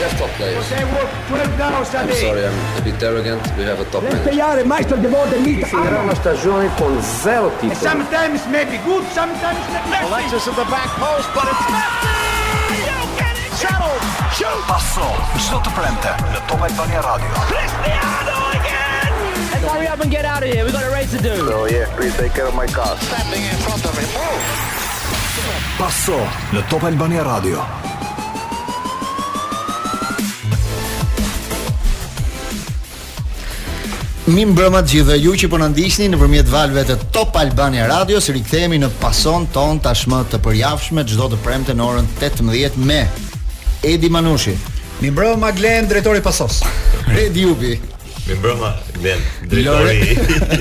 have 0.00 0.16
top 0.18 0.30
players. 0.38 0.64
I'm 1.94 2.12
sorry, 2.14 2.46
I'm 2.46 2.78
a 2.78 2.82
bit 2.82 3.02
arrogant. 3.02 3.42
We 3.56 3.64
have 3.64 3.80
a 3.80 3.84
top 3.90 4.02
manager. 4.02 5.66
Finirà 5.66 6.00
una 6.00 6.14
stagione 6.14 6.70
con 6.76 6.98
zero 7.22 7.50
titoli. 7.58 7.74
Sometimes 7.78 8.44
maybe 8.46 8.78
good, 8.84 9.04
sometimes 9.12 9.58
maybe 9.90 10.04
Alexis 10.06 10.46
at 10.46 10.54
the 10.54 10.64
back 10.70 10.88
post, 10.98 11.28
but 11.34 11.44
it's 11.50 11.66
messy. 11.70 12.86
You're 12.86 13.56
settled. 13.56 14.02
shoot. 14.32 14.64
Passò 14.66 15.14
sotto 15.36 15.70
Prente, 15.70 16.14
la 16.32 16.40
top 16.46 16.62
Albania 16.62 17.00
Radio. 17.00 17.28
Cristiano 17.46 18.50
again! 18.52 19.50
Let's 19.52 19.72
hurry 19.72 19.88
up 19.88 20.00
and 20.00 20.10
get 20.10 20.24
out 20.24 20.42
of 20.42 20.48
here. 20.48 20.64
We 20.64 20.70
got 20.72 20.82
a 20.82 20.90
race 20.90 21.10
to 21.16 21.20
do. 21.20 21.36
So 21.48 21.62
oh, 21.62 21.66
yeah, 21.66 21.86
please 21.96 22.14
take 22.16 22.32
care 22.34 22.46
of 22.46 22.54
my 22.54 22.66
car. 22.66 22.96
Standing 23.00 23.42
in 23.44 23.56
front 23.62 23.84
of 23.84 23.96
him. 23.98 24.06
Passò 25.76 26.16
la 26.50 26.62
Top 26.68 26.82
Albania 26.84 27.22
Radio. 27.22 27.97
Mi 34.28 34.42
brëma 34.44 34.82
të 34.84 34.90
gjithë 34.92 35.14
ju 35.22 35.30
që 35.40 35.48
po 35.48 35.56
na 35.56 35.70
ndiqni 35.72 36.10
nëpërmjet 36.12 36.50
valve 36.52 36.82
të 36.84 36.96
Top 37.16 37.38
Albania 37.40 37.86
Radios, 37.88 38.26
rikthehemi 38.36 38.76
në 38.82 38.90
pason 39.00 39.46
ton 39.54 39.80
tashmë 39.80 40.18
të 40.34 40.40
përjafshme 40.44 41.00
çdo 41.08 41.30
të 41.32 41.38
premte 41.46 41.72
në 41.72 41.86
orën 41.86 42.10
18 42.20 42.76
me 42.90 42.98
Edi 43.88 44.10
Manushi. 44.12 44.52
Mi 45.00 45.14
brëma 45.16 45.48
Glen, 45.56 45.88
drejtori 45.88 46.20
pasos. 46.20 46.60
Edi 47.24 47.46
Jubi. 47.46 47.72
Mi 48.28 48.36
brëma. 48.36 48.74
Glen, 49.00 49.18
drejtori. 49.48 50.18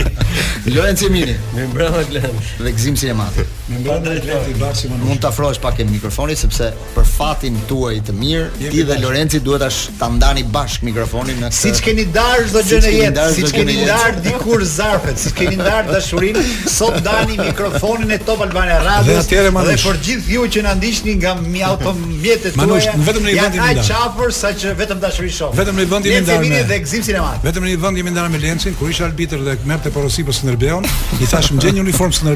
Lorenzo 0.75 1.09
Mini, 1.09 1.35
me 1.55 1.63
brenda 1.73 2.03
Glen, 2.09 2.29
dhe 2.59 2.71
Gzim 2.73 2.95
Sinemat. 2.97 3.31
Me 3.69 3.77
brenda 3.83 4.09
drejtori 4.09 4.51
i 4.51 4.53
Bashi 4.59 4.87
Manush. 4.89 5.07
Mund 5.07 5.19
ta 5.19 5.27
afrohesh 5.27 5.59
pak 5.61 5.79
e 5.79 5.85
mikrofonit 5.89 6.37
sepse 6.37 6.69
për 6.93 7.07
fatin 7.17 7.57
tuaj 7.69 8.01
të 8.07 8.13
mirë, 8.19 8.49
ti 8.69 8.83
dhe 8.85 8.97
Lorenzo 9.01 9.39
duhet 9.41 9.63
tash 9.65 9.87
ta 9.99 10.09
ndani 10.13 10.43
bashk 10.53 10.83
mikrofonin 10.85 11.39
në 11.41 11.49
Siç 11.55 11.81
keni 11.85 12.05
dar 12.13 12.43
çdo 12.49 12.61
gjë 12.67 12.81
në 12.85 12.91
jetë, 12.97 13.25
siç 13.39 13.55
keni 13.55 13.77
dar 13.89 14.19
dikur 14.27 14.65
zarfet, 14.73 15.17
siç 15.23 15.33
keni 15.39 15.57
dar 15.61 15.89
dashurinë, 15.89 16.43
sot 16.73 16.99
ndani 17.01 17.39
mikrofonin 17.41 18.11
e 18.13 18.19
Top 18.27 18.43
Albania 18.45 18.77
Radio. 18.85 19.17
Dhe 19.17 19.77
për 19.85 20.01
gjithë 20.09 20.35
ju 20.37 20.45
që 20.57 20.65
na 20.67 20.75
ndiqni 20.77 21.17
nga 21.23 21.33
mi 21.41 21.63
auto 21.65 21.93
mjetet 21.95 22.53
tuaja. 22.53 22.61
Manush, 22.61 22.91
vetëm 23.09 23.25
në 23.27 23.37
një 23.37 23.43
vend 23.47 23.57
i 23.57 23.63
ndar. 23.63 23.75
Ja 23.79 23.87
ai 23.87 23.89
çafër 23.89 24.37
saqë 24.41 24.75
vetëm 24.83 25.01
dashuri 25.01 25.31
shoh. 25.39 25.55
Vetëm 25.57 25.79
në 25.81 25.87
një 25.87 25.91
vend 25.95 26.11
i 26.11 26.19
ndar. 26.27 26.43
Ne 26.43 26.43
vini 26.45 26.63
dhe 26.69 26.81
Gzim 26.85 27.07
Sinemat. 27.07 27.39
Vetëm 27.47 27.65
në 27.67 27.75
një 27.77 27.81
vend 27.87 28.03
i 28.03 28.07
ndar. 28.11 28.26
Mara 28.27 28.39
Melencin 28.41 28.73
kur 28.75 28.89
isha 28.91 29.05
arbitër 29.07 29.39
dhe 29.45 29.53
merrte 29.69 29.87
porosipës 29.95 30.41
së 30.41 30.47
Nerbeon, 30.49 30.83
i 31.21 31.27
thashë 31.31 31.55
më 31.55 31.63
gjen 31.63 31.77
një 31.77 31.83
uniformë 31.85 32.17
së 32.17 32.33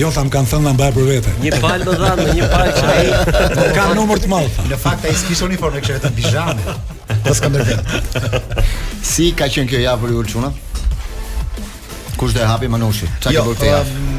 jo 0.00 0.10
tham 0.14 0.30
kanë 0.30 0.48
thënë 0.52 0.64
na 0.68 0.74
mbaj 0.76 0.92
për 0.94 1.08
vete. 1.10 1.34
Një 1.42 1.58
fal 1.60 1.82
do 1.88 1.96
dha 2.04 2.12
një 2.38 2.48
paçë 2.54 2.86
ai, 2.92 3.02
ka 3.80 3.88
numër 3.98 4.22
të 4.22 4.30
madh. 4.30 4.60
Në 4.70 4.78
fakt 4.86 5.08
ai 5.10 5.16
s'kishte 5.18 5.48
uniformë, 5.50 5.82
kishte 5.82 5.98
vetëm 5.98 6.18
bizhamë. 6.22 6.78
Do 7.26 7.34
s'kam 7.34 7.58
dërgë. 7.58 8.62
Si 9.10 9.32
ka 9.34 9.50
qenë 9.50 9.72
kjo 9.74 9.82
javë 9.88 10.06
për 10.06 10.16
Ulçunën? 10.22 10.58
Kush 12.14 12.36
do 12.38 12.46
e 12.46 12.50
hapi 12.54 12.70
Manushi? 12.70 13.10
Çfarë 13.18 13.42
do 13.50 13.56
të 13.58 13.72
thotë? 13.72 14.13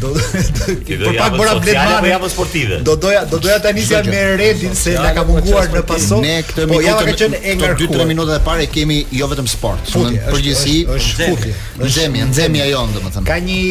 do 0.00 0.10
të 0.12 0.76
për 0.98 1.04
po 1.04 1.12
pak 1.18 1.34
bëra 1.66 1.96
blet 2.04 2.20
po 2.22 2.28
sportive. 2.32 2.78
Do 2.86 2.94
doja 2.96 3.24
do 3.30 3.38
doja 3.42 3.58
ta 3.62 3.72
nisja 3.72 4.02
me 4.06 4.22
Redin 4.38 4.74
se 4.76 4.94
na 4.94 5.12
ka 5.16 5.24
po 5.26 5.36
munguar 5.36 5.68
në 5.72 5.82
paso. 5.88 6.20
Ne 6.22 6.38
këtë 6.48 6.66
po 6.70 6.80
ja 6.84 6.94
ka 7.00 7.12
qenë 7.22 7.40
engar 7.54 7.74
2-3 7.80 8.06
minuta 8.08 8.36
e 8.38 8.42
parë 8.46 8.68
kemi 8.72 9.00
jo 9.12 9.28
vetëm 9.30 9.48
sport, 9.50 9.92
por 9.94 10.08
në 10.08 10.22
përgjithësi 10.28 11.18
futi, 11.18 11.54
nxemi, 11.82 12.22
nxemi 12.30 12.62
ajo 12.68 12.84
domethënë. 12.96 13.24
Ka 13.28 13.38
një 13.44 13.64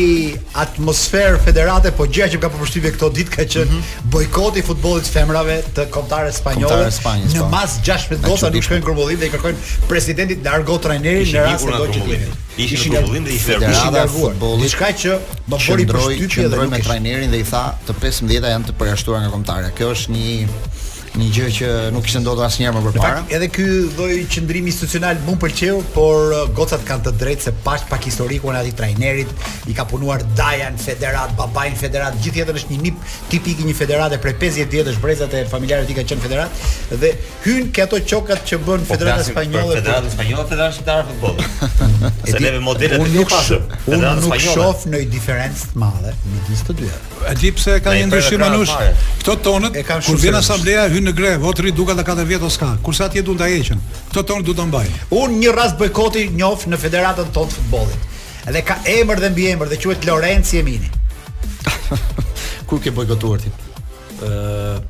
atmosferë 0.66 1.41
federate, 1.45 1.94
po 1.97 2.08
gjëja 2.09 2.31
që 2.35 2.41
ka 2.44 2.52
përshtyve 2.56 2.94
këto 2.97 3.11
ditë 3.19 3.35
ka 3.38 3.45
qenë 3.56 3.69
mhm. 3.69 4.11
bojkoti 4.16 4.61
i 4.63 4.67
futbollit 4.72 5.09
femrave 5.16 5.59
të 5.78 5.88
kombëtarëve 5.95 6.35
spanjollë. 6.38 6.91
Në 7.35 7.50
mas 7.53 7.80
16 7.85 8.23
gota 8.28 8.52
nuk 8.53 8.67
shkojnë 8.67 8.85
grumbullim 8.85 9.19
dhe 9.22 9.31
i 9.31 9.35
kërkojnë 9.35 9.67
presidentit 9.89 10.45
largo 10.47 10.78
trajnerin 10.81 11.28
në 11.35 11.47
rast 11.47 11.69
të 11.69 11.81
do 11.81 12.39
ishin 12.57 12.94
në 12.94 13.02
qendrën 13.03 13.25
dhe 13.27 13.33
i 13.35 13.39
fermishin 13.39 13.94
garguar. 13.95 14.35
Diçka 14.61 14.89
që 15.03 15.16
do 15.47 15.57
bëri 15.62 15.85
përshtytje 15.91 16.50
dhe 16.51 16.67
me 16.73 16.79
trajnerin 16.85 17.31
dhe 17.31 17.39
i 17.39 17.44
tha, 17.47 17.63
"Të 17.88 17.94
15-a 18.03 18.50
janë 18.56 18.67
të 18.69 18.73
përjashtuara 18.81 19.22
nga 19.25 19.31
kombëtarja." 19.35 19.72
Kjo 19.78 19.88
është 19.95 20.12
një 20.16 20.47
një 21.19 21.27
gjë 21.35 21.47
që 21.57 21.69
nuk 21.91 22.05
kishte 22.07 22.22
ndodhur 22.23 22.45
asnjëherë 22.45 22.72
më 22.72 22.81
përpara. 22.95 23.23
Edhe 23.35 23.47
ky 23.51 23.66
lloj 23.97 24.13
qendrimi 24.31 24.72
institucional 24.72 25.17
më 25.25 25.33
pëlqeu, 25.41 25.79
por 25.95 26.31
uh, 26.31 26.44
gocat 26.55 26.85
kanë 26.88 27.03
të 27.07 27.11
drejtë 27.19 27.45
se 27.49 27.51
pak 27.66 27.83
pak 27.89 28.05
historiku 28.07 28.51
në 28.53 28.61
trajnerit 28.79 29.33
i 29.72 29.75
ka 29.75 29.83
punuar 29.89 30.23
Daja 30.38 30.69
në 30.72 30.79
federat, 30.79 31.33
Babain 31.35 31.73
në 31.75 31.81
federat, 31.81 32.16
gjithjetën 32.23 32.59
është 32.61 32.75
një 32.75 32.79
nip 32.85 33.01
tipik 33.33 33.59
i 33.59 33.67
një 33.67 33.75
federate 33.75 34.19
prej 34.23 34.38
50 34.39 34.72
vjetësh 34.72 35.01
brezat 35.03 35.35
e 35.35 35.44
familjarëve 35.51 35.91
i 35.91 35.97
kanë 35.97 36.09
qenë 36.13 36.23
federat 36.27 36.63
dhe 37.03 37.11
hyn 37.43 37.67
ke 37.75 37.83
ato 37.83 37.99
çokat 38.13 38.45
që 38.47 38.61
bën 38.61 38.88
po, 38.88 38.93
federata 38.93 39.28
spanjolle. 39.28 39.78
Federata 39.81 40.13
spanjolle 40.16 40.47
federata 40.47 40.78
shqiptare 40.78 41.07
futbollit. 41.09 42.23
Se 42.31 42.39
leve 42.39 42.59
modelet 42.63 43.03
të 43.03 43.11
një 43.17 43.28
pasë. 43.31 43.59
Unë 43.91 44.16
nuk 44.23 44.39
shoh 44.45 44.88
në 44.93 45.03
diferencë 45.11 45.72
të 45.73 45.81
madhe 45.83 46.16
midis 46.31 46.63
të 46.69 46.78
dyve. 46.79 47.03
Edhe 47.33 47.51
pse 47.57 47.75
ka 47.85 47.93
një 47.97 48.07
ndryshim 48.09 48.43
anush, 48.47 48.72
këto 49.19 49.35
tonët 49.45 49.79
kur 50.07 50.22
vjen 50.22 50.38
asambleja 50.39 50.88
hyn 51.01 51.09
në 51.09 51.17
grev, 51.17 51.41
o 51.45 51.51
duka 51.73 51.94
da 51.97 52.03
katër 52.06 52.25
vjet 52.29 52.44
oska. 52.45 52.78
Kurse 52.84 53.03
atje 53.07 53.22
duan 53.25 53.38
ta 53.38 53.47
heqin. 53.50 53.79
Këtë 54.13 54.23
ton 54.28 54.44
du 54.44 54.53
ta 54.53 54.66
mbajnë. 54.69 55.09
Un 55.17 55.39
një 55.41 55.51
rast 55.57 55.78
bojkoti 55.81 56.29
njoh 56.38 56.66
në 56.67 56.78
Federatën 56.78 57.31
tonë 57.34 57.50
të 57.50 57.57
futbollit. 57.57 58.07
Edhe 58.47 58.62
ka 58.66 58.78
emër 58.89 59.19
dhe 59.23 59.29
mbi 59.34 59.47
emër 59.56 59.69
dhe 59.72 59.78
quhet 59.81 60.06
Lorenzo 60.06 60.57
Emini. 60.61 60.90
Ku 62.69 62.79
ke 62.79 62.91
bojkotuar 62.94 63.41
ti? 63.44 63.50
Ëh 64.28 64.81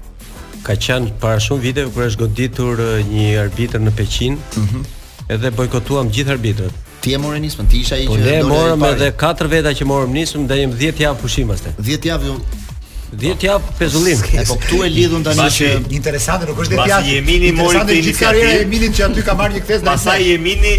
ka 0.64 0.76
qenë 0.78 1.16
para 1.20 1.40
shumë 1.42 1.62
viteve 1.66 1.90
kur 1.94 2.04
është 2.08 2.20
goditur 2.26 2.82
një 3.12 3.30
arbitër 3.48 3.82
në 3.88 3.94
Peqin. 4.00 4.38
Ëh. 4.38 4.66
Mm 4.66 4.98
Edhe 5.32 5.48
bojkotuam 5.56 6.10
gjithë 6.12 6.34
arbitrat. 6.34 6.74
Ti 7.06 7.14
e 7.16 7.20
morën 7.22 7.40
nismën, 7.46 7.68
ti 7.72 7.80
isha 7.86 7.96
ai 7.96 8.04
po 8.10 8.18
që 8.18 8.24
do 8.24 8.24
të. 8.26 8.34
Po 8.42 8.48
ne 8.50 8.50
morëm 8.50 8.84
edhe 8.90 9.08
katër 9.22 9.48
veta 9.54 9.72
që 9.80 9.86
morëm 9.88 10.12
nismën, 10.18 10.44
ndajm 10.44 10.74
10 10.82 11.00
javë 11.06 11.22
pushim 11.22 11.48
pastaj. 11.54 11.72
10 11.88 12.10
javë 12.10 12.34
Dhe 13.14 13.34
t'ja 13.36 13.58
pezullim. 13.76 14.20
E 14.40 14.44
po 14.48 14.56
këtu 14.56 14.78
e 14.86 14.90
lidhun 14.92 15.22
tani 15.26 15.48
që 15.52 15.70
interesante 15.92 16.46
nuk 16.48 16.62
është 16.64 16.72
detyat. 16.78 16.94
Pasi 16.94 17.18
Jemini 17.18 17.50
mori 17.58 17.82
këtë 17.82 17.98
iniciativë. 18.00 18.44
Pasi 18.46 18.62
Jemini 18.62 18.90
që 18.96 19.04
aty 19.10 19.26
ka 19.28 19.36
marrë 19.42 19.58
një 19.58 19.64
kthesë. 19.66 19.86
Pasi 19.90 20.28
Jemini, 20.30 20.72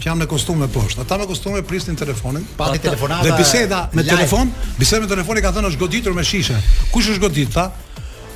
që 0.00 0.04
janë 0.08 0.20
në 0.20 0.26
kostume 0.28 0.60
me 0.66 0.66
poshtë. 0.68 1.00
Ata 1.06 1.16
me 1.16 1.24
kostume 1.24 1.54
prisnin 1.64 1.96
pristin 1.96 1.96
telefonin, 1.96 2.42
pati 2.58 2.82
telefonata. 2.84 3.24
Dhe 3.24 3.32
biseda 3.38 3.78
me 3.96 4.02
live. 4.02 4.12
telefon, 4.14 4.50
biseda 4.78 5.00
me 5.00 5.06
telefon 5.08 5.40
i 5.40 5.44
ka 5.46 5.54
thënë 5.56 5.70
është 5.72 5.80
goditur 5.80 6.12
me 6.12 6.20
shishe. 6.22 6.52
Kush 6.92 7.08
është 7.14 7.22
goditur 7.22 7.54
ta? 7.56 7.64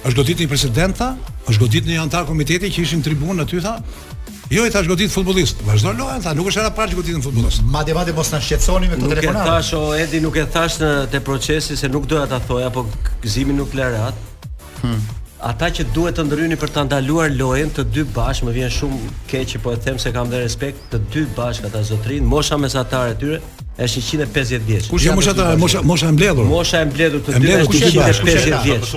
Është 0.08 0.16
goditur 0.16 0.46
një 0.46 0.48
presidenta, 0.48 1.10
është 1.52 1.60
goditur 1.60 1.92
një 1.92 2.00
antar 2.00 2.24
komiteti 2.24 2.72
që 2.72 2.80
ishin 2.86 3.04
tribunë 3.04 3.44
aty 3.44 3.60
tha. 3.60 3.76
Jo 4.50 4.64
i 4.66 4.70
thash 4.74 4.88
goditë 4.90 5.12
futbollist. 5.14 5.60
Vazhdo 5.62 5.92
lojën, 5.94 6.24
tha, 6.24 6.32
nuk 6.34 6.48
është 6.50 6.58
era 6.64 6.72
parë 6.74 6.90
që 6.90 6.96
goditën 6.98 7.22
futbollist. 7.22 7.60
Madje 7.70 7.94
madje 7.94 8.14
mos 8.16 8.32
na 8.34 8.40
shqetësoni 8.42 8.88
me 8.90 8.96
këtë 8.96 9.10
telefonat. 9.12 9.42
Nuk 9.44 9.46
e 9.46 9.48
thash 9.48 9.70
o 9.78 9.82
Edi, 9.94 10.20
nuk 10.24 10.38
e 10.40 10.44
thash 10.56 10.80
në 10.82 10.88
te 11.12 11.20
procesi 11.28 11.76
se 11.78 11.90
nuk 11.92 12.08
doja 12.10 12.24
ta 12.32 12.40
thoj 12.48 12.64
apo 12.66 12.82
gëzimi 13.22 13.54
nuk 13.54 13.76
lërat. 13.78 14.18
Hm. 14.80 14.96
Ata 15.52 15.68
që 15.76 15.86
duhet 15.94 16.18
të 16.18 16.24
ndryhni 16.26 16.58
për 16.58 16.74
të 16.74 16.82
ndaluar 16.88 17.30
lojen 17.38 17.70
të 17.76 17.84
dy 17.94 18.02
bashkë, 18.16 18.48
më 18.50 18.56
vjen 18.58 18.74
shumë 18.74 19.14
keq 19.30 19.46
që 19.54 19.62
po 19.64 19.76
e 19.76 19.78
them 19.86 20.02
se 20.02 20.10
kam 20.16 20.34
dhe 20.34 20.42
respekt, 20.42 20.82
të 20.92 20.98
dy 21.14 21.22
bashkë 21.38 21.70
ata 21.70 21.84
zotrin, 21.88 22.26
mosha 22.28 22.58
mesatare 22.60 23.14
tyre, 23.22 23.38
është 23.78 24.00
150 24.00 24.62
vjeç. 24.66 24.88
Kush 24.90 25.06
mosha 25.14 25.32
ta 25.34 25.56
mosha 25.56 25.82
mosha 25.82 26.06
e 26.06 26.10
mbledhur? 26.12 26.44
Mosha 26.44 26.80
e 26.80 26.84
mbledhur 26.84 27.20
të 27.24 27.30
dy 27.38 27.54
është 27.54 27.78
150 27.94 28.64
vjeç. 28.64 28.90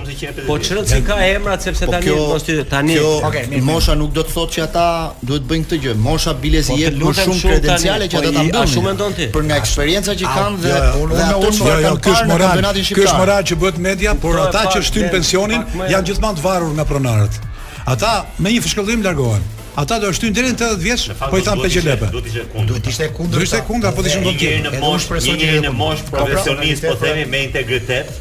Po 0.47 0.57
çrrit 0.59 0.87
si 0.89 1.01
ka 1.05 1.17
emrat, 1.27 1.61
sepse 1.63 1.85
po, 1.85 1.91
tani 1.91 2.09
po 2.11 2.39
sti 2.39 2.57
tani. 2.69 2.95
Jo, 2.97 3.21
mosha 3.61 3.95
nuk 3.95 4.11
do 4.15 4.23
të 4.25 4.33
thotë 4.33 4.53
që 4.57 4.65
ata 4.65 4.87
duhet 5.21 5.45
bëjnë 5.47 5.65
këtë 5.69 5.79
gjë. 5.85 5.93
Mosha 6.03 6.33
bilesi 6.41 6.71
po, 6.73 6.77
i 6.77 6.83
jep 6.83 6.99
më 6.99 7.13
shumë 7.21 7.41
kredenciale 7.43 8.09
që 8.09 8.17
po, 8.17 8.25
ata 8.25 8.33
ta 8.33 8.43
bëjnë. 8.43 8.59
A 8.59 8.67
shumë 8.73 8.87
mendon 8.89 9.13
ti? 9.19 9.29
Për 9.37 9.43
nga 9.47 9.61
eksperjenca 9.63 10.17
që 10.19 10.35
kanë 10.35 10.61
dhe 10.65 10.75
unë 11.05 11.23
ato 11.23 11.55
që 11.55 11.71
kanë 11.71 11.81
kanë 11.87 12.05
kësh 12.07 12.25
moral, 12.33 12.83
kësh 12.83 13.15
moral 13.21 13.41
që 13.51 13.61
bëhet 13.63 13.81
media, 13.89 14.15
por 14.25 14.39
ata 14.49 14.65
që 14.75 14.81
shtyn 14.89 15.07
pensionin 15.13 15.61
janë 15.91 16.05
gjithmonë 16.11 16.41
të 16.41 16.47
varur 16.49 16.73
nga 16.75 16.85
pronarët. 16.89 17.41
Ata 17.85 18.23
me 18.41 18.49
një 18.57 18.65
fshkëllim 18.65 19.05
largohen 19.05 19.45
ata 19.75 19.97
do 19.99 20.09
shtyn 20.13 20.33
deri 20.35 20.51
në 20.53 20.57
80 20.77 20.81
vjeç, 20.83 21.05
po 21.31 21.37
i 21.39 21.43
thanë 21.45 21.63
PG 21.65 21.77
gjelepe. 21.79 22.09
Do 22.13 22.23
të 22.23 22.91
ishte 22.93 23.09
kundër. 23.17 23.39
Do 23.39 23.45
ishte 23.45 23.61
kundër, 23.67 23.95
po 23.97 24.05
të 24.05 24.11
ishin 24.11 24.27
kundër. 24.27 24.41
Njëri 24.41 24.65
në 24.65 24.81
mosh, 24.81 25.07
njëri 25.17 25.61
në 25.65 25.73
mosh 25.77 26.03
pra- 26.09 26.23
profesionist, 26.25 26.85
po 26.89 26.95
themi 27.01 27.25
me 27.33 27.41
integritet, 27.49 28.11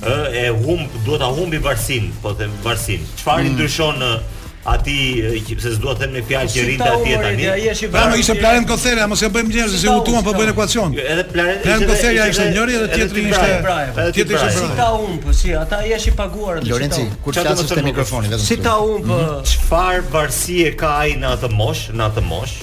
ë 0.00 0.20
e 0.44 0.46
humb, 0.64 1.00
duhet 1.06 1.24
ta 1.24 1.32
humbi 1.36 1.60
varsin, 1.64 2.10
po 2.22 2.34
them 2.38 2.54
varsin. 2.64 3.04
Çfarë 3.20 3.44
mm. 3.50 3.56
ndryshon 3.58 4.00
në 4.02 4.10
ti, 4.84 5.56
se 5.60 5.72
s'dua 5.74 5.94
të 5.96 6.04
them 6.04 6.12
në 6.14 6.20
fjalë 6.28 6.50
që 6.54 6.64
rinte 6.68 6.88
aty 6.94 7.14
tani. 7.24 7.46
Pra 7.90 8.04
no, 8.10 8.18
ishte 8.20 8.34
planet 8.38 8.68
Kocera, 8.70 9.06
mos 9.10 9.22
e 9.26 9.30
bëjmë 9.34 9.50
njerëz 9.50 9.74
se 9.82 9.90
u 9.90 10.02
tuan 10.06 10.22
po 10.24 10.34
bëjnë 10.36 10.54
ekuacion. 10.54 10.94
Edhe 10.98 11.24
planet 11.32 11.66
Planet 11.66 11.94
ishte 12.30 12.46
njëri 12.54 12.76
edhe 12.78 12.90
tjetri 12.94 13.24
ishte. 13.30 13.80
Tjetri 14.18 14.34
ishte 14.38 14.50
si 14.58 14.68
ta 14.78 14.90
un, 14.98 15.18
po 15.24 15.32
si 15.34 15.56
ata 15.58 15.80
jesh 15.86 16.06
i 16.12 16.14
paguar 16.18 16.60
atë. 16.60 16.70
Lorenzi, 16.70 17.08
kur 17.24 17.34
flasësh 17.34 17.72
te 17.74 17.84
mikrofonin 17.88 18.32
vetëm. 18.36 18.46
Si 18.46 18.58
ta 18.62 18.76
un, 18.86 19.02
po 19.10 19.18
çfarë 19.50 20.04
varësie 20.14 20.76
ka 20.78 20.94
ai 21.02 21.18
në 21.18 21.34
atë 21.38 21.50
mosh, 21.58 21.90
në 21.96 22.08
atë 22.10 22.28
mosh? 22.30 22.60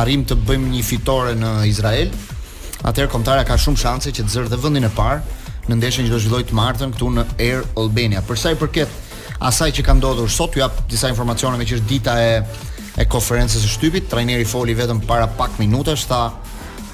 arrim 0.00 0.22
të 0.24 0.38
bëjmë 0.48 0.70
një 0.72 0.82
fitore 0.88 1.34
në 1.36 1.50
Izrael, 1.68 2.08
atëherë 2.88 3.10
kontara 3.12 3.42
ka 3.44 3.58
shumë 3.60 3.76
shanse 3.82 4.08
që 4.16 4.24
të 4.24 4.32
zërë 4.32 4.50
dhe 4.54 4.60
vendin 4.62 4.86
e 4.88 4.92
parë 4.96 5.18
në 5.68 5.76
ndeshjen 5.76 6.08
që 6.08 6.14
do 6.14 6.20
zhvilloj 6.22 6.46
të 6.48 6.56
martën 6.56 6.94
këtu 6.94 7.10
në 7.18 7.26
Air 7.36 7.60
Albania. 7.82 8.22
Për 8.24 8.40
sa 8.40 8.54
i 8.54 8.56
përket 8.56 9.36
asaj 9.50 9.68
që 9.76 9.84
ka 9.84 9.98
ndodhur 9.98 10.32
sot, 10.32 10.56
ju 10.56 10.64
jap 10.64 10.80
disa 10.88 11.12
informacione 11.12 11.60
me 11.60 11.68
që 11.68 11.76
është 11.80 11.90
dita 11.92 12.16
e 12.24 12.32
e 12.96 13.04
konferencës 13.12 13.60
së 13.60 13.68
shtypit. 13.74 14.06
Trajneri 14.08 14.46
foli 14.48 14.72
vetëm 14.78 15.02
para 15.04 15.26
pak 15.28 15.58
minutash, 15.60 16.06
tha 16.08 16.30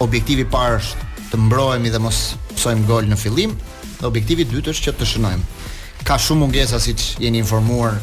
objektivi 0.02 0.42
i 0.42 0.48
parë 0.50 0.80
është 0.80 1.10
të 1.30 1.38
mbrohemi 1.46 1.92
dhe 1.94 2.00
mos 2.02 2.32
psojmë 2.58 2.88
gol 2.90 3.06
në 3.08 3.20
fillim, 3.22 3.54
dhe 4.02 4.08
objektivi 4.10 4.42
i 4.42 4.50
dytë 4.56 4.74
është 4.74 4.88
që 4.90 4.96
të 4.98 5.08
shënojmë. 5.12 5.68
Ka 6.02 6.18
shumë 6.18 6.42
mungesa 6.42 6.82
siç 6.82 7.12
jeni 7.22 7.38
informuar 7.44 8.00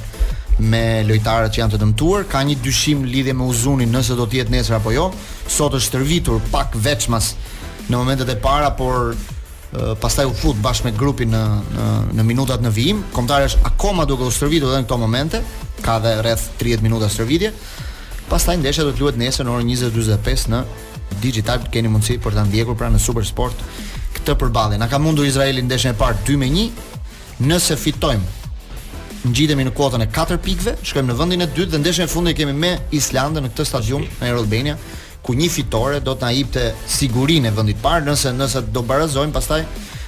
me 0.60 1.04
lojtarët 1.08 1.54
që 1.56 1.62
janë 1.62 1.76
të 1.76 1.80
dëmtuar, 1.80 2.26
ka 2.28 2.42
një 2.44 2.58
dyshim 2.64 3.04
lidhje 3.08 3.34
me 3.38 3.46
Uzunin 3.48 3.92
nëse 3.94 4.16
do 4.20 4.26
të 4.28 4.42
jetë 4.42 4.52
nesër 4.54 4.80
apo 4.80 4.92
jo. 4.92 5.06
Sot 5.48 5.74
është 5.78 5.88
stërvitur 5.94 6.42
pak 6.54 6.76
veçmas 6.76 7.34
në 7.90 7.98
momentet 7.98 8.30
e 8.30 8.36
para, 8.40 8.72
por 8.76 9.14
pastaj 10.02 10.26
u 10.26 10.34
fut 10.34 10.58
bashkë 10.66 10.88
me 10.90 10.96
grupin 10.98 11.30
në 11.32 11.44
në, 11.76 11.88
në 12.18 12.26
minutat 12.26 12.64
në 12.66 12.72
vijim. 12.76 13.04
Kombëtari 13.16 13.48
është 13.52 13.64
akoma 13.70 14.06
duke 14.10 14.26
u 14.28 14.34
stërvitur 14.34 14.74
edhe 14.74 14.82
në 14.84 14.88
këto 14.90 14.98
momente, 15.00 15.42
ka 15.86 16.00
edhe 16.02 16.16
rreth 16.26 16.50
30 16.60 16.84
minuta 16.84 17.08
stërvitje. 17.10 17.54
Pastaj 18.30 18.58
ndeshja 18.62 18.84
do 18.86 18.92
të 18.94 19.02
luhet 19.04 19.18
nesër 19.18 19.46
në 19.48 19.54
orën 19.56 19.72
20:45 19.72 20.54
në 20.54 20.64
Digital 21.22 21.64
keni 21.74 21.90
mundësi 21.90 22.20
për 22.22 22.36
ta 22.38 22.44
ndjekur 22.46 22.76
pra 22.78 22.86
në 22.94 23.00
Super 23.02 23.26
Sport 23.26 23.64
këtë 24.14 24.36
përballje. 24.40 24.78
Na 24.78 24.86
ka 24.88 25.00
mundur 25.02 25.26
Izraeli 25.26 25.64
ndeshjen 25.66 25.96
e 25.96 25.98
parë 25.98 26.22
2-1. 26.28 26.68
Nëse 27.50 27.74
fitojmë 27.82 28.39
ngjitemi 29.28 29.66
në 29.68 29.74
kuotën 29.76 30.06
e 30.06 30.08
4 30.16 30.38
pikëve, 30.40 30.74
shkojmë 30.86 31.10
në 31.12 31.16
vendin 31.20 31.44
e 31.44 31.48
dytë 31.52 31.74
dhe 31.74 31.82
ndeshjen 31.82 32.08
e 32.08 32.12
fundit 32.12 32.36
e 32.36 32.40
kemi 32.40 32.54
me 32.56 32.70
Islandën 32.96 33.44
në 33.44 33.52
këtë 33.52 33.66
stadium 33.68 34.06
në 34.22 34.30
Air 34.30 34.38
Albania, 34.40 34.78
ku 35.22 35.34
një 35.36 35.50
fitore 35.52 36.00
do 36.00 36.14
të 36.16 36.24
na 36.24 36.30
jepte 36.32 36.70
sigurinë 37.00 37.50
e 37.52 37.56
vendit 37.58 37.82
parë, 37.84 38.06
nëse 38.08 38.32
nëse 38.38 38.64
do 38.72 38.84
barazojmë 38.88 39.36
pastaj 39.36 39.62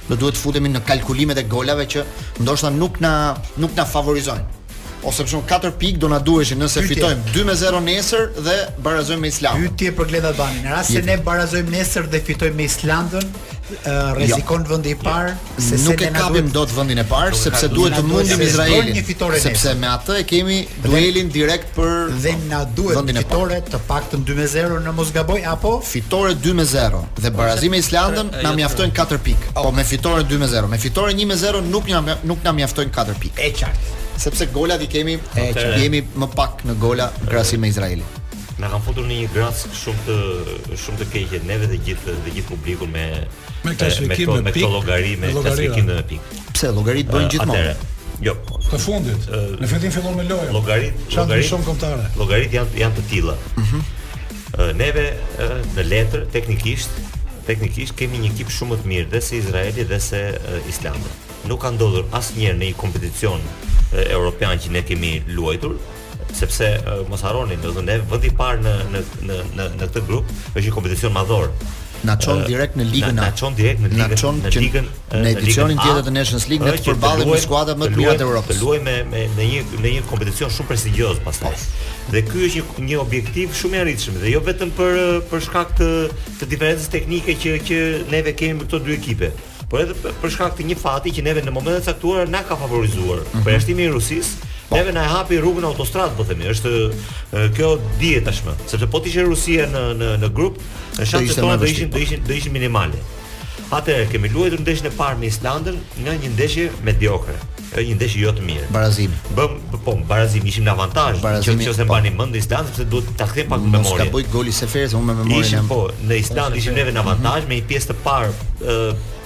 do 0.08 0.16
duhet 0.18 0.34
të 0.34 0.42
futemi 0.42 0.72
në 0.72 0.80
kalkulimet 0.88 1.38
e 1.42 1.46
golave 1.48 1.84
që 1.92 2.06
ndoshta 2.40 2.72
nuk 2.74 2.96
na 3.04 3.12
nuk 3.62 3.76
na 3.76 3.84
favorizojnë. 3.86 4.60
Ose 5.02 5.24
për 5.26 5.30
shumë 5.34 5.48
4 5.50 5.70
pikë 5.82 5.98
do 5.98 6.08
na 6.12 6.18
duheshin 6.22 6.60
nëse 6.62 6.80
Pytje. 6.80 6.94
fitojmë 6.94 7.56
2-0 7.58 7.78
nesër 7.84 8.26
dhe 8.38 8.56
barazojmë 8.84 9.20
me 9.26 9.30
Islandën. 9.34 9.66
Pyetje 9.72 9.94
për 9.98 10.10
Gled 10.12 10.26
Banin, 10.38 10.60
Në 10.64 10.76
rast 10.76 10.92
se 10.94 11.02
ne 11.02 11.16
barazojmë 11.26 11.74
nesër 11.74 12.06
dhe 12.12 12.20
fitojmë 12.22 12.54
me 12.60 12.68
Islandën, 12.70 13.26
rrezikon 14.16 14.62
jo. 14.64 14.68
vendi 14.74 14.90
i 14.90 14.96
parë 14.98 15.32
jo. 15.32 15.62
se 15.62 15.78
nuk 15.84 16.00
e 16.02 16.08
kapim 16.14 16.48
dot 16.52 16.72
vendin 16.74 16.98
e 16.98 17.04
parë 17.08 17.36
sepse 17.38 17.68
duhet 17.70 17.94
të 17.96 18.02
mundim 18.08 18.40
Izraelin 18.42 18.96
sepse 19.40 19.74
me 19.80 19.90
atë 19.92 20.16
e 20.20 20.24
kemi 20.28 20.58
duelin 20.84 21.30
direkt 21.34 21.70
për 21.76 22.10
dhe 22.24 22.34
na 22.50 22.64
duhet 22.76 23.12
fitore 23.22 23.60
të 23.68 23.80
paktën 23.88 24.26
2-0 24.28 24.80
në 24.86 24.94
Mosgaboj 24.98 25.40
apo 25.54 25.76
fitore 25.86 26.34
2-0 26.34 27.02
dhe 27.22 27.30
barazimi 27.34 27.70
me 27.76 27.82
Islandën 27.84 28.32
na 28.42 28.48
jo. 28.50 28.56
mjaftojnë 28.58 28.96
4 28.98 29.20
pikë 29.28 29.54
po 29.60 29.70
me 29.74 29.84
fitore 29.86 30.24
2-0 30.32 30.68
me 30.72 30.78
fitore 30.82 31.14
1-0 31.14 31.60
nuk 31.70 31.86
na 31.92 32.16
nuk 32.26 32.42
na 32.44 32.52
mjaftojnë 32.56 32.90
4 32.98 33.14
pikë 33.22 33.46
e 33.48 33.54
qartë 33.62 34.02
sepse 34.24 34.50
golat 34.54 34.82
i 34.84 34.90
kemi 34.92 35.14
e 35.40 35.46
kemi 35.56 36.02
më 36.22 36.30
pak 36.36 36.66
në 36.68 36.76
gola 36.82 37.08
krahasim 37.28 37.60
me 37.62 37.70
Izraelin 37.72 38.18
Na 38.60 38.68
kanë 38.68 38.84
futur 38.84 39.06
në 39.08 39.16
një 39.20 39.28
gras 39.32 39.62
shumë 39.80 40.02
të 40.72 40.76
shumë 40.82 40.98
të 41.02 41.06
keqe 41.12 41.40
neve 41.48 41.68
të 41.70 41.78
gjithë 41.86 42.14
dhe 42.24 42.34
gjithë 42.36 42.48
publikun 42.50 42.92
me 42.92 43.04
me 43.64 43.72
këtë 43.72 43.88
shikim 43.96 44.32
me 44.44 44.52
këtë 44.52 44.70
llogari 44.74 45.14
me 45.22 45.30
këtë 45.36 45.54
shikim 45.60 45.88
pikë. 46.10 46.40
Pse 46.56 46.72
llogarit 46.76 47.08
bën 47.14 47.30
gjithmonë? 47.32 47.62
Atëre. 47.62 48.18
Jo, 48.28 48.34
në 48.72 48.80
fundit. 48.84 49.24
Në 49.62 49.70
fundin 49.72 49.94
fillon 49.96 50.18
me 50.20 50.26
lojë. 50.28 50.50
Llogarit, 50.56 51.00
llogarit 51.14 51.48
shumë 51.48 51.68
kontare. 51.70 52.04
Llogarit 52.18 52.54
janë 52.58 52.76
janë 52.82 52.96
të 53.00 53.06
tilla. 53.12 53.38
Ëh. 53.54 53.64
Mhm. 53.64 54.76
Neve 54.82 55.06
në 55.78 55.86
letër 55.94 56.28
teknikisht 56.36 57.00
teknikisht 57.46 57.96
kemi 57.98 58.20
një 58.22 58.28
ekip 58.34 58.52
shumë 58.54 58.70
më 58.70 58.76
të 58.82 58.88
mirë 58.92 59.08
dhe 59.16 59.20
se 59.26 59.38
Izraeli 59.40 59.86
dhe 59.92 59.98
se 60.10 60.20
Islami. 60.70 61.08
Nuk 61.50 61.64
ka 61.64 61.72
ndodhur 61.74 62.04
asnjëherë 62.14 62.58
në 62.60 62.68
një 62.68 62.76
kompeticion 62.78 63.40
europian 64.04 64.60
që 64.62 64.70
ne 64.76 64.84
kemi 64.86 65.16
luajtur 65.34 65.74
sepse 66.34 66.80
uh, 66.84 66.92
mos 67.08 67.22
harroni, 67.26 67.56
do 67.62 67.72
të 67.72 67.80
thonë 67.80 67.98
vendi 68.10 68.30
i 68.32 68.36
parë 68.38 68.64
në 68.64 68.74
në 68.94 69.04
në 69.28 69.38
në 69.56 69.68
në 69.76 69.80
këtë 69.86 70.04
grup 70.08 70.28
është 70.54 70.66
një 70.68 70.74
kompeticion 70.78 71.14
madhor. 71.14 71.50
Na 72.02 72.16
çon 72.18 72.40
uh, 72.40 72.48
direkt 72.48 72.74
në 72.74 72.82
ligën 72.90 73.12
A. 73.20 73.28
Na 73.28 73.28
çon 73.38 73.54
direkt 73.54 73.78
në 73.84 73.92
ligën 73.92 74.08
A. 74.08 74.10
Na 74.10 74.18
çon 74.18 74.38
në 74.42 74.50
ligën 74.56 74.88
në 75.22 75.34
edicionin 75.36 75.78
tjetër 75.78 76.08
të 76.08 76.14
Nations 76.16 76.46
League 76.50 76.66
ne 76.66 76.72
të 76.74 76.88
përballen 76.88 77.30
me 77.30 77.38
skuadrat 77.38 77.78
më 77.78 77.92
të 77.92 78.00
mëdha 78.00 78.16
të 78.18 78.24
Evropës. 78.26 78.62
Luaj 78.64 78.80
me 78.82 78.96
me 79.12 79.20
në 79.36 79.46
një 79.52 79.60
në 79.84 79.92
një 79.98 80.04
kompeticion 80.10 80.50
shumë 80.50 80.72
prestigjioz 80.72 81.20
pastaj. 81.26 81.52
Po. 81.54 82.14
Dhe 82.16 82.24
ky 82.26 82.48
është 82.48 82.80
një 82.80 82.88
një 82.88 82.98
objektiv 83.04 83.54
shumë 83.60 83.78
i 83.78 83.82
arritshëm 83.84 84.18
dhe 84.24 84.32
jo 84.34 84.42
vetëm 84.48 84.74
për 84.80 85.00
për 85.30 85.46
shkak 85.48 85.76
të 85.80 85.90
të 86.40 86.50
diferencës 86.54 86.90
teknike 86.96 87.38
që 87.44 87.54
që 87.70 87.80
neve 88.16 88.34
kemi 88.40 88.58
me 88.60 88.66
këto 88.66 88.82
dy 88.86 88.96
ekipe 88.98 89.30
por 89.72 89.80
edhe 89.86 89.94
për 90.02 90.32
shkak 90.34 90.56
të 90.58 90.66
një 90.68 90.80
fati 90.82 91.12
që 91.16 91.22
neve 91.24 91.44
në 91.46 91.54
momentin 91.54 91.80
e 91.80 91.86
caktuar 91.86 92.26
na 92.28 92.42
ka 92.44 92.58
favorizuar. 92.64 93.22
Mm 93.22 93.30
-hmm. 93.30 93.46
Përjashtimi 93.46 93.84
i 93.86 93.92
Rusisë, 93.94 94.34
Po. 94.72 94.76
Neve 94.80 94.92
na 94.96 95.04
e 95.04 95.08
hapi 95.08 95.36
rrugën 95.36 95.66
autostradë 95.68 96.14
po 96.16 96.24
themi, 96.24 96.46
është 96.48 96.70
kjo 97.58 97.74
dihet 98.00 98.24
tashmë, 98.24 98.54
sepse 98.70 98.88
po 98.88 99.02
tishe 99.04 99.20
Rusia 99.26 99.66
në 99.68 99.82
në 100.00 100.08
në 100.22 100.30
grup, 100.32 100.56
shanset 100.96 101.42
tona 101.42 101.58
do 101.60 101.68
ishin 101.68 101.90
do 101.92 102.00
ishin 102.00 102.24
do 102.24 102.32
ishin 102.38 102.56
minimale. 102.56 103.02
Atë 103.76 103.98
kemi 104.14 104.32
luajtur 104.32 104.64
ndeshjen 104.64 104.88
e 104.88 104.94
parë 104.96 105.20
me 105.20 105.28
Islandën, 105.28 105.76
nga 106.06 106.16
një 106.22 106.32
ndeshje 106.38 106.70
mediokre 106.88 107.36
ka 107.72 107.80
një 107.80 107.94
ndeshje 107.96 108.20
jo 108.26 108.32
të 108.36 108.44
mirë. 108.44 108.66
Barazim. 108.74 109.12
Bëm 109.36 109.56
po 109.84 109.94
barazim 110.08 110.44
ishim 110.48 110.66
në 110.66 110.74
avantazh, 110.74 111.22
që 111.46 111.54
nëse 111.56 111.72
e 111.72 111.80
po. 111.80 111.88
mbani 111.88 112.12
mend 112.18 112.36
Islandi 112.36 112.72
sepse 112.74 112.86
duhet 112.92 113.16
ta 113.20 113.26
kthej 113.30 113.48
pak 113.52 113.64
në 113.64 113.72
memorie. 113.78 114.04
Ka 114.04 114.10
bëj 114.16 114.28
goli 114.34 114.52
Sefer, 114.56 114.88
se 114.92 114.96
unë 115.00 115.08
me 115.08 115.16
memorie. 115.22 115.46
Ishim 115.46 115.68
po 115.72 115.82
në 116.08 116.20
Islandë 116.20 116.60
ishim 116.60 116.76
neve 116.78 116.92
në 116.92 117.00
mhm. 117.00 117.08
avantazh 117.08 117.48
me 117.48 117.58
një 117.62 117.68
pjesë 117.72 117.92
të 117.94 117.98
parë 118.06 118.80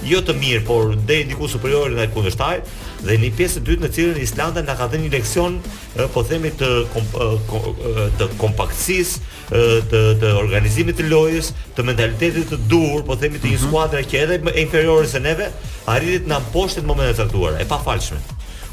jo 0.07 0.19
të 0.23 0.33
mirë, 0.37 0.63
por 0.67 0.91
deri 1.09 1.25
diku 1.25 1.47
superiore 1.49 1.95
ndaj 1.95 2.07
kundërshtarit 2.13 2.69
dhe 3.05 3.15
në 3.21 3.29
pjesën 3.37 3.61
e 3.63 3.65
dytë 3.67 3.83
në 3.83 3.89
cilën 3.95 4.19
Islanda 4.21 4.61
na 4.65 4.75
ka 4.77 4.87
dhënë 4.91 5.03
një 5.07 5.11
leksion 5.13 5.57
po 6.13 6.21
themi 6.25 6.51
të 6.57 6.69
të 8.19 8.29
kompaktësisë 8.41 9.61
të 9.91 10.01
të 10.21 10.31
organizimit 10.37 10.97
të 11.01 11.07
lojës, 11.09 11.49
të 11.73 11.85
mentalitetit 11.89 12.49
të 12.53 12.59
dur 12.69 13.03
po 13.09 13.17
themi 13.21 13.41
të 13.41 13.51
një 13.51 13.57
mhm. 13.59 13.67
skuadre 13.67 14.05
që 14.09 14.23
edhe 14.23 14.39
më 14.45 14.55
inferiore 14.63 15.09
se 15.13 15.21
neve, 15.25 15.49
arriti 15.95 16.23
të 16.25 16.33
na 16.33 16.41
mposhtet 16.45 16.83
në 16.85 16.91
momentet 16.93 17.17
e 17.17 17.21
caktuara, 17.23 17.61
e 17.61 17.69
pafalshme. 17.69 18.21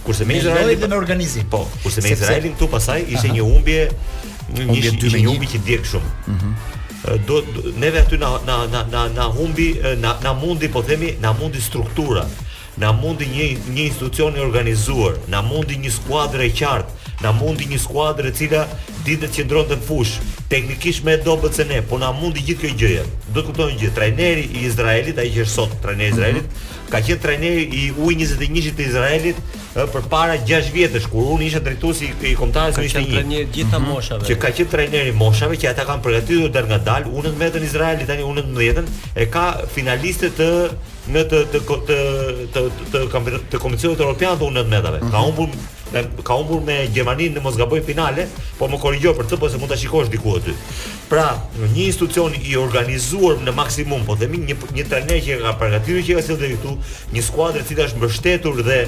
Kurse 0.04 0.24
me 0.24 0.36
Izraelin 0.38 0.78
dhe 0.80 0.86
me 0.88 0.96
organizim. 0.96 1.42
Po, 1.50 1.64
kurse 1.82 2.00
me 2.04 2.12
Izraelin 2.12 2.54
këtu 2.54 2.68
pasaj 2.76 3.00
ishte 3.08 3.30
një 3.32 3.44
humbje 3.44 3.84
një 4.52 4.66
humbje 4.70 5.12
një 5.14 5.28
humbje 5.30 5.50
që 5.54 5.60
djeg 5.66 5.86
shumë. 5.92 6.10
Mhm. 6.28 6.54
Ëh. 7.04 7.24
Do, 7.28 7.40
neve 7.80 8.02
aty 8.04 8.18
na 8.20 8.34
na 8.46 8.84
na 8.92 9.06
na 9.18 9.28
humbi 9.38 9.70
na 10.02 10.12
na 10.26 10.32
mundi 10.40 10.68
po 10.72 10.82
themi 10.82 11.10
na 11.20 11.32
mundi 11.40 11.60
struktura 11.60 12.22
na 12.80 12.92
mundi 13.00 13.24
një 13.32 13.48
një 13.74 13.84
institucion 13.86 14.36
i 14.36 14.40
organizuar, 14.40 15.12
na 15.30 15.42
mundi 15.42 15.76
një 15.78 15.90
skuadër 15.94 16.40
e 16.40 16.48
qartë, 16.50 16.90
na 17.22 17.30
mundi 17.32 17.68
një 17.70 17.78
skuadër 17.78 18.26
e 18.26 18.32
cila 18.34 18.64
ditët 19.06 19.30
qëndron 19.36 19.68
të 19.70 19.76
fush, 19.86 20.16
teknikisht 20.50 21.04
më 21.06 21.12
e 21.14 21.20
dobët 21.22 21.54
se 21.54 21.64
ne, 21.70 21.78
po 21.86 21.98
na 22.02 22.10
mundi 22.12 22.40
gjithë 22.42 22.60
kjo 22.66 22.70
gjëje. 22.80 23.04
Do 23.30 23.40
të 23.40 23.46
kuptojnë 23.46 23.78
gjithë 23.78 23.94
trajneri 23.94 24.48
i 24.58 24.64
Izraelit, 24.66 25.22
ai 25.22 25.30
që 25.30 25.46
është 25.46 25.54
sot 25.54 25.76
trajneri 25.86 26.10
i 26.10 26.12
Izraelit, 26.16 26.42
mhm. 26.42 26.90
ka 26.90 26.98
qenë 27.06 27.22
trajneri 27.22 27.62
i 27.62 27.84
U21-shit 27.94 28.76
të 28.80 28.88
Izraelit, 28.90 29.38
përpara 29.74 30.34
6 30.48 30.68
vjetësh 30.74 31.06
kur 31.10 31.32
unë 31.34 31.46
isha 31.48 31.60
drejtuesi 31.64 32.10
i 32.30 32.34
kontatës 32.38 32.78
ishte 32.88 33.02
një 33.02 33.16
trajner 33.16 33.54
të 33.72 33.80
moshave. 33.86 34.26
Që 34.28 34.36
ka 34.44 34.50
qenë 34.58 34.70
trajneri 34.74 35.14
moshave 35.18 35.58
që 35.58 35.70
ata 35.72 35.86
kanë 35.88 36.04
përgatitur 36.06 36.52
dal 36.54 36.68
nga 36.70 36.78
dal, 36.90 37.08
unë 37.10 37.32
në 37.34 37.40
vetën 37.42 37.66
Izrael 37.68 38.04
tani 38.08 38.26
unë 38.28 38.46
në 38.52 38.60
vetën 38.60 38.90
e 39.24 39.28
ka 39.34 39.46
finalistë 39.74 40.32
të 40.38 40.50
në 41.14 41.24
të 41.30 41.40
të 41.52 41.80
të 41.88 42.52
të 42.54 42.66
të 42.92 43.02
kampionatit 43.12 43.50
të 43.54 43.62
komisionit 43.64 44.04
evropian 44.06 44.38
do 44.40 44.52
19-ave. 44.54 45.02
Ka 45.12 45.24
humbur 45.26 45.58
me 46.02 46.22
ka 46.24 46.34
humbur 46.36 46.60
me 46.64 46.78
Gjermani 46.92 47.28
në 47.30 47.42
Mosgaboj 47.44 47.82
finale, 47.86 48.26
por 48.58 48.70
më 48.72 48.80
korrigjo 48.82 49.12
për 49.16 49.28
të, 49.30 49.38
po 49.40 49.50
se 49.50 49.60
mund 49.60 49.70
ta 49.70 49.76
shikosh 49.78 50.10
diku 50.12 50.36
aty. 50.38 50.54
Pra, 51.08 51.26
në 51.60 51.68
një 51.76 51.86
institucion 51.90 52.34
i 52.40 52.56
organizuar 52.58 53.38
në 53.44 53.54
maksimum, 53.54 54.02
po 54.08 54.16
themi 54.18 54.40
një 54.42 54.56
një 54.74 54.86
trajner 54.90 55.20
që 55.28 55.38
ka 55.44 55.52
përgatitur 55.60 56.02
që 56.08 56.18
ka 56.18 56.24
sjellë 56.26 56.42
deri 56.44 56.58
këtu, 56.58 56.76
një 57.14 57.24
skuadër 57.28 57.64
e 57.66 57.68
cila 57.70 57.86
është 57.88 58.00
mbështetur 58.00 58.62
dhe 58.68 58.78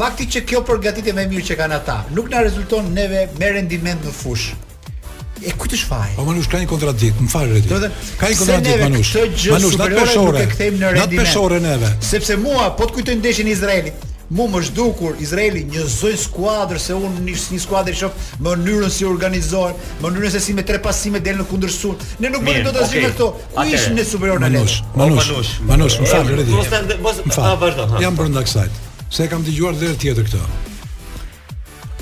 fakti 0.00 0.28
që 0.36 0.44
kjo 0.48 0.62
përgatitje 0.68 1.12
më 1.16 1.26
e 1.28 1.32
mirë 1.34 1.48
që 1.50 1.58
kanë 1.60 1.78
ata 1.82 1.98
nuk 2.16 2.32
na 2.32 2.44
rezulton 2.46 2.88
neve 2.96 3.26
me 3.38 3.52
rendiment 3.58 4.04
në 4.08 4.14
fushë. 4.22 4.62
E 5.44 5.50
kujt 5.60 5.74
është 5.74 5.80
shfaj? 5.84 6.12
Po 6.16 6.24
Manush 6.24 6.46
ka 6.48 6.56
një 6.62 6.68
kontradikt, 6.70 7.18
më 7.20 7.28
falë 7.28 7.50
Redi. 7.50 7.90
Ka 8.20 8.30
një 8.30 8.36
kontradikt 8.38 8.84
Manush. 8.84 9.10
Manush, 9.52 9.76
natë 9.80 9.98
peshore. 9.98 10.44
Natë 10.94 11.18
peshore 11.18 11.58
neve. 11.60 11.90
Sepse 12.00 12.38
mua 12.40 12.70
po 12.78 12.86
të 12.88 12.94
kujtoj 12.96 13.16
ndeshjen 13.18 13.50
e 13.50 13.52
Izraelit, 13.52 14.06
mu 14.30 14.46
më 14.48 14.60
zhdukur 14.68 15.16
Izraeli 15.20 15.64
një 15.68 15.84
zoj 15.90 16.14
skuadrë 16.18 16.80
se 16.80 16.96
unë 16.96 17.22
një, 17.26 17.34
një 17.54 17.60
skuadrë 17.64 17.92
i 17.92 17.98
shofë 17.98 18.38
më 18.40 18.88
si 18.90 19.04
organizohen, 19.04 19.74
më 20.00 20.30
se 20.32 20.40
si 20.40 20.54
me 20.54 20.62
tre 20.62 20.78
pasime 20.80 21.20
delë 21.20 21.42
në 21.42 21.46
kundërshun 21.50 21.96
Ne 22.18 22.30
nuk 22.30 22.44
bërë 22.46 22.62
do 22.64 22.72
të 22.76 22.86
zhjimë 22.90 23.10
këto, 23.12 23.28
u 23.58 23.66
ishë 23.74 23.94
në 23.98 24.06
superior 24.08 24.40
në 24.40 24.52
lejë 24.56 24.82
Manush, 24.96 25.60
manush, 25.68 25.98
më 26.00 26.06
falë, 26.08 26.36
redi 26.38 26.98
Më 27.02 27.34
falë, 27.34 27.88
jam 28.00 28.16
bërë 28.16 28.32
nda 28.34 28.42
kësajtë, 28.46 28.82
se 29.12 29.28
kam 29.28 29.44
të 29.44 29.56
gjuar 29.58 29.76
dhe 29.76 29.92
tjetër 30.00 30.28
këto 30.30 30.42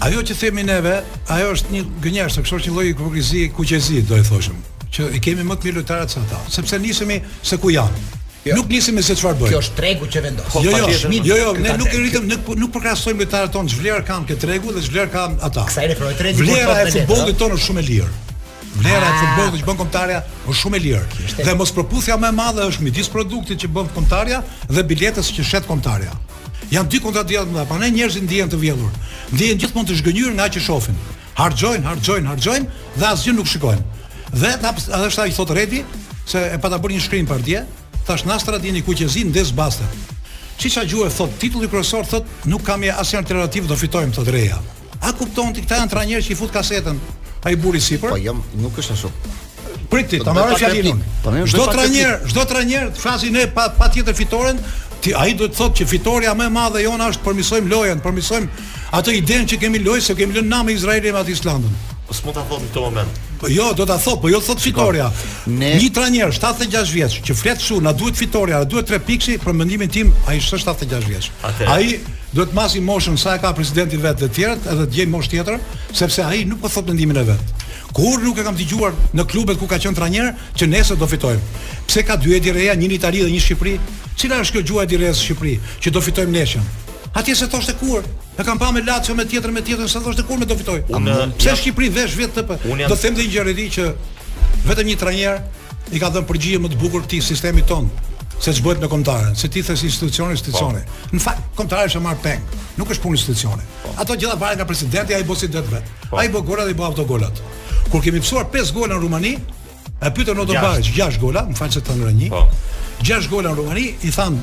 Ajo 0.02 0.22
që 0.26 0.34
themi 0.38 0.64
neve, 0.66 0.96
ajo 1.30 1.50
është 1.56 1.74
një 1.76 1.82
gënjeshtër, 2.02 2.42
kështu 2.42 2.56
është 2.58 2.70
një 2.70 2.78
lloj 2.78 2.86
hipokrizie, 2.88 3.44
kuqezie, 3.54 4.00
do 4.06 4.16
e 4.18 4.24
thoshim, 4.26 4.56
që 4.94 5.12
i 5.14 5.20
kemi 5.22 5.44
më 5.46 5.56
të 5.60 5.68
mirë 5.68 5.76
lojtarët 5.78 6.10
se 6.10 6.18
ata, 6.24 6.40
sepse 6.50 6.80
nisemi 6.82 7.20
se 7.46 7.58
ku 7.62 7.70
janë. 7.70 8.00
Jo. 8.44 8.54
Nuk 8.58 8.68
nisi 8.74 8.90
me 8.90 9.02
se 9.06 9.14
çfarë 9.14 9.38
bëj. 9.38 9.50
Kjo 9.52 9.58
është 9.62 9.76
tregu 9.78 10.08
që 10.10 10.20
vendos. 10.24 10.54
Jo, 10.64 10.72
jo, 10.80 10.86
shmit, 10.98 11.26
jo, 11.28 11.36
jo, 11.38 11.52
ne 11.62 11.76
nuk 11.78 11.92
e 11.94 11.98
ritëm, 12.02 12.24
po- 12.26 12.56
nuk 12.56 12.58
nuk 12.58 12.72
përkrahasojmë 12.74 13.20
me 13.22 13.26
tarën 13.30 13.50
tonë 13.54 13.70
çvler 13.70 14.02
kanë 14.06 14.26
këtë 14.32 14.42
tregu 14.42 14.72
dhe 14.74 14.82
çvler 14.82 15.10
kanë 15.12 15.36
ata. 15.46 15.62
Sa 15.70 15.84
i 15.86 15.90
referoj 15.92 16.16
Vlera 16.40 16.80
e 16.82 16.90
futbollit 16.90 17.38
tonë 17.38 17.54
është 17.54 17.66
shumë 17.68 17.78
e 17.78 17.84
lirë. 17.86 18.10
Vlera 18.74 18.96
e 18.98 19.10
ah. 19.10 19.20
futbollit 19.20 19.62
që 19.62 19.68
bën 19.68 19.78
kontarja 19.78 20.24
është 20.48 20.58
shumë 20.62 20.76
e 20.76 20.80
lirë. 20.86 21.02
Dhe 21.38 21.54
mos 21.54 21.70
proputhja 21.70 22.16
më 22.18 22.30
e 22.32 22.36
madhe 22.40 22.64
është 22.66 22.82
midis 22.88 23.10
produktit 23.14 23.62
që 23.62 23.70
bën 23.76 23.92
kontarja 23.94 24.40
dhe 24.74 24.82
biletës 24.90 25.30
që 25.36 25.44
shet 25.52 25.68
kontarja. 25.70 26.10
Janë 26.72 26.90
dy 26.90 27.02
kontradiktë 27.04 27.46
të 27.54 27.66
pa 27.70 27.78
ne 27.78 27.90
njerëzit 27.94 28.26
ndihen 28.26 28.50
të 28.50 28.58
vjedhur. 28.58 28.90
Ndihen 29.36 29.60
gjithmonë 29.62 29.92
të 29.92 30.00
zhgënjur 30.00 30.34
nga 30.34 30.48
që 30.54 30.64
shohin. 30.66 30.98
Harxojn, 31.38 31.86
harxojn, 31.86 32.26
harxojn 32.32 32.66
dhe 32.98 33.06
asgjë 33.10 33.36
nuk 33.38 33.46
shikojnë. 33.52 33.86
Dhe 34.42 34.52
ta 34.64 34.74
është 35.06 35.22
ai 35.28 35.36
thotë 35.36 35.54
Redi 35.60 35.84
se 36.26 36.42
e 36.56 36.58
pata 36.62 36.78
bërë 36.80 36.96
një 36.98 37.02
shkrim 37.06 37.28
për 37.28 37.40
dje, 37.44 37.62
thash 38.06 38.24
Nastra 38.26 38.58
dieni 38.58 38.82
ku 38.82 38.92
që 38.94 39.08
zin 39.08 39.30
des 39.32 39.52
basta. 39.54 39.86
Si 40.58 40.70
sa 40.70 40.84
gjuhë 40.86 41.10
thot 41.10 41.34
titulli 41.40 41.68
kryesor 41.70 42.04
thot 42.06 42.26
nuk 42.46 42.62
kam 42.66 42.82
asnjë 42.84 43.18
alternativë 43.22 43.66
do 43.70 43.76
fitojmë 43.78 44.12
thot 44.14 44.28
Reja. 44.30 44.58
A 45.02 45.10
kupton 45.18 45.52
ti 45.54 45.62
këta 45.64 45.80
janë 45.80 45.90
tra 45.90 46.04
njerëz 46.06 46.26
që 46.28 46.32
i 46.36 46.38
fut 46.38 46.52
kasetën 46.54 46.98
ai 47.48 47.56
buri 47.58 47.80
sipër? 47.82 48.12
Po 48.14 48.20
jam 48.22 48.42
nuk 48.62 48.78
është 48.78 48.94
ashtu. 48.94 49.12
Pritti, 49.92 50.20
ta 50.24 50.32
marrë 50.34 50.58
fjalën. 50.60 51.00
Çdo 51.50 51.66
tra 51.72 51.86
njerë 51.88 52.30
çdo 52.30 52.44
tra 52.48 52.62
njerë, 52.68 52.92
flasin 53.04 53.34
ne 53.36 53.46
pa 53.54 53.88
tjetër 53.92 54.14
fitoren, 54.18 54.60
ti 55.02 55.14
ai 55.18 55.32
do 55.38 55.48
të 55.50 55.58
thotë 55.58 55.82
që 55.82 55.88
fitoria 55.94 56.34
më 56.38 56.46
e 56.50 56.54
madhe 56.58 56.84
jona 56.84 57.10
është 57.12 57.24
përmisojmë 57.26 57.72
lojën, 57.72 58.04
përmisojmë 58.04 58.66
atë 58.98 59.16
idenë 59.18 59.50
që 59.52 59.58
kemi 59.64 59.82
lojë 59.82 60.06
se 60.10 60.14
kemi 60.14 60.36
lënë 60.38 60.52
namë 60.54 60.76
Izraelin 60.78 61.16
me 61.16 61.24
atë 61.24 61.34
Islandën. 61.36 61.80
Po 62.12 62.18
s'mund 62.20 62.36
ta 62.36 62.42
thot 62.44 62.60
në 62.60 62.68
këtë 62.74 62.80
moment. 62.84 63.20
Po 63.40 63.48
jo, 63.48 63.70
do 63.72 63.86
ta 63.88 63.94
thot, 63.96 64.18
po 64.20 64.28
jo 64.28 64.36
thot 64.44 64.60
Fitoria. 64.60 65.06
Ne... 65.48 65.70
Një 65.80 65.86
trajner 65.96 66.34
76 66.36 66.92
vjeç 66.92 67.14
që 67.24 67.36
flet 67.38 67.56
kështu, 67.62 67.78
na 67.80 67.94
duhet 67.96 68.18
Fitoria, 68.20 68.58
na 68.60 68.68
duhet 68.68 68.90
3 68.90 69.00
pikësi 69.06 69.38
për 69.40 69.56
mendimin 69.56 69.88
tim, 69.88 70.10
ai 70.28 70.36
është 70.42 70.58
76 70.66 71.08
vjeç. 71.08 71.30
Ai 71.72 71.86
duhet 72.34 72.52
të 72.52 72.58
masi 72.58 72.82
moshën 72.84 73.16
sa 73.18 73.38
e 73.38 73.40
ka 73.40 73.54
presidenti 73.56 73.96
vetë 73.96 74.26
të 74.26 74.28
tjerë, 74.28 74.60
edhe 74.74 74.84
të 74.90 74.98
gjej 74.98 75.08
moshë 75.14 75.32
tjetër, 75.38 75.64
sepse 76.02 76.28
ai 76.28 76.44
nuk 76.52 76.60
po 76.60 76.68
thot 76.74 76.92
mendimin 76.92 77.22
e 77.22 77.24
vet. 77.32 77.56
Kur 77.96 78.20
nuk 78.24 78.36
e 78.36 78.44
kam 78.44 78.60
dëgjuar 78.60 78.92
në 79.16 79.26
klubet 79.32 79.56
ku 79.60 79.64
ka 79.72 79.80
qenë 79.80 79.96
trajner 79.96 80.28
që 80.52 80.68
nesër 80.68 81.00
do 81.00 81.08
fitojmë. 81.08 81.56
Pse 81.88 82.04
ka 82.08 82.20
dy 82.20 82.36
edi 82.36 82.52
reja, 82.56 82.76
një 82.76 82.92
në 82.92 83.00
Itali 83.00 83.24
dhe 83.24 83.32
një 83.32 83.40
në 83.40 83.46
Shqipëri? 83.48 83.74
Cila 84.20 84.42
është 84.44 84.58
kjo 84.58 84.64
gjuha 84.68 84.84
e 84.84 84.92
dirës 84.92 85.24
që 85.80 85.96
do 85.96 86.00
fitojmë 86.04 86.36
nesër? 86.36 86.72
Atje 87.14 87.34
se 87.36 87.46
thoshte 87.46 87.72
kur, 87.72 88.04
e 88.38 88.44
kam 88.44 88.58
pa 88.58 88.70
me 88.72 88.80
Lazio 88.80 89.14
me 89.14 89.24
tjetër 89.24 89.50
me 89.52 89.60
tjetër, 89.60 89.88
se 89.88 90.00
thoshte 90.00 90.22
kur 90.24 90.38
me 90.40 90.46
do 90.46 90.56
fitoj. 90.56 90.80
Unë 90.88 91.16
pse 91.36 91.50
jam... 91.50 91.58
Shqipëri 91.60 91.88
vesh 91.92 92.14
vet 92.16 92.32
të 92.36 92.44
po. 92.48 92.56
Do 92.64 92.96
them 92.96 93.18
të 93.18 93.26
një 93.26 93.32
gjë 93.34 93.66
që 93.76 93.88
vetëm 94.68 94.88
një 94.88 94.96
trajner 95.00 95.42
i 95.92 96.00
ka 96.00 96.08
dhënë 96.14 96.28
përgjigje 96.30 96.62
më 96.64 96.70
të 96.72 96.80
bukur 96.80 97.04
këtij 97.04 97.20
sistemit 97.26 97.68
ton 97.68 97.90
se 98.42 98.50
ç'bëhet 98.56 98.80
me 98.82 98.88
kontatarën, 98.90 99.36
se 99.38 99.46
ti 99.48 99.60
thes 99.62 99.84
institucione 99.86 100.32
institucione. 100.34 100.80
Po. 100.86 101.10
Në 101.14 101.20
fakt 101.22 101.44
kontatarë 101.58 101.92
është 101.92 102.00
marr 102.02 102.16
peng, 102.24 102.42
nuk 102.80 102.90
është 102.90 103.04
punë 103.04 103.18
institucione. 103.20 103.66
Po. 103.84 103.92
Ato 104.02 104.16
gjitha 104.18 104.34
varen 104.40 104.58
nga 104.58 104.66
presidenti, 104.66 105.14
ai 105.14 105.22
bosi 105.28 105.46
vetë 105.52 105.68
vet. 105.70 105.92
Po. 106.10 106.18
Ai 106.18 106.26
bë 106.32 106.40
gola 106.48 106.64
dhe 106.66 106.74
bë 106.74 106.86
autogolat. 106.88 107.38
Kur 107.92 108.02
kemi 108.02 108.18
psuar 108.24 108.48
5 108.56 108.72
gola 108.74 108.96
në 108.96 109.04
Rumani, 109.04 109.34
e 110.02 110.10
pyetën 110.10 110.42
Otto 110.42 110.58
Baric 110.64 110.90
6 110.96 111.20
gola, 111.22 111.44
më 111.52 111.60
falë 111.60 111.76
se 111.76 111.84
të 111.86 111.98
ndërnjë. 112.00 112.32
6 113.06 113.30
gola 113.30 113.52
në 113.52 113.58
Rumani, 113.60 113.86
i 114.02 114.12
than 114.16 114.40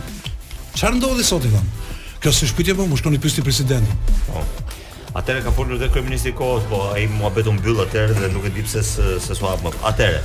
çfarë 0.79 0.95
ndodhi 1.01 1.27
sot 1.33 1.49
i 1.49 1.51
thon. 1.57 1.67
Kjo 2.19 2.31
është 2.33 2.47
shpytje 2.51 2.73
po, 2.75 2.85
më 2.91 2.97
shkon 2.99 3.15
i 3.15 3.19
pyesni 3.23 3.43
presidentin. 3.45 4.15
Po. 4.27 4.41
Oh. 4.41 5.17
Atëre 5.19 5.39
ka 5.45 5.51
folur 5.55 5.79
dhe 5.81 5.87
kryeministri 5.89 6.33
kohës, 6.37 6.65
po 6.69 6.81
ai 6.93 7.05
mua 7.13 7.31
bëtu 7.33 7.53
mbyll 7.55 7.79
atëre 7.85 8.13
dhe 8.17 8.27
nuk 8.33 8.43
e 8.49 8.51
di 8.57 8.63
pse 8.65 8.83
se 8.85 9.07
se 9.23 9.37
sa 9.39 9.53
më. 9.63 9.71
Atëre. 9.91 10.19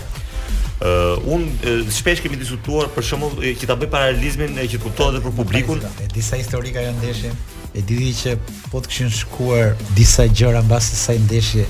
uh, 0.74 1.16
un 1.32 1.42
uh, 1.42 1.88
shpesh 1.90 2.20
kemi 2.20 2.36
diskutuar 2.36 2.88
për 2.94 3.02
shkakun 3.04 3.38
uh, 3.38 3.56
që 3.60 3.66
ta 3.70 3.76
bëj 3.78 3.88
paralizmin 3.92 4.58
e 4.58 4.66
që 4.68 4.78
kuptohet 4.82 5.14
edhe 5.14 5.22
për 5.24 5.36
publikun. 5.38 5.78
E 6.02 6.06
di 6.12 6.20
historika 6.20 6.80
janë 6.82 6.98
ndeshje. 7.00 7.30
E 7.78 7.82
di 7.82 8.10
që 8.20 8.36
po 8.72 8.80
të 8.82 8.88
kishin 8.90 9.10
shkuar 9.22 9.72
disa 9.96 10.26
gjëra 10.28 10.62
mbas 10.66 10.90
së 10.90 10.96
sa 11.06 11.12
ndeshje 11.16 11.64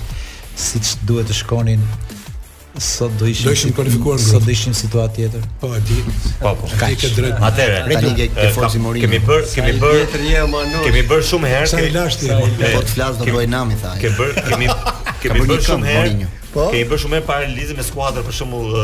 siç 0.57 0.97
duhet 1.07 1.29
të 1.31 1.35
shkonin 1.43 1.83
sot 2.81 3.11
do 3.19 3.27
ishim 3.29 3.45
do 3.45 3.51
ishim 3.53 3.71
kualifikuar 3.73 4.19
sot 4.19 4.43
do 4.45 4.51
ishim 4.51 4.75
situat 4.75 5.15
tjetër 5.15 5.43
po 5.61 5.69
e 5.77 5.81
di 5.87 6.05
po 6.41 6.55
po 6.59 6.69
ka 6.81 6.89
ke 6.99 7.11
drejt 7.17 7.45
atëre 7.49 7.79
tani 7.95 8.15
ke 8.19 8.27
ke 8.35 8.49
forcë 8.57 8.81
morin 8.87 9.03
kemi 9.05 9.21
bër 9.29 9.45
kemi 9.55 9.75
bër 9.85 10.01
tjetër 10.03 10.25
një 10.27 10.43
më 10.55 10.63
nuk 10.73 10.87
kemi 10.89 11.03
bër 11.13 11.23
shumë 11.31 11.53
herë 11.55 11.69
sa 11.73 11.83
i 11.85 11.93
lashti 11.97 12.31
po 12.33 12.49
të 12.87 12.95
flas 12.95 13.21
do 13.21 13.31
bëj 13.31 13.47
nami 13.55 13.79
tha 13.83 13.93
ke 14.03 14.11
bër 14.19 14.33
kemi 14.49 14.71
kemi 15.23 15.47
bër 15.53 15.63
shumë 15.71 15.91
herë 15.91 16.31
po 16.57 16.67
kemi 16.75 16.89
bër 16.93 17.03
shumë 17.05 17.17
herë 17.19 17.29
paralizë 17.31 17.79
me 17.79 17.87
skuadrën 17.91 18.27
për 18.31 18.39
shembull 18.41 18.75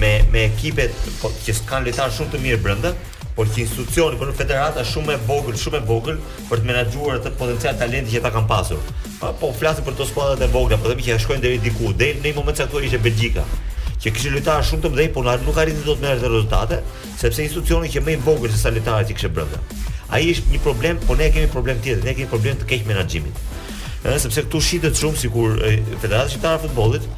me 0.00 0.14
me 0.32 0.46
ekipet 0.48 0.96
po, 1.20 1.32
që 1.44 1.60
kanë 1.72 1.90
lojtar 1.90 2.16
shumë 2.16 2.32
të 2.36 2.42
mirë 2.48 2.62
brenda 2.68 2.96
por 3.36 3.48
që 3.50 3.64
institucioni 3.66 4.14
për 4.18 4.28
po 4.28 4.30
në 4.30 4.36
federata 4.38 4.84
shumë 4.86 5.16
e 5.16 5.20
vogël, 5.26 5.54
shumë 5.58 5.80
e 5.80 5.84
vogël 5.88 6.18
për 6.48 6.60
të 6.62 6.68
menaxhuar 6.68 7.16
atë 7.18 7.32
potencial 7.38 7.78
talenti 7.80 8.14
që 8.14 8.20
ata 8.22 8.30
kanë 8.36 8.50
pasur. 8.50 8.82
Pa, 9.20 9.32
po 9.40 9.50
flasim 9.58 9.86
për 9.88 9.96
të 9.98 10.06
skuadrat 10.12 10.44
e 10.46 10.50
vogla, 10.54 10.78
po 10.78 10.90
themi 10.92 11.06
që 11.08 11.16
shkojnë 11.24 11.42
deri 11.42 11.60
diku, 11.66 11.90
deri 11.98 12.20
në 12.20 12.28
një 12.30 12.36
moment 12.38 12.60
sa 12.60 12.68
ishte 12.88 13.00
Belgjika 13.04 13.44
që 14.04 14.12
kishin 14.12 14.34
lojtarë 14.34 14.64
shumë 14.68 14.82
të 14.84 14.88
mëdhenj, 14.92 15.10
por 15.14 15.26
nuk 15.46 15.58
arriti 15.62 15.80
dot 15.86 16.00
merr 16.02 16.18
të 16.20 16.28
rezultate, 16.28 16.78
sepse 17.16 17.40
institucioni 17.40 17.88
që 17.88 18.02
më 18.04 18.12
i 18.12 18.16
vogël 18.26 18.50
se 18.52 18.58
sa 18.60 18.72
lojtarët 18.74 19.08
që 19.08 19.14
kishte 19.16 19.30
brenda. 19.32 19.56
Ai 20.12 20.26
është 20.34 20.52
një 20.52 20.60
problem, 20.66 20.98
por 21.08 21.16
ne 21.16 21.30
kemi 21.32 21.48
problem 21.48 21.80
tjetër, 21.80 22.02
ne 22.04 22.12
kemi 22.18 22.28
problem 22.28 22.58
të 22.60 22.68
keq 22.68 22.84
menaxhimit. 22.90 23.38
Ëh, 24.04 24.18
sepse 24.20 24.44
këtu 24.44 24.60
shitet 24.60 25.00
shumë 25.00 25.22
sikur 25.22 25.56
Federata 26.02 26.26
Shqiptare 26.28 26.60
e 26.60 26.66
Futbollit, 26.66 27.08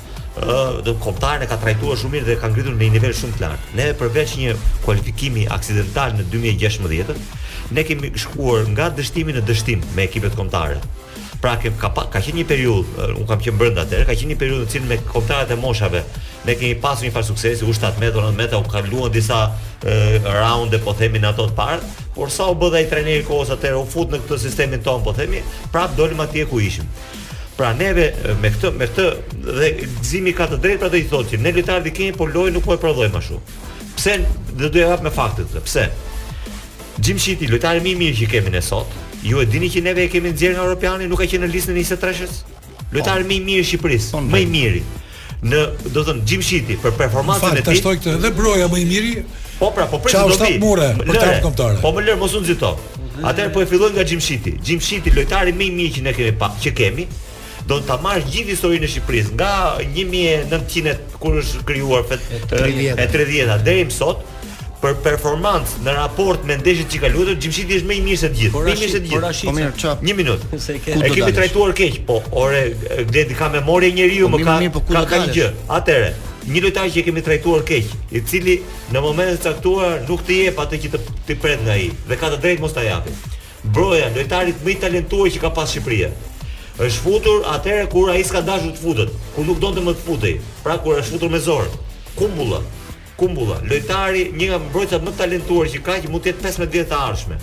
dhe 0.85 0.93
kombëtarin 1.01 1.43
e 1.47 1.49
ka 1.49 1.57
trajtuar 1.61 1.97
shumë 1.97 2.17
mirë 2.17 2.27
dhe 2.29 2.35
ka 2.41 2.51
ngritur 2.53 2.75
në 2.77 2.83
një 2.85 2.97
nivel 2.97 3.15
shumë 3.17 3.39
të 3.39 3.43
lartë. 3.43 3.79
Ne 3.79 3.87
përveç 4.01 4.35
një 4.41 4.57
kualifikimi 4.85 5.47
aksidental 5.55 6.13
në 6.19 6.27
2016, 6.35 7.17
ne 7.73 7.85
kemi 7.89 8.11
shkuar 8.27 8.69
nga 8.75 8.91
dështimi 8.99 9.33
në 9.37 9.45
dështim 9.49 9.85
me 9.97 10.05
ekipet 10.05 10.37
kombëtare. 10.37 10.81
Pra 11.41 11.55
ke 11.61 11.69
ka 11.81 11.89
pa, 11.93 12.07
ka 12.13 12.21
qenë 12.25 12.43
një 12.43 12.47
periudhë, 12.53 13.07
un 13.21 13.27
kam 13.29 13.41
qenë 13.45 13.59
brenda 13.61 13.83
atëherë, 13.85 14.07
ka 14.09 14.15
qenë 14.17 14.31
një 14.33 14.39
periudhë 14.41 14.65
në 14.65 14.71
cilën 14.73 14.89
me 14.93 14.97
kontratat 15.09 15.53
e 15.53 15.59
moshave 15.61 16.01
ne 16.47 16.55
kemi 16.57 16.77
pasur 16.81 17.07
një 17.07 17.13
farë 17.17 17.29
suksesi, 17.31 17.65
u 17.69 17.73
7 17.77 17.97
metra, 18.01 18.25
9 18.25 18.39
metra, 18.39 18.61
u 18.65 18.69
kaluan 18.73 19.13
disa 19.13 19.43
uh, 19.53 20.17
raunde, 20.25 20.81
po 20.85 20.95
themi 20.97 21.21
në 21.23 21.33
ato 21.35 21.47
të 21.51 21.57
parë, 21.57 21.93
por 22.17 22.33
sa 22.33 22.49
u 22.53 22.57
bë 22.61 22.73
dhe 22.73 22.81
ai 22.81 22.89
trajneri 22.93 23.27
kohës 23.29 23.53
atëherë 23.57 23.83
u 23.83 23.85
fut 23.93 24.13
në 24.17 24.23
këtë 24.25 24.41
sistemin 24.47 24.83
ton, 24.85 25.05
po 25.05 25.13
themi, 25.17 25.45
prap 25.75 25.93
dolëm 25.99 26.25
atje 26.25 26.49
ku 26.49 26.59
ishim. 26.65 26.89
Pra 27.57 27.71
neve 27.73 28.11
me 28.43 28.51
këtë 28.53 28.71
me 28.77 28.85
këtë 28.85 29.05
dhe 29.47 29.69
gëzimi 29.79 30.35
ka 30.37 30.45
të 30.51 30.59
drejtë 30.65 30.89
atë 30.91 30.99
i 31.01 31.07
thotë 31.09 31.31
që 31.31 31.39
ne 31.41 31.53
lojtarët 31.57 31.87
i 31.89 31.93
kemi, 31.97 32.13
por 32.13 32.29
lojë 32.35 32.53
nuk 32.53 32.67
po 32.67 32.75
e 32.75 32.81
prodhojmë 32.83 33.15
më 33.17 33.23
shumë. 33.31 33.57
Pse 33.97 34.17
do 34.61 34.69
të 34.69 34.83
jap 34.85 35.05
me 35.07 35.13
fakte 35.15 35.47
këtë? 35.49 35.63
Pse? 35.65 35.87
Jim 37.07 37.17
City, 37.21 37.49
lojtari 37.49 37.81
më 37.85 37.95
i 37.95 37.97
mirë 38.03 38.19
që 38.21 38.29
kemi 38.35 38.53
ne 38.53 38.61
sot, 38.63 38.93
ju 39.25 39.41
e 39.41 39.49
dini 39.49 39.71
që 39.73 39.83
neve 39.89 40.05
e 40.05 40.11
kemi 40.13 40.35
nxjerrë 40.35 40.59
nga 40.59 40.67
europiani, 40.69 41.09
nuk 41.09 41.23
ka 41.23 41.29
qenë 41.33 41.47
në 41.49 41.53
listën 41.57 41.73
e 41.73 41.81
23-s? 41.81 42.45
Lojtari 42.93 43.25
më 43.27 43.39
i 43.39 43.43
mirë 43.47 43.65
i 43.65 43.69
Shqipërisë, 43.71 44.21
më 44.33 44.45
i 44.45 44.51
miri 44.53 44.85
në 45.47 45.61
do 45.93 46.01
të 46.01 46.05
thon 46.07 46.21
Jim 46.29 46.45
City 46.47 46.77
për 46.81 46.95
performancën 46.97 47.57
e 47.63 47.65
tij. 47.65 47.79
Fantastik 47.79 48.03
këtë 48.03 48.21
dhe 48.23 48.35
broja 48.37 48.69
më 48.73 48.83
i 48.85 48.87
miri. 48.89 49.17
Po 49.57 49.71
pra, 49.75 49.89
po 49.89 50.03
pritet 50.05 50.29
do 50.29 50.37
të 50.43 50.53
bëj. 50.53 50.61
Mure, 50.63 50.93
për 51.01 51.17
të 51.17 51.37
kontatorë. 51.45 51.81
Po 51.83 51.93
më 51.97 52.05
lër 52.09 52.19
mos 52.21 52.37
u 52.37 52.43
nxito. 52.45 52.75
Atëherë 53.25 53.53
po 53.55 53.63
e 53.65 53.69
filloj 53.71 53.93
nga 53.97 54.05
Jim 54.05 54.21
City. 54.25 54.55
Jim 54.65 54.81
City 54.85 55.13
lojtari 55.17 55.53
më 55.57 55.69
i 55.69 55.69
mirë 55.77 55.95
që 55.99 56.05
ne 56.09 56.15
kemi 56.17 56.35
pa, 56.41 56.51
që 56.63 56.73
kemi, 56.77 57.05
do 57.69 57.81
të 57.83 57.97
marrë 58.03 58.29
gjithë 58.31 58.53
historinë 58.55 58.87
e 58.87 58.91
Shqipërisë 58.93 59.33
nga 59.35 59.53
1900 59.83 61.21
kur 61.21 61.39
është 61.41 61.65
krijuar 61.67 62.05
fet 62.07 62.53
e 62.53 63.07
30-a 63.11 63.59
deri 63.67 63.87
më 63.89 63.95
sot 63.97 64.23
për 64.83 64.95
performancë 65.03 65.81
në 65.83 65.95
raport 65.97 66.45
me 66.47 66.55
ndeshjet 66.61 66.91
që 66.93 67.01
ka 67.03 67.11
luajtur 67.15 67.39
Gjimshiti 67.43 67.79
është 67.81 67.89
më 67.91 67.97
i 67.99 68.05
mirë 68.07 68.21
se 68.21 68.31
të 68.31 68.39
gjithë. 68.41 68.61
Më 68.67 68.73
i 68.73 68.77
mirë 68.81 68.91
se 68.93 69.01
të 69.01 69.07
gjithë. 69.09 69.47
Po 69.49 69.55
mirë, 69.57 69.71
çap. 69.83 70.05
1 70.05 70.21
minutë. 70.21 70.61
E 70.69 71.11
kemi 71.17 71.33
trajtuar 71.39 71.73
keq, 71.81 71.97
po 72.07 72.21
ore 72.43 72.61
gledi 73.09 73.39
ka 73.41 73.49
memorie 73.57 73.91
njeriu 73.97 74.29
po 74.31 74.37
më 74.37 74.45
ka 74.45 74.57
po 74.77 74.85
ka 74.93 75.03
ka 75.11 75.21
gjë. 75.35 75.51
Atëre 75.81 76.15
Një 76.47 76.61
lojtar 76.63 76.87
që 76.95 77.03
kemi 77.03 77.23
trajtuar 77.27 77.65
keq, 77.67 77.89
i 78.15 78.21
cili 78.23 78.53
në 78.95 79.01
momentin 79.03 79.35
e 79.35 79.41
caktuar 79.49 79.97
nuk 80.07 80.21
të 80.29 80.37
jep 80.45 80.61
atë 80.63 80.79
që 80.85 80.91
të, 80.93 81.01
të 81.27 81.35
pret 81.43 81.65
nga 81.65 81.75
ai 81.75 81.89
dhe 82.07 82.15
ka 82.21 82.29
të 82.31 82.39
drejtë 82.45 82.63
mos 82.63 82.77
ta 82.77 82.85
japë. 82.87 83.17
Broja, 83.75 84.13
lojtari 84.15 84.55
më 84.63 84.73
i 84.77 84.77
talentuar 84.85 85.33
që 85.35 85.43
ka 85.43 85.51
pas 85.57 85.73
Shqipëria, 85.75 86.13
është 86.77 87.01
futur 87.05 87.45
atëherë 87.49 87.87
kur 87.89 88.11
ai 88.13 88.21
s'ka 88.27 88.43
dashur 88.45 88.73
të 88.75 88.83
futet, 88.83 89.13
kur 89.35 89.47
nuk 89.49 89.61
donte 89.63 89.81
më 89.81 89.95
të 89.97 90.03
futej. 90.05 90.35
Pra 90.65 90.77
kur 90.85 90.99
është 91.01 91.15
futur 91.17 91.31
me 91.33 91.41
zor. 91.41 91.69
Kumbulla. 92.17 92.61
Kumbulla, 93.17 93.63
lojtari, 93.65 94.27
një 94.37 94.51
nga 94.51 94.59
mbrojtësat 94.61 95.05
më 95.07 95.13
talentuar 95.17 95.71
që 95.73 95.79
ka 95.87 95.95
që 96.05 96.11
mund 96.13 96.25
të 96.27 96.35
jetë 96.35 96.45
15 96.45 96.73
vjet 96.75 96.91
të 96.91 96.99
ardhshme. 97.01 97.39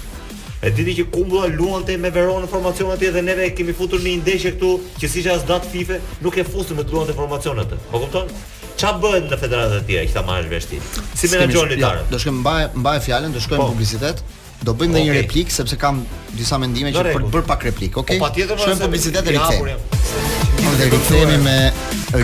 E 0.64 0.70
diti 0.72 0.94
që 1.00 1.08
Kumbulla 1.16 1.48
luante 1.50 1.96
me 1.98 2.12
Veronën 2.14 2.48
formacionin 2.52 2.94
atje 2.94 3.10
dhe 3.16 3.24
neve 3.26 3.48
kemi 3.58 3.74
futur 3.76 4.00
në 4.04 4.12
një 4.12 4.22
ndeshje 4.22 4.52
këtu 4.54 4.70
që 5.02 5.10
siç 5.16 5.32
as 5.34 5.42
datë 5.50 5.72
FIFA 5.74 5.98
nuk 6.22 6.38
e 6.38 6.46
me 6.78 6.84
të 6.86 6.94
luante 6.94 7.18
formacionat 7.18 7.74
atë. 7.74 7.82
Po 7.90 8.04
kupton? 8.06 8.30
Ç'a 8.78 8.94
bëhet 9.02 9.28
në 9.34 9.38
federatet 9.38 9.82
e 9.82 9.86
tjera 9.90 10.06
i 10.06 10.14
këta 10.14 10.24
marrë 10.30 10.48
vesh 10.54 10.70
ti? 10.70 10.80
Si 11.18 11.30
menaxhon 11.34 11.74
lojtarët? 11.74 12.06
Jo, 12.06 12.10
do 12.14 12.22
shkojmë 12.22 12.40
mbaj 12.44 12.62
mbaj 12.84 13.00
fjalën, 13.10 13.34
do 13.36 13.42
shkojmë 13.48 13.66
po. 13.66 13.70
publicitet. 13.74 14.24
Do 14.64 14.72
bëjmë 14.80 14.96
okay. 14.96 15.06
një 15.08 15.14
replik 15.18 15.52
sepse 15.52 15.76
kam 15.80 16.00
disa 16.38 16.56
mendime 16.62 16.94
që 16.96 17.04
për 17.12 17.26
bër 17.34 17.44
pak 17.50 17.66
replik, 17.68 17.98
okay? 18.00 18.16
Po 18.22 18.30
patjetër 18.30 18.62
shojmë 18.64 18.86
publicitet 18.86 19.28
e 19.28 19.34
rikthem. 19.36 20.64
Ne 20.64 20.88
rikthehemi 20.94 21.38
me 21.48 21.56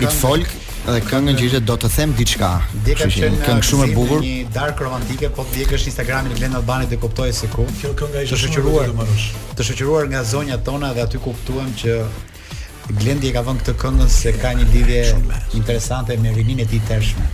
Rit 0.00 0.16
Folk 0.22 0.54
dhe 0.86 1.02
këngën 1.06 1.36
që 1.36 1.44
ishte 1.50 1.60
do 1.68 1.76
të 1.82 1.90
them 1.96 2.14
diçka. 2.16 2.48
Dhe 2.86 2.94
ka 2.96 3.10
qenë 3.12 3.42
këngë 3.44 3.66
shumë 3.68 3.90
e 3.90 3.92
bukur. 3.98 4.24
Një 4.24 4.48
darkë 4.54 4.86
romantike, 4.88 5.28
po 5.36 5.44
të 5.50 5.58
djegësh 5.60 5.84
Instagramin 5.92 6.32
e 6.34 6.38
Glen 6.40 6.56
Albani 6.62 6.88
dhe 6.90 6.96
kuptoje 7.04 7.36
se 7.42 7.50
ku. 7.52 7.68
Kjo 7.82 7.92
ishte 8.24 8.38
e 8.38 8.40
shoqëruar. 8.46 8.96
Të 9.60 9.68
shoqëruar 9.70 10.08
nga 10.14 10.24
zonja 10.32 10.56
tona 10.70 10.94
dhe 10.96 11.04
aty 11.04 11.20
kuptuam 11.26 11.68
që 11.82 11.98
Glendi 12.98 13.28
e 13.30 13.36
ka 13.36 13.44
vënë 13.46 13.60
këtë 13.66 13.76
këngën 13.84 14.10
se 14.16 14.32
ka 14.40 14.56
një 14.56 14.70
lidhje 14.72 15.04
interesante 15.60 16.16
me 16.24 16.32
rinin 16.40 16.64
e 16.64 16.68
tij 16.72 16.82
tashmë, 16.88 17.28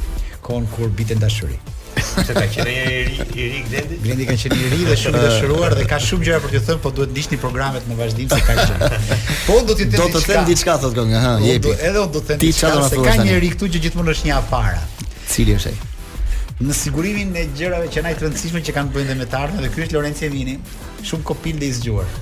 Konë 0.50 0.74
kur 0.74 0.90
bitën 0.98 1.18
dashuri. 1.22 1.56
Se 2.02 2.34
ka 2.34 2.44
qenë 2.52 2.68
një 2.68 2.82
i 2.82 3.02
ri, 3.06 3.16
i 3.16 3.46
ri 3.52 3.62
Glendi. 3.68 3.96
Glendi 4.04 4.26
ka 4.28 4.36
qenë 4.38 4.56
i 4.64 4.70
ri 4.72 4.78
dhe 4.88 4.94
shumë 5.00 5.16
i 5.20 5.26
dashuruar 5.26 5.76
dhe 5.78 5.84
ka 5.88 5.98
shumë 6.06 6.26
gjëra 6.26 6.42
për 6.44 6.52
t'i 6.52 6.60
thënë, 6.68 6.80
po 6.84 6.92
duhet 6.98 7.12
ndiqni 7.14 7.38
programet 7.44 7.86
në 7.88 7.96
vazhdim 7.98 8.32
se 8.32 8.40
ka 8.44 8.56
gjë. 8.60 8.88
Po 9.48 9.56
do 9.68 9.76
t'ju 9.76 9.88
them 9.92 10.02
Do 10.10 10.20
të 10.20 10.22
them 10.28 10.44
diçka 10.48 10.74
sot 10.82 10.94
gonga, 10.98 11.20
ha, 11.24 11.32
po, 11.40 11.46
jepi. 11.46 11.72
Edhe 11.72 11.90
edhe 11.90 12.04
do 12.16 12.20
të 12.20 12.32
them 12.34 12.40
diçka 12.42 12.72
se 12.90 13.00
ka 13.06 13.14
një 13.22 13.38
ri 13.44 13.52
këtu 13.54 13.68
që 13.76 13.82
gjithmonë 13.86 14.14
është 14.16 14.28
një 14.30 14.36
afara. 14.42 14.84
Cili 15.32 15.56
është 15.56 15.72
ai? 15.72 15.92
Në 16.66 16.76
sigurimin 16.82 17.32
e 17.36 17.46
gjërave 17.58 17.88
që 17.92 18.00
janë 18.02 18.14
të 18.18 18.26
rëndësishme 18.26 18.62
që 18.68 18.76
kanë 18.76 18.94
bënë 18.96 19.16
me 19.20 19.26
të 19.28 19.40
ardhmen 19.40 19.66
dhe 19.66 19.72
ky 19.74 19.84
është 19.86 19.96
Lorenzo 19.96 20.28
Evini, 20.28 20.58
shumë 21.06 21.26
kopil 21.30 21.58
dhe 21.62 21.70
i 21.72 21.74
zgjuar. 21.78 22.20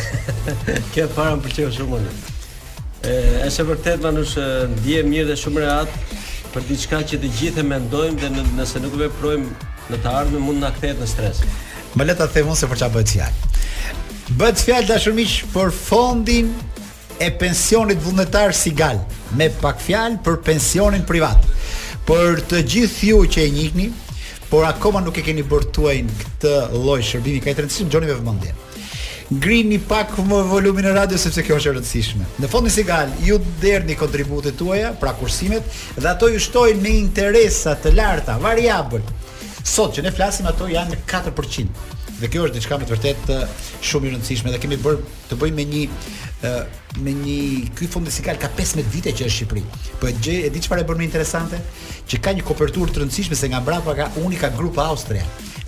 Kjo 0.94 1.10
para 1.16 1.34
më 1.36 1.44
pëlqeu 1.46 1.70
shumë. 1.80 2.00
Ëh, 3.00 3.36
është 3.48 3.68
vërtet 3.70 4.02
vanush 4.04 4.34
ndiem 4.82 5.06
mirë 5.08 5.30
dhe 5.32 5.38
shumë 5.40 5.62
rehat, 5.64 6.18
për 6.54 6.64
diçka 6.66 7.00
që 7.06 7.18
të 7.22 7.30
gjithë 7.38 7.62
e 7.62 7.66
mendojmë 7.70 8.20
dhe 8.22 8.30
në, 8.34 8.42
nëse 8.58 8.80
nuk 8.82 8.96
veprojmë 8.98 9.46
në 9.90 10.00
të 10.02 10.14
ardhmen 10.20 10.44
mund 10.46 10.62
na 10.64 10.70
kthehet 10.74 10.98
në 11.02 11.08
stres. 11.10 11.42
Më 11.96 12.06
le 12.08 12.16
ta 12.18 12.26
them 12.30 12.50
ose 12.52 12.66
për 12.70 12.80
çfarë 12.80 12.94
bëhet 12.96 13.14
fjalë. 13.14 13.48
Bëhet 14.40 14.62
fjalë 14.62 14.88
dashurmiq 14.88 15.36
për 15.54 15.72
fondin 15.74 16.50
e 17.20 17.28
pensionit 17.40 17.98
vullnetar 18.04 18.54
Sigal 18.56 19.00
me 19.38 19.50
pak 19.60 19.80
fjalë 19.82 20.20
për 20.26 20.40
pensionin 20.46 21.06
privat. 21.08 21.42
Për 22.08 22.42
të 22.50 22.64
gjithë 22.74 23.10
ju 23.10 23.20
që 23.34 23.44
e 23.46 23.52
njihni, 23.56 23.90
por 24.50 24.66
akoma 24.66 25.02
nuk 25.04 25.18
e 25.20 25.24
keni 25.26 25.44
bërtuajin 25.46 26.08
këtë 26.22 26.54
lloj 26.74 27.00
shërbimi, 27.06 27.42
ka 27.44 27.52
i 27.52 27.58
rëndësishëm 27.58 27.92
joni 27.92 28.08
me 28.10 28.16
vëmendje 28.18 28.54
ngrini 29.30 29.78
pak 29.78 30.16
më 30.26 30.40
volumin 30.50 30.84
e 30.90 30.92
radios 30.94 31.22
sepse 31.22 31.44
kjo 31.46 31.54
është 31.60 31.70
e 31.70 31.74
rëndësishme. 31.76 32.24
Në 32.42 32.48
fund 32.50 32.66
nisi 32.66 32.82
gal, 32.86 33.12
ju 33.22 33.36
derdhni 33.62 33.94
kontributet 33.98 34.56
tuaja, 34.58 34.90
pra 34.98 35.12
kursimet, 35.14 35.66
dhe 35.96 36.08
ato 36.10 36.26
ju 36.28 36.40
shtojnë 36.42 36.82
me 36.82 36.94
interesa 36.98 37.76
të 37.78 37.92
larta, 37.94 38.34
variabël. 38.42 39.04
Sot 39.62 39.94
që 39.94 40.02
ne 40.08 40.14
flasim 40.14 40.48
ato 40.50 40.66
janë 40.70 40.98
4% 41.12 41.86
dhe 42.20 42.28
kjo 42.28 42.42
është 42.48 42.58
diçka 42.58 42.76
me 42.76 42.84
të 42.88 42.96
vërtet 42.96 43.30
shumë 43.86 44.08
i 44.08 44.10
rëndësishme 44.16 44.50
dhe 44.52 44.58
kemi 44.60 44.76
bër 44.82 44.98
të 45.30 45.38
bëjmë 45.40 45.56
me 45.62 45.68
një 45.70 45.84
me 47.04 47.12
një 47.16 47.38
ky 47.76 47.86
fond 47.92 48.08
sigal 48.12 48.36
ka 48.40 48.48
15 48.58 48.86
vite 48.92 49.12
që 49.14 49.28
është 49.28 49.28
në 49.28 49.36
Shqipëri. 49.36 49.62
Po 50.00 50.08
e 50.10 50.12
gjej 50.24 50.42
e 50.44 50.50
di 50.52 50.60
çfarë 50.64 50.84
bën 50.88 51.00
më 51.02 51.06
interesante 51.06 51.60
që 52.10 52.20
ka 52.24 52.34
një 52.34 52.44
kopertur 52.48 52.90
të 52.92 53.04
rëndësishme 53.04 53.36
se 53.38 53.48
nga 53.52 53.60
brapa 53.64 53.94
ka 53.96 54.08
unika 54.24 54.50
grup 54.56 54.80
Austria 54.84 55.22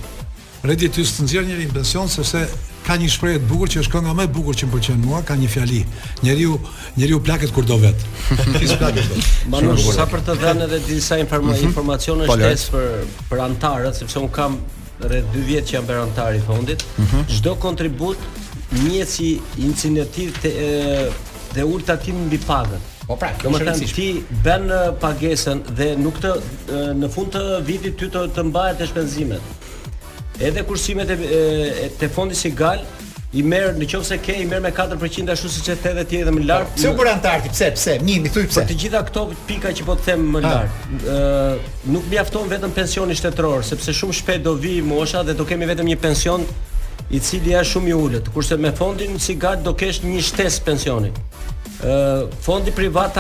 Redi 0.73 0.89
ty 0.99 1.07
të 1.07 1.25
nxjerr 1.29 1.47
njëri 1.53 1.69
në 1.71 1.77
pension 1.79 2.11
sepse 2.17 2.43
ka 2.89 2.97
një 2.99 3.13
shprehje 3.15 3.39
të 3.45 3.49
bukur 3.53 3.71
që 3.71 3.85
është 3.85 3.93
kënga 3.95 4.17
më 4.19 4.27
e 4.27 4.33
bukur 4.37 4.59
që 4.59 4.67
më 4.67 4.75
pëlqen 4.75 5.01
mua, 5.07 5.23
ka 5.27 5.37
një 5.39 5.51
fjali. 5.55 5.81
Njeriu, 6.27 6.59
njeriu 6.99 7.23
plaket 7.23 7.55
kur 7.55 7.69
do 7.71 7.79
vet. 7.87 8.03
Kis 8.59 8.75
plaket. 8.83 9.17
Manush 9.47 9.87
sa 9.95 10.09
për 10.11 10.27
të 10.27 10.41
dhënë 10.43 10.67
edhe 10.67 10.83
disa 10.89 11.23
mhm. 11.23 11.63
informacione 11.71 12.27
po, 12.27 12.35
shtesë 12.35 12.75
për 12.75 13.29
për 13.31 13.45
anëtarët, 13.47 14.03
sepse 14.03 14.19
un 14.19 14.31
kam 14.35 14.59
rreth 15.09 15.27
2 15.35 15.45
vjet 15.47 15.69
që 15.71 15.75
jam 15.79 15.87
perantar 15.89 16.35
i 16.35 16.41
fondit. 16.47 16.85
Mhm. 16.99 17.27
Çdo 17.29 17.51
mm 17.51 17.57
-hmm. 17.57 17.61
kontribut 17.61 18.19
njësi 18.73 19.07
si 19.11 19.29
incentiv 19.61 20.29
të 20.43 20.49
e, 20.59 21.09
dhe 21.55 21.65
ultatim 21.65 22.17
mbi 22.27 22.39
pagën. 22.49 22.81
Po 23.07 23.17
pra, 23.17 23.31
do 23.43 23.49
të 23.51 23.65
thënë 23.69 23.95
ti 23.97 24.07
bën 24.45 24.65
pagesën 25.03 25.59
dhe 25.79 25.89
nuk 26.05 26.17
të 26.23 26.31
në 27.01 27.09
fund 27.15 27.31
të 27.35 27.43
vitit 27.69 27.93
ty 28.01 28.07
të, 28.09 28.21
të 28.37 28.41
mbahet 28.49 28.79
të 28.79 28.87
shpenzimet. 28.87 29.43
Edhe 30.49 30.63
kursimet 30.69 31.11
e, 31.11 31.15
e, 31.17 31.91
të 32.01 32.05
fondit 32.17 32.37
si 32.39 32.51
galë, 32.63 32.85
i 33.33 33.43
merr 33.43 33.73
nëse 33.81 34.19
ke 34.21 34.35
i 34.43 34.45
merr 34.49 34.61
me 34.61 34.73
4% 34.77 35.31
ashtu 35.33 35.49
siç 35.49 35.69
e 35.73 35.77
the 35.83 36.05
ti 36.05 36.17
edhe 36.21 36.31
më 36.37 36.45
lart. 36.47 36.75
Pse 36.77 36.89
për 36.99 37.09
Antarkti? 37.15 37.49
Pse? 37.55 37.71
Pse? 37.75 37.95
Mi, 38.05 38.19
më 38.21 38.29
thuaj 38.35 38.47
pse. 38.51 38.61
Për 38.61 38.67
të 38.69 38.77
gjitha 38.83 39.01
këto 39.09 39.23
pika 39.49 39.73
që 39.73 39.87
po 39.89 39.95
të 39.97 40.05
them 40.11 40.27
më 40.35 40.43
ah. 40.45 40.51
lart. 40.51 41.07
Ë, 41.09 41.87
nuk 41.95 42.05
mjafton 42.13 42.51
vetëm 42.51 42.75
pensioni 42.77 43.17
shtetëror, 43.17 43.65
sepse 43.65 43.89
shumë 43.97 44.17
shpejt 44.21 44.45
do 44.45 44.53
vi 44.61 44.77
mosha 44.85 45.25
dhe 45.25 45.33
do 45.39 45.47
kemi 45.49 45.65
vetëm 45.71 45.89
një 45.95 45.99
pension 46.05 46.45
i 47.09 47.21
cili 47.21 47.57
është 47.57 47.71
shumë 47.73 47.89
i 47.89 47.97
ulët, 48.03 48.29
kurse 48.37 48.59
me 48.61 48.75
fondin 48.77 49.17
si 49.21 49.39
gat 49.41 49.65
do 49.65 49.73
kesh 49.81 50.03
një 50.05 50.21
shtesë 50.29 50.61
pensioni. 50.69 51.15
Ë, 51.81 51.97
fondi 52.45 52.77
privat 52.77 53.17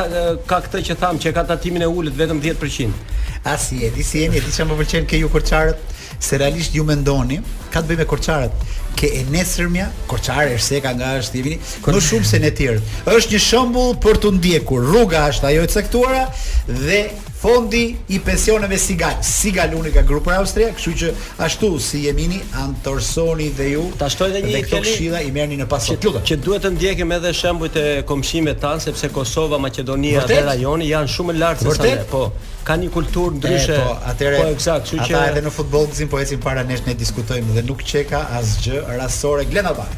ka 0.46 0.60
këtë 0.66 0.84
që 0.90 1.00
tham 1.00 1.16
që 1.24 1.32
ka 1.34 1.46
tatimin 1.54 1.88
e 1.88 1.88
ulët 1.88 2.20
vetëm 2.20 2.44
10%. 2.52 3.08
Asi 3.48 3.80
e 3.88 3.90
di, 3.90 4.04
si 4.06 4.26
e 4.28 4.28
di, 4.36 4.44
çfarë 4.44 4.68
më 4.68 4.78
pëlqen 4.82 5.08
ke 5.10 5.24
ju 5.24 5.32
kërqarët 5.32 5.88
Se 6.22 6.38
realisht 6.38 6.74
ju 6.78 6.84
mendoni, 6.86 7.40
ka 7.74 7.80
të 7.82 7.88
bëjë 7.88 7.98
me 7.98 8.04
korçarët 8.06 8.60
ke 8.96 9.10
e 9.20 9.24
nesërmja, 9.32 9.88
korçare 10.10 10.54
është 10.56 10.66
seka 10.76 10.92
nga 10.98 11.10
është 11.22 11.40
i 11.42 11.56
më 11.86 12.04
shumë 12.08 12.28
se 12.32 12.40
në 12.42 12.52
tjerë. 12.58 12.80
Është 13.16 13.34
një 13.36 13.42
shembull 13.48 13.96
për 14.04 14.20
tu 14.24 14.32
ndjekur. 14.36 14.86
Rruga 14.92 15.26
është 15.32 15.48
ajo 15.52 15.66
e 15.66 15.72
cektuara 15.76 16.24
dhe 16.68 17.02
fondi 17.42 17.96
i 18.06 18.20
pensioneve 18.20 18.76
Sigal. 18.78 19.16
Sigal 19.22 19.74
unika 19.74 20.02
grupi 20.06 20.30
i 20.30 20.36
Austria, 20.38 20.68
kështu 20.76 20.92
që 21.00 21.08
ashtu 21.42 21.70
si 21.82 22.04
Jemini 22.06 22.36
Antorsoni 22.60 23.48
dhe 23.56 23.66
ju 23.72 23.86
ta 23.98 24.06
shtoj 24.12 24.28
edhe 24.36 24.42
një 24.44 24.60
këtë 24.62 24.78
këshilla 24.84 25.22
i 25.26 25.32
merrni 25.34 25.56
në 25.58 25.66
pasot. 25.70 25.98
Që, 26.04 26.22
që 26.28 26.36
duhet 26.44 26.62
të 26.62 26.70
ndjekim 26.76 27.14
edhe 27.18 27.32
shembujt 27.34 27.78
e 27.82 27.86
komshimëve 28.06 28.54
tan 28.62 28.78
sepse 28.84 29.10
Kosova, 29.14 29.58
Maqedonia 29.62 30.20
Vërtet? 30.20 30.36
dhe 30.38 30.46
rajoni 30.52 30.86
janë 30.92 31.10
shumë 31.16 31.34
lart 31.40 31.64
se 31.66 31.74
sa 31.80 31.88
po. 32.12 32.22
Ka 32.68 32.76
një 32.78 32.92
kulturë 32.94 33.40
ndryshe. 33.40 33.78
Po, 33.82 33.96
atëre. 34.12 34.38
Po, 34.38 34.46
eksakt, 34.54 34.92
kështu 34.92 35.00
që 35.00 35.16
ata 35.16 35.32
edhe 35.32 35.42
në 35.48 35.52
futboll 35.56 35.88
gzim 35.90 36.12
po 36.12 36.20
ecin 36.22 36.38
para 36.44 36.62
nesh 36.68 36.84
ne 36.86 36.94
diskutojmë 37.02 37.56
dhe 37.58 37.64
nuk 37.66 37.82
çeka 37.82 38.22
asgjë 38.38 38.84
rasore 39.00 39.48
Glenava. 39.50 39.88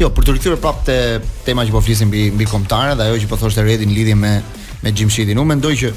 Jo, 0.00 0.08
për 0.10 0.26
të 0.26 0.34
rikthyer 0.40 0.58
prapë 0.58 0.82
te 0.90 0.98
tema 1.46 1.62
që 1.68 1.76
po 1.76 1.84
flisim 1.86 2.10
mbi 2.10 2.26
mbi 2.34 2.50
kombëtare 2.50 2.98
dhe 2.98 3.06
ajo 3.12 3.22
që 3.22 3.30
po 3.30 3.38
thoshte 3.44 3.62
Redi 3.62 3.86
në 3.86 3.94
lidhje 4.00 4.18
me 4.24 4.34
me 4.80 4.90
Gjimshitin. 4.96 5.36
Unë 5.38 5.52
mendoj 5.54 5.74
që 5.76 5.90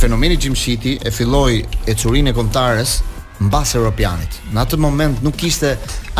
fenomeni 0.00 0.36
Jim 0.38 0.54
City 0.54 0.98
e 1.02 1.10
filloi 1.10 1.62
e 1.84 1.94
curin 1.94 2.26
e 2.28 2.32
kontares 2.32 3.02
mbas 3.44 3.72
europianit. 3.76 4.34
Në 4.52 4.60
atë 4.64 4.78
moment 4.80 5.20
nuk 5.24 5.36
kishte 5.40 5.70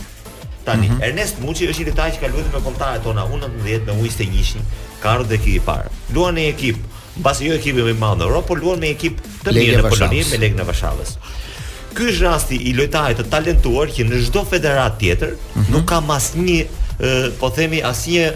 Tani 0.67 0.89
mm 0.89 0.93
-hmm. 0.97 1.07
Ernest 1.09 1.41
Muçi 1.41 1.67
është 1.71 1.81
një 1.81 1.91
lojtar 1.91 2.09
që 2.13 2.19
ka 2.21 2.27
luajtur 2.33 2.53
me 2.59 2.61
kontatarët 2.67 3.03
tona 3.03 3.23
U19 3.25 3.87
me 3.87 3.97
U21, 4.03 4.63
ka 5.01 5.09
ardhur 5.15 5.27
tek 5.31 5.47
i 5.47 5.59
parë. 5.59 5.89
Luan 6.13 6.35
në 6.35 6.45
ekip, 6.53 6.77
mbasi 7.21 7.45
jo 7.47 7.53
ekipi 7.55 7.81
më 7.81 7.89
i 7.89 7.93
madh 8.03 8.19
në 8.19 8.23
Europë, 8.27 8.47
po 8.47 8.55
luan 8.55 8.79
me 8.79 8.87
ekip 8.89 9.15
të 9.43 9.49
mirë 9.53 9.77
në 9.81 9.89
Poloni 9.89 10.21
me 10.31 10.37
Legnë 10.43 10.65
Varshavës 10.67 11.09
ky 11.97 12.11
është 12.11 12.27
rasti 12.29 12.57
i 12.69 12.73
lojtarit 12.77 13.17
të 13.21 13.25
talentuar 13.31 13.89
që 13.93 14.05
në 14.07 14.19
çdo 14.27 14.43
federat 14.51 14.99
tjetër 15.01 15.33
mm 15.37 15.61
-hmm. 15.61 15.75
nuk 15.75 15.87
kam 15.89 16.11
asnjë 16.13 16.59
po 17.39 17.49
themi 17.57 17.79
asnjë 17.91 18.31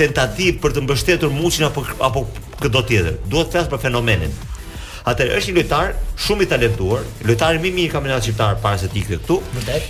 tentativë 0.00 0.60
për 0.62 0.70
të 0.74 0.80
mbështetur 0.84 1.30
Muçin 1.38 1.64
apo 1.68 1.80
apo 2.08 2.20
këdo 2.62 2.80
tjetër. 2.88 3.14
Duhet 3.30 3.48
të 3.48 3.52
flas 3.52 3.68
për 3.72 3.80
fenomenin. 3.86 4.32
Atëherë 5.02 5.38
është 5.40 5.50
një 5.50 5.56
lojtar 5.56 5.88
shumë 6.24 6.44
i 6.44 6.48
talentuar, 6.50 7.06
lojtari 7.26 7.58
më 7.58 7.68
i 7.68 7.72
mirë 7.74 7.90
kampionatit 7.90 8.28
shqiptar 8.28 8.58
para 8.62 8.78
se 8.78 8.86
të 8.92 9.00
ikte 9.00 9.16
këtu, 9.22 9.38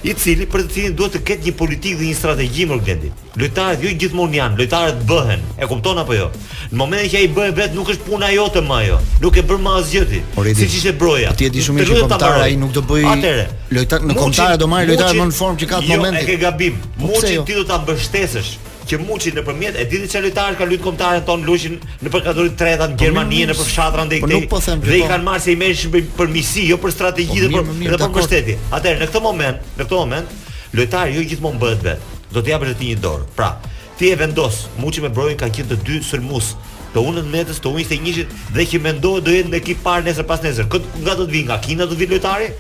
i 0.09 0.15
cili 0.17 0.47
për 0.49 0.63
të 0.65 0.73
cilin 0.77 0.95
duhet 0.97 1.15
të 1.19 1.23
ketë 1.29 1.47
një 1.49 1.53
politikë 1.59 1.99
dhe 2.01 2.07
një 2.09 2.15
strategji 2.17 2.65
më 2.71 2.79
urgjente. 2.79 3.11
Lojtarët 3.43 3.85
jo 3.85 3.93
gjithmonë 4.01 4.39
janë, 4.39 4.59
lojtarët 4.63 5.03
bëhen, 5.11 5.45
e 5.57 5.69
kupton 5.69 6.01
apo 6.03 6.17
jo? 6.17 6.31
Në 6.73 6.81
momentin 6.81 7.13
që 7.13 7.21
ai 7.21 7.31
bën 7.37 7.55
vetë 7.61 7.77
nuk 7.77 7.93
është 7.93 8.09
puna 8.09 8.33
jote 8.33 8.65
më 8.65 8.79
ajo, 8.79 8.99
nuk 9.27 9.37
e 9.41 9.45
bën 9.53 9.63
më 9.69 9.77
asgjë 9.83 10.05
ti. 10.13 10.23
Siç 10.63 10.79
ishte 10.81 10.95
broja. 11.05 11.35
Ti 11.37 11.51
e 11.51 11.53
di 11.57 11.65
shumë 11.69 11.83
mirë 11.83 11.93
që 11.93 12.03
kontar 12.09 12.41
ai 12.47 12.57
nuk 12.63 12.73
do 12.77 12.85
bëj 12.89 13.33
lojtar 13.73 14.05
në 14.05 14.15
kontar 14.21 14.57
do 14.61 14.67
marrë 14.69 14.93
lojtarë 14.93 15.17
më 15.21 15.31
në 15.31 15.33
formë 15.39 15.63
që 15.63 15.71
ka 15.73 15.79
në 15.85 15.93
momentin. 15.97 16.21
Jo, 16.21 16.27
e 16.27 16.29
ke 16.37 16.43
gabim. 16.45 16.81
Muçi 17.01 17.37
jo? 17.39 17.45
ti 17.49 17.55
do 17.57 17.63
ta 17.65 17.79
mbështesësh 17.81 18.51
që 18.89 18.99
Muçi 19.03 19.33
nëpërmjet 19.37 19.77
e 19.81 19.85
ditë 19.91 20.09
çelëtar 20.13 20.57
ka 20.59 20.67
lutë 20.69 20.85
kombëtarën 20.85 21.25
ton 21.27 21.45
Luçin 21.47 21.77
në 22.03 22.13
përkatori 22.13 22.53
të 22.53 22.59
tretat 22.63 22.93
në 22.95 22.99
Gjermani 23.03 23.41
po 23.43 23.51
në 23.51 23.57
përfshatra 23.59 24.07
ndaj 24.09 24.21
po 24.23 24.31
këtij. 24.33 24.49
Po 24.51 24.59
dhe 24.87 24.97
i 24.97 25.05
kanë 25.13 25.27
marrë 25.29 25.45
si 25.45 25.87
i 25.87 26.03
për 26.19 26.33
misi, 26.33 26.65
jo 26.71 26.79
për 26.83 26.95
strategji 26.97 27.47
dhe 27.47 27.53
për 27.53 27.71
dhe 27.85 28.01
për 28.01 28.11
mbështetje. 28.15 28.57
Atëherë 28.73 29.05
në 29.05 29.09
këtë 29.13 29.23
moment, 29.23 29.71
në 29.79 29.87
këtë 29.87 30.03
moment, 30.03 30.35
lojtari 30.75 31.17
jo 31.21 31.25
gjithmonë 31.31 31.63
bëhet 31.63 31.87
vetë. 31.87 32.19
Do 32.35 32.43
të 32.43 32.55
japësh 32.55 32.77
ti 32.81 32.93
një 32.95 33.01
dorë. 33.07 33.27
Pra, 33.39 33.53
ti 33.99 34.09
e 34.11 34.17
vendos 34.21 34.65
Muçi 34.83 35.03
me 35.05 35.11
brojën 35.15 35.37
ka 35.41 35.51
qenë 35.53 35.73
të 35.75 35.83
dy 35.87 36.01
sulmues 36.11 36.55
të 36.93 37.01
unën 37.09 37.29
metës, 37.33 37.57
të 37.65 37.71
unë 37.73 37.81
ishte 37.87 37.97
njëshit 38.05 38.33
dhe 38.53 38.65
që 38.69 38.79
mendohet 38.85 39.23
do 39.25 39.33
jetë 39.33 39.49
në 39.49 39.57
ekip 39.63 39.79
parë 39.85 40.05
nesër 40.11 40.27
pas 40.29 40.43
nesër. 40.45 40.67
Këtë 40.75 41.01
nga 41.07 41.15
do 41.17 41.25
të 41.25 41.33
vinë, 41.33 41.47
nga 41.49 41.57
Kina 41.65 41.87
do 41.89 41.95
të 41.95 42.03
vinë 42.03 42.13
lojtari? 42.19 42.51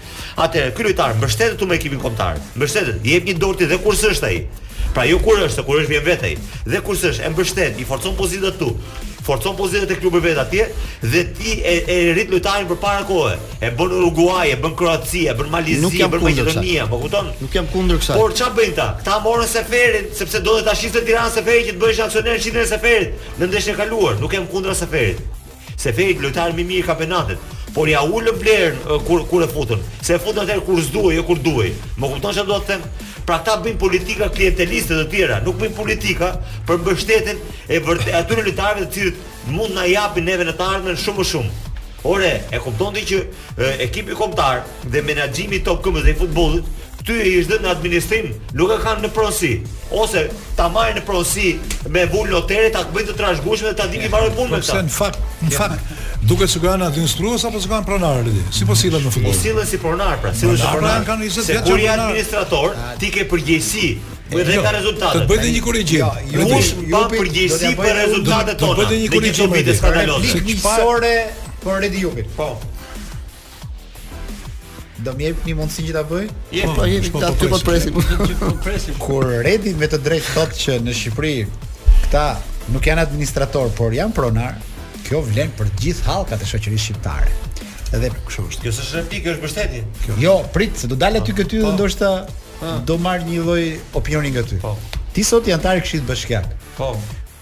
Atëherë, 0.41 0.73
ky 0.73 0.87
lojtari, 0.87 1.19
mbështetet 1.21 1.59
tu 1.61 1.69
me 1.69 1.77
ekipin 1.77 2.01
kombëtar. 2.01 2.41
Mbështetet, 2.57 3.05
i 3.05 3.13
jep 3.13 3.29
një 3.29 3.35
dorë 3.45 3.61
ti 3.61 3.69
dhe 3.75 3.77
kur 3.85 3.93
është 3.93 4.31
ai, 4.31 4.39
Pra 4.93 5.05
ju 5.09 5.19
kur 5.25 5.41
është, 5.47 5.65
kur 5.65 5.81
është 5.81 5.89
vjen 5.97 6.05
vetë 6.05 6.31
Dhe 6.69 6.83
kur 6.85 6.99
s'është, 6.99 7.25
e 7.25 7.31
mbështet, 7.33 7.79
i 7.81 7.85
forcon 7.89 8.15
pozitën 8.19 8.55
tu. 8.59 8.69
Forcon 9.25 9.55
pozitën 9.57 9.91
e 9.91 9.97
klubeve 10.01 10.27
vet 10.33 10.39
atje 10.43 10.65
dhe 11.07 11.21
ti 11.37 11.53
e, 11.63 11.75
e 11.87 11.97
rit 12.17 12.31
lojtarin 12.33 12.67
përpara 12.71 13.05
kohe. 13.07 13.37
E 13.63 13.71
bën 13.71 13.93
Uruguay, 14.01 14.51
e 14.53 14.57
bën 14.63 14.75
Kroaci, 14.79 15.25
e 15.31 15.35
bën 15.39 15.51
Malizi, 15.51 15.93
e 16.03 16.09
bën 16.11 16.25
Maqedonia, 16.27 16.89
po 16.91 16.99
kupton? 17.05 17.31
Nuk 17.41 17.55
jam 17.55 17.69
kundër 17.71 18.01
kësaj. 18.03 18.19
Por 18.19 18.35
çfarë 18.35 18.57
bëjnë 18.59 18.77
ta? 18.81 18.89
Ta 19.07 19.21
morën 19.23 19.47
Seferin 19.53 20.09
sepse 20.19 20.43
do 20.43 20.57
të 20.59 20.65
tashisë 20.67 21.05
Tiranë 21.07 21.35
Seferin 21.39 21.69
që 21.71 21.77
të 21.77 21.83
bëjë 21.85 22.05
aksioner 22.09 22.43
shitën 22.43 22.63
e 22.65 22.69
Seferit 22.75 23.27
në 23.39 23.49
ndeshjen 23.53 23.77
e 23.79 23.79
kaluar. 23.79 24.19
Nuk 24.21 24.35
jam 24.35 24.51
kundër 24.51 24.79
Seferit. 24.79 25.23
Seferi 25.79 26.19
lojtar 26.23 26.53
më 26.55 26.65
i 26.65 26.69
mirë 26.73 26.83
i 26.85 26.89
kampionatit. 26.91 27.51
Por 27.73 27.89
ja 27.89 28.03
ulën 28.05 28.37
vlerën 28.43 28.83
kur 29.07 29.23
kur 29.31 29.47
e 29.47 29.49
futën. 29.49 29.81
Se 30.05 30.19
e 30.19 30.21
futën 30.21 30.43
atë 30.45 30.59
kur 30.67 30.83
s'duaj, 30.83 31.15
jo 31.17 31.23
kur 31.31 31.39
duaj. 31.41 31.71
Më 31.99 32.11
kupton 32.17 32.35
çfarë 32.35 32.51
do 32.51 32.59
të 32.67 32.75
them? 32.75 32.91
Pra 33.27 33.39
ta 33.45 33.57
bëjnë 33.63 33.79
politika 33.79 34.27
klienteliste 34.35 34.97
dhe 34.99 35.05
tjera, 35.13 35.37
nuk 35.47 35.59
bëjnë 35.61 35.77
politika 35.77 36.33
për 36.67 36.81
mbështetjen 36.83 37.43
e 37.71 37.79
vërtetë 37.87 38.17
atyre 38.19 38.45
lojtarëve 38.49 38.87
të 38.87 38.95
cilët 38.97 39.21
mund 39.55 39.77
nga 39.77 39.85
japin 39.91 40.27
neve 40.27 40.47
në 40.49 40.57
të 40.59 40.71
në 40.89 40.97
shumë 41.05 41.19
më 41.23 41.27
shumë. 41.31 41.59
Ore, 42.13 42.33
e 42.51 42.59
kuptonte 42.65 43.05
që 43.07 43.21
e, 43.23 43.75
ekipi 43.87 44.17
kombëtar 44.19 44.65
dhe 44.91 45.05
menaxhimi 45.07 45.61
i 45.61 45.67
Top 45.69 45.85
Këmbës 45.87 46.03
dhe 46.09 46.17
i 46.17 46.19
futbollit 46.19 46.89
ty 47.07 47.15
i 47.31 47.37
është 47.41 47.59
dhënë 47.61 47.71
administrim, 47.77 48.29
nuk 48.59 48.75
e 48.75 48.79
kanë 48.83 49.03
në 49.05 49.09
pronësi. 49.15 49.53
Ose 50.03 50.25
ta 50.59 50.67
marrin 50.71 50.99
në 50.99 51.03
pronësi 51.07 51.47
me 51.95 52.05
vulë 52.11 52.31
notere, 52.35 52.71
ta 52.75 52.83
bëjnë 52.91 53.11
të 53.13 53.19
trashgueshme 53.23 53.71
dhe 53.71 53.79
ta 53.83 53.87
dinë 53.95 54.11
marrë 54.11 54.35
punën 54.35 54.57
me 54.57 54.63
ta. 54.67 54.79
Në 54.83 54.95
fakt, 54.95 55.19
në 55.47 55.55
fakt, 55.55 55.91
duke 56.23 56.47
se 56.49 56.61
kanë 56.63 56.87
administrues 56.87 57.43
apo 57.49 57.59
se 57.61 57.69
kanë 57.69 57.87
pronar 57.87 58.23
ti. 58.27 58.43
Si 58.55 58.67
po 58.69 58.77
sillen 58.79 59.03
në 59.03 59.11
futboll? 59.15 59.33
Po 59.35 59.43
sillen 59.43 59.67
si 59.69 59.79
pronar, 59.83 60.19
pra, 60.23 60.31
sillen 60.39 60.59
si 60.61 60.67
pronar. 60.71 61.01
Ata 61.03 61.09
kanë 61.11 61.25
20 61.27 61.51
vjet 61.51 61.67
që 61.69 61.79
janë 61.83 62.05
administrator, 62.09 62.75
ah. 62.79 62.93
ti 63.03 63.11
ke 63.15 63.27
përgjegjësi 63.31 63.93
Edhe 64.33 64.55
jo, 64.55 64.61
ka 64.65 64.71
rezultate. 64.73 65.19
Të 65.27 65.29
bëjë 65.29 65.49
një 65.53 65.59
korrigjim. 65.61 66.21
Jo, 66.33 66.45
ju 66.49 66.85
pa 66.95 67.01
përgjegjësi 67.13 67.73
për 67.77 67.91
rezultatet 67.99 68.61
tona. 68.63 68.79
Të 68.79 68.79
bëjë 68.79 69.01
një 69.03 69.11
korrigjim. 69.13 69.51
Ne 69.53 69.59
kemi 69.59 69.75
skandalozë. 69.77 70.41
Miqësore 70.47 71.11
për 71.67 71.77
Redi 71.85 72.05
Jupit. 72.07 72.31
Po. 72.39 72.49
Do 75.03 75.13
më 75.19 75.29
jep 75.29 75.45
një 75.51 75.57
mundësi 75.61 75.85
që 75.91 75.99
ta 75.99 76.05
bëj? 76.09 76.25
po, 76.33 76.73
po 76.79 76.87
jep 76.89 77.11
po, 77.13 77.21
ta 77.21 77.33
po, 77.35 77.41
ty 77.43 77.53
po 78.47 78.53
presim. 78.65 78.97
Kur 79.03 79.29
Redi 79.45 79.75
me 79.77 79.91
të 79.93 80.01
drejtë 80.07 80.37
thotë 80.39 80.61
që 80.65 80.79
në 80.87 80.97
Shqipëri 81.03 81.35
këta 82.07 82.25
nuk 82.73 82.89
janë 82.89 83.05
administrator, 83.09 83.69
por 83.77 83.93
janë 83.99 84.15
pronar, 84.17 84.57
kjo 85.13 85.19
vlen 85.29 85.51
për 85.53 85.69
të 85.75 85.83
gjithë 85.85 86.05
hallkat 86.09 86.41
e 86.41 86.47
shoqërisë 86.49 86.85
shqiptare. 86.87 87.33
Edhe 87.93 88.09
kështu 88.25 88.45
është. 88.49 88.63
Kjo 88.65 88.71
është 88.81 89.03
pikë, 89.13 89.35
është 89.35 89.43
mbështetje. 89.43 90.15
Jo, 90.23 90.39
prit, 90.57 90.79
se 90.81 90.89
do 90.89 90.97
dalë 90.97 91.21
aty 91.21 91.35
këty 91.43 91.61
dhe 91.61 91.67
po. 91.69 91.75
ndoshta 91.77 92.09
do 92.89 92.97
marr 93.05 93.27
një 93.29 93.45
lloj 93.45 93.65
opinioni 94.01 94.33
nga 94.33 94.43
ty. 94.49 94.57
Po. 94.65 94.73
Ti 95.13 95.27
sot 95.29 95.51
janë 95.53 95.59
antar 95.61 95.77
i 95.77 95.85
Këshillit 95.85 96.09
Bashkiak. 96.09 96.49
Po. 96.79 96.95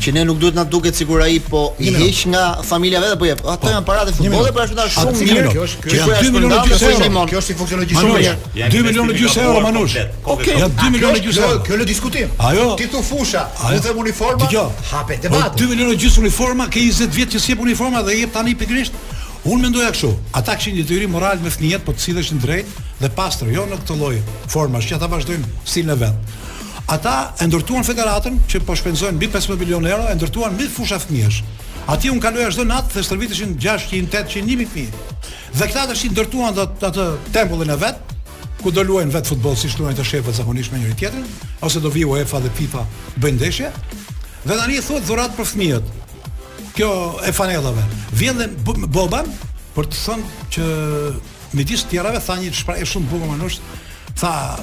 që 0.05 0.13
ne 0.17 0.23
nuk 0.27 0.37
duhet 0.41 0.55
na 0.57 0.63
duket 0.65 0.95
sikur 0.97 1.21
ai 1.21 1.37
po 1.45 1.63
i 1.79 1.91
hiq 2.01 2.25
nga 2.33 2.43
familja 2.65 3.01
vetë 3.05 3.19
po 3.21 3.27
jep. 3.29 3.41
Ato 3.45 3.65
po. 3.67 3.73
janë 3.73 3.85
paratë 3.87 4.13
futbolli, 4.17 4.53
po 4.55 4.65
ashtu 4.65 4.89
shumë 4.97 5.27
mirë. 5.27 5.53
Kjo 5.53 5.65
është 5.67 5.87
kjo. 5.87 7.25
Kjo 7.31 7.41
është 7.41 7.45
si 7.47 7.57
funksionon 7.59 7.90
ti 7.91 8.81
2 8.81 8.83
milionë 8.87 9.13
e 9.13 9.17
gjysë 9.19 9.41
euro 9.45 9.61
manush. 9.65 9.95
Okej, 10.25 10.55
ja 10.61 10.67
2 10.69 10.91
milionë 10.93 11.21
e 11.21 11.47
Kjo 11.65 11.79
lë 11.79 11.87
diskutim. 11.89 12.31
Ajo. 12.39 12.69
Ti 12.79 12.87
thu 12.93 13.01
fusha, 13.03 13.45
ti 13.69 13.79
thu 13.85 13.93
uniforma. 13.99 14.47
kjo. 14.51 14.65
Hape 14.91 15.17
po, 15.17 15.23
debat. 15.27 15.57
2 15.59 15.67
milionë 15.73 15.95
e 15.97 16.01
gjysë 16.05 16.21
uniforma, 16.23 16.67
ke 16.71 16.81
20 16.85 17.15
vjet 17.15 17.33
që 17.35 17.39
sjep 17.45 17.63
uniforma 17.65 18.01
dhe 18.07 18.17
jep 18.21 18.33
tani 18.33 18.55
pikrisht. 18.55 18.93
Un 19.43 19.61
mendoj 19.61 19.87
kështu. 19.95 20.11
Ata 20.37 20.53
kishin 20.57 20.75
një 20.77 20.85
teori 20.87 21.07
moral 21.09 21.39
me 21.41 21.49
fëmijët, 21.51 21.83
po 21.85 21.93
të 21.93 22.15
në 22.21 22.41
drejt 22.41 22.67
dhe 23.01 23.09
pastër 23.09 23.49
jo 23.49 23.65
në 23.65 23.81
këtë 23.81 23.97
lloj 23.97 24.15
formash 24.47 24.87
që 24.91 24.99
ata 24.99 25.07
vazhdojnë 25.07 25.45
stil 25.65 25.87
në 25.89 25.95
vend. 25.97 26.37
Ata 26.91 27.33
e 27.41 27.47
ndërtuan 27.47 27.83
federatën 27.87 28.37
që 28.51 28.61
po 28.67 28.75
shpenzojnë 28.75 29.17
mbi 29.17 29.29
15 29.33 29.57
milionë 29.61 29.89
euro, 29.95 30.07
e 30.11 30.15
ndërtuan 30.19 30.53
mbi 30.57 30.67
fusha 30.69 30.99
fëmijësh. 31.01 31.41
Ati 31.89 32.09
un 32.11 32.19
kaloja 32.21 32.51
çdo 32.53 32.63
natë 32.67 32.93
dhe 32.93 33.01
shërbiteshin 33.07 33.53
600, 33.57 34.09
800, 34.11 34.45
1000 34.49 34.69
fëmijë. 34.69 35.05
Dhe 35.57 35.67
këta 35.69 35.87
tash 35.89 36.03
i 36.05 36.11
ndërtuan 36.13 36.53
atë 36.57 36.85
atë 36.91 37.05
tempullin 37.33 37.71
e 37.73 37.77
vet, 37.81 38.13
ku 38.61 38.69
do 38.73 38.83
luajn 38.85 39.09
vet 39.13 39.25
futboll 39.29 39.57
si 39.57 39.71
luajn 39.79 39.97
të 39.97 40.05
shefët 40.05 40.37
zakonisht 40.37 40.71
me 40.73 40.81
njëri 40.83 40.97
tjetrin, 40.99 41.25
ose 41.65 41.81
do 41.81 41.89
vi 41.89 42.05
UEFA 42.05 42.41
dhe 42.45 42.51
FIFA 42.59 42.83
bëjnë 43.23 43.39
ndeshje. 43.39 43.71
Dhe 44.45 44.57
tani 44.59 44.77
i 44.77 44.83
thuhet 44.85 45.07
dhurat 45.07 45.33
për 45.37 45.49
fëmijët. 45.53 45.89
Kjo 46.77 46.91
e 47.25 47.33
fanellave. 47.35 47.83
Vjen 48.15 48.37
dhe 48.39 48.45
Boban 48.65 49.31
për 49.75 49.89
të 49.91 50.01
thënë 50.05 50.45
që 50.53 50.69
midis 51.57 51.83
tjerave 51.89 52.21
tha 52.23 52.37
një 52.39 52.53
shprehje 52.61 52.85
shumë 52.87 53.09
bukur 53.11 53.57
tha 54.21 54.59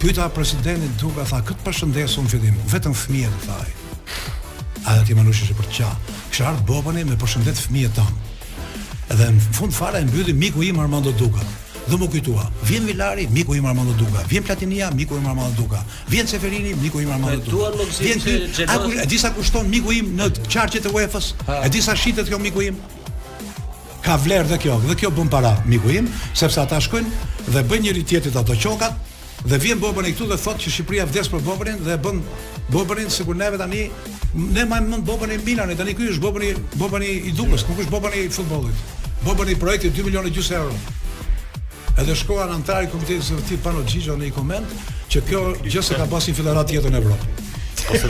pyeta 0.00 0.26
presidentin 0.32 0.90
Duka 1.00 1.24
tha 1.24 1.38
këtë 1.44 1.62
përshëndesun 1.64 2.26
fillim, 2.28 2.56
vetëm 2.68 2.92
fëmijët 2.96 3.44
tha 3.46 3.62
ai. 3.62 3.74
A 4.86 4.96
do 5.02 5.06
për 5.06 5.68
Shard 6.36 6.60
Bobani 6.68 7.00
me 7.08 7.14
përshëndet 7.16 7.56
fëmijët 7.56 7.94
tan. 7.96 8.16
Dhe 9.08 9.24
në 9.32 9.44
fund 9.56 9.72
fara 9.72 10.02
e 10.02 10.04
mbylli 10.04 10.34
miku 10.36 10.60
im 10.66 10.82
Armando 10.82 11.14
Duka. 11.16 11.40
Dhe 11.86 11.96
më 11.96 12.08
kujtua, 12.12 12.44
vjen 12.68 12.84
Vilari, 12.90 13.24
miku 13.32 13.54
im 13.56 13.64
Armando 13.70 13.94
Duka. 13.96 14.20
Vjen 14.28 14.44
Platinia, 14.44 14.90
miku 14.92 15.16
im 15.16 15.24
Armando 15.30 15.56
Duka. 15.62 15.80
Vjen 16.12 16.26
Seferini, 16.28 16.74
miku 16.82 17.00
im 17.00 17.12
Armando 17.14 17.40
Duka. 17.46 17.80
Vjen 18.00 18.20
ty, 18.20 18.34
a 19.00 19.06
disa 19.08 19.30
kushton 19.32 19.70
miku 19.72 19.94
im 19.96 20.10
në 20.18 20.28
çarqet 20.52 20.84
e 20.84 20.92
UEFA-s? 20.92 21.30
E 21.62 21.70
disa 21.72 21.96
shitet 21.96 22.28
kjo 22.28 22.40
miku 22.44 22.68
im? 22.68 22.82
ka 24.06 24.14
vlerë 24.22 24.46
dhe 24.46 24.56
kjo, 24.62 24.74
dhe 24.86 24.94
kjo 24.94 25.08
bën 25.10 25.26
para 25.30 25.48
miku 25.66 25.90
im, 25.90 26.06
sepse 26.38 26.60
ata 26.62 26.76
shkojnë 26.78 27.24
dhe 27.50 27.62
bëjnë 27.66 27.82
njëri 27.88 28.04
tjetit 28.06 28.36
ato 28.38 28.54
qokat, 28.54 28.92
dhe 29.44 29.58
vjen 29.60 29.80
Bobani 29.80 30.12
këtu 30.14 30.26
dhe 30.30 30.38
thotë 30.40 30.62
që 30.64 30.72
Shqipëria 30.72 31.04
vdes 31.08 31.28
për 31.32 31.42
Bobanin 31.44 31.80
dhe 31.84 31.92
e 31.96 32.00
bën 32.02 32.20
Bobanin 32.72 33.10
sikur 33.12 33.36
neve 33.36 33.58
tani 33.60 33.82
ne 34.34 34.64
më 34.64 34.80
mund 34.88 35.04
Bobani 35.06 35.36
Milan, 35.44 35.72
tani 35.76 35.94
ky 35.94 36.08
është 36.12 36.22
Bobani, 36.24 36.52
Bobani 36.80 37.10
i 37.28 37.32
Dukës, 37.36 37.64
ku 37.66 37.76
është 37.76 37.92
Bobani 37.92 38.24
i 38.24 38.30
futbollit. 38.32 38.94
Bobani 39.24 39.52
i 39.54 39.58
projekti 39.60 39.92
2 40.00 40.06
milionë 40.08 40.32
gjysë 40.34 40.56
euro. 40.60 40.78
Edhe 41.98 42.14
shkoan 42.16 42.50
antarë 42.56 42.86
i 42.86 42.90
komitetit 42.92 43.44
të 43.50 43.60
Panoxhixhit 43.64 44.16
në 44.16 44.28
një 44.28 44.34
koment 44.36 44.76
që 45.12 45.22
kjo 45.28 45.44
gjëse 45.66 45.96
ka 46.00 46.08
pasur 46.12 46.42
një 46.44 46.56
tjetër 46.72 46.96
në 46.96 47.02
Evropë 47.02 47.55
po 47.86 47.94
se 47.94 48.06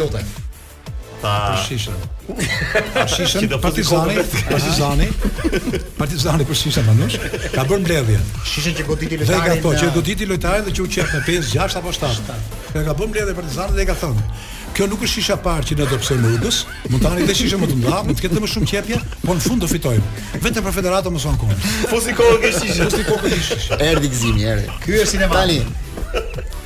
Lutem. 0.00 0.34
Ta 1.22 1.56
shishën. 1.68 1.92
Ta 2.94 3.04
shishën 3.16 3.48
Partizani, 3.60 4.14
Partizani. 4.52 5.08
Partizani 5.98 6.44
për 6.48 6.56
shishën 6.62 6.86
manush. 6.88 7.18
Ka 7.54 7.64
bërë 7.68 7.82
mbledhje. 7.84 8.18
Shishën 8.48 8.76
që 8.78 8.86
goditi 8.88 9.18
lojtarin. 9.18 9.42
Vega 9.42 9.60
po, 9.62 9.74
që 9.78 9.88
uh, 9.88 9.94
goditi 9.94 10.26
lojtarin 10.26 10.66
dhe 10.66 10.74
që 10.76 10.84
u 10.84 10.88
qet 10.94 11.14
me 11.14 11.22
5, 11.26 11.52
6 11.54 11.78
apo 11.80 11.92
7. 11.94 12.34
Ne 12.74 12.84
ka 12.88 12.96
bërë 12.98 13.12
mbledhje 13.12 13.36
Partizani 13.38 13.76
dhe 13.78 13.86
ka 13.92 13.96
thënë, 14.02 14.28
Kjo 14.74 14.88
nuk 14.90 15.04
është 15.06 15.20
shisha 15.20 15.34
parë 15.38 15.68
që 15.68 15.74
në 15.78 15.84
do 15.86 15.96
pse 16.02 16.14
rrugës, 16.18 16.56
mund 16.90 17.04
tani 17.06 17.26
të 17.28 17.36
shisha 17.38 17.60
më 17.62 17.68
të 17.70 17.76
mëdha, 17.78 18.00
mund 18.08 18.18
të 18.18 18.24
ketë 18.24 18.40
më 18.42 18.48
shumë 18.54 18.68
qepja, 18.72 18.96
po 19.22 19.36
në 19.38 19.44
fund 19.44 19.62
do 19.62 19.68
fitojmë. 19.70 20.24
Vetëm 20.48 20.64
për 20.66 20.74
federatë 20.80 21.12
mos 21.14 21.28
kanë 21.28 21.38
kohë. 21.44 21.58
Po 21.92 22.00
si 22.02 22.14
kohë 22.18 22.40
ke 22.42 22.50
shisha? 22.58 22.88
Po 22.90 22.96
si 22.98 23.06
kohë 23.06 23.22
ke 23.22 23.38
shisha? 23.52 23.78
Erdi 23.92 24.10
erdi. 24.34 24.66
Ky 24.82 24.96
është 25.04 25.12
sinema. 25.12 25.44
Tani. 25.44 25.60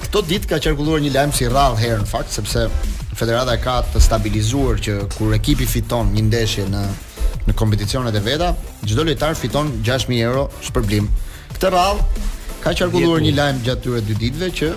Këtë 0.06 0.24
dit 0.32 0.48
ka 0.48 0.56
qarkulluar 0.56 1.04
një 1.04 1.12
lajm 1.18 1.36
si 1.36 1.52
rradh 1.52 1.76
herë 1.84 2.00
në 2.06 2.08
fakt, 2.08 2.32
sepse 2.32 2.64
federata 3.18 3.52
e 3.56 3.60
ka 3.62 3.80
të 3.82 3.98
stabilizuar 4.02 4.78
që 4.82 4.94
kur 5.16 5.34
ekipi 5.34 5.66
fiton 5.66 6.12
një 6.14 6.22
ndeshje 6.28 6.68
në 6.72 6.82
në 7.48 7.54
kompeticionet 7.56 8.12
e 8.14 8.20
veta, 8.22 8.50
çdo 8.86 9.04
lojtar 9.08 9.32
fiton 9.34 9.70
6000 9.82 10.22
euro 10.22 10.42
shpërblim. 10.66 11.06
Këtë 11.54 11.70
radhë 11.72 12.24
ka 12.62 12.74
qarkulluar 12.76 13.22
një 13.24 13.30
lajm 13.38 13.58
gjatë 13.64 13.80
këtyre 13.86 14.02
dy 14.06 14.16
ditëve 14.22 14.50
që 14.58 14.68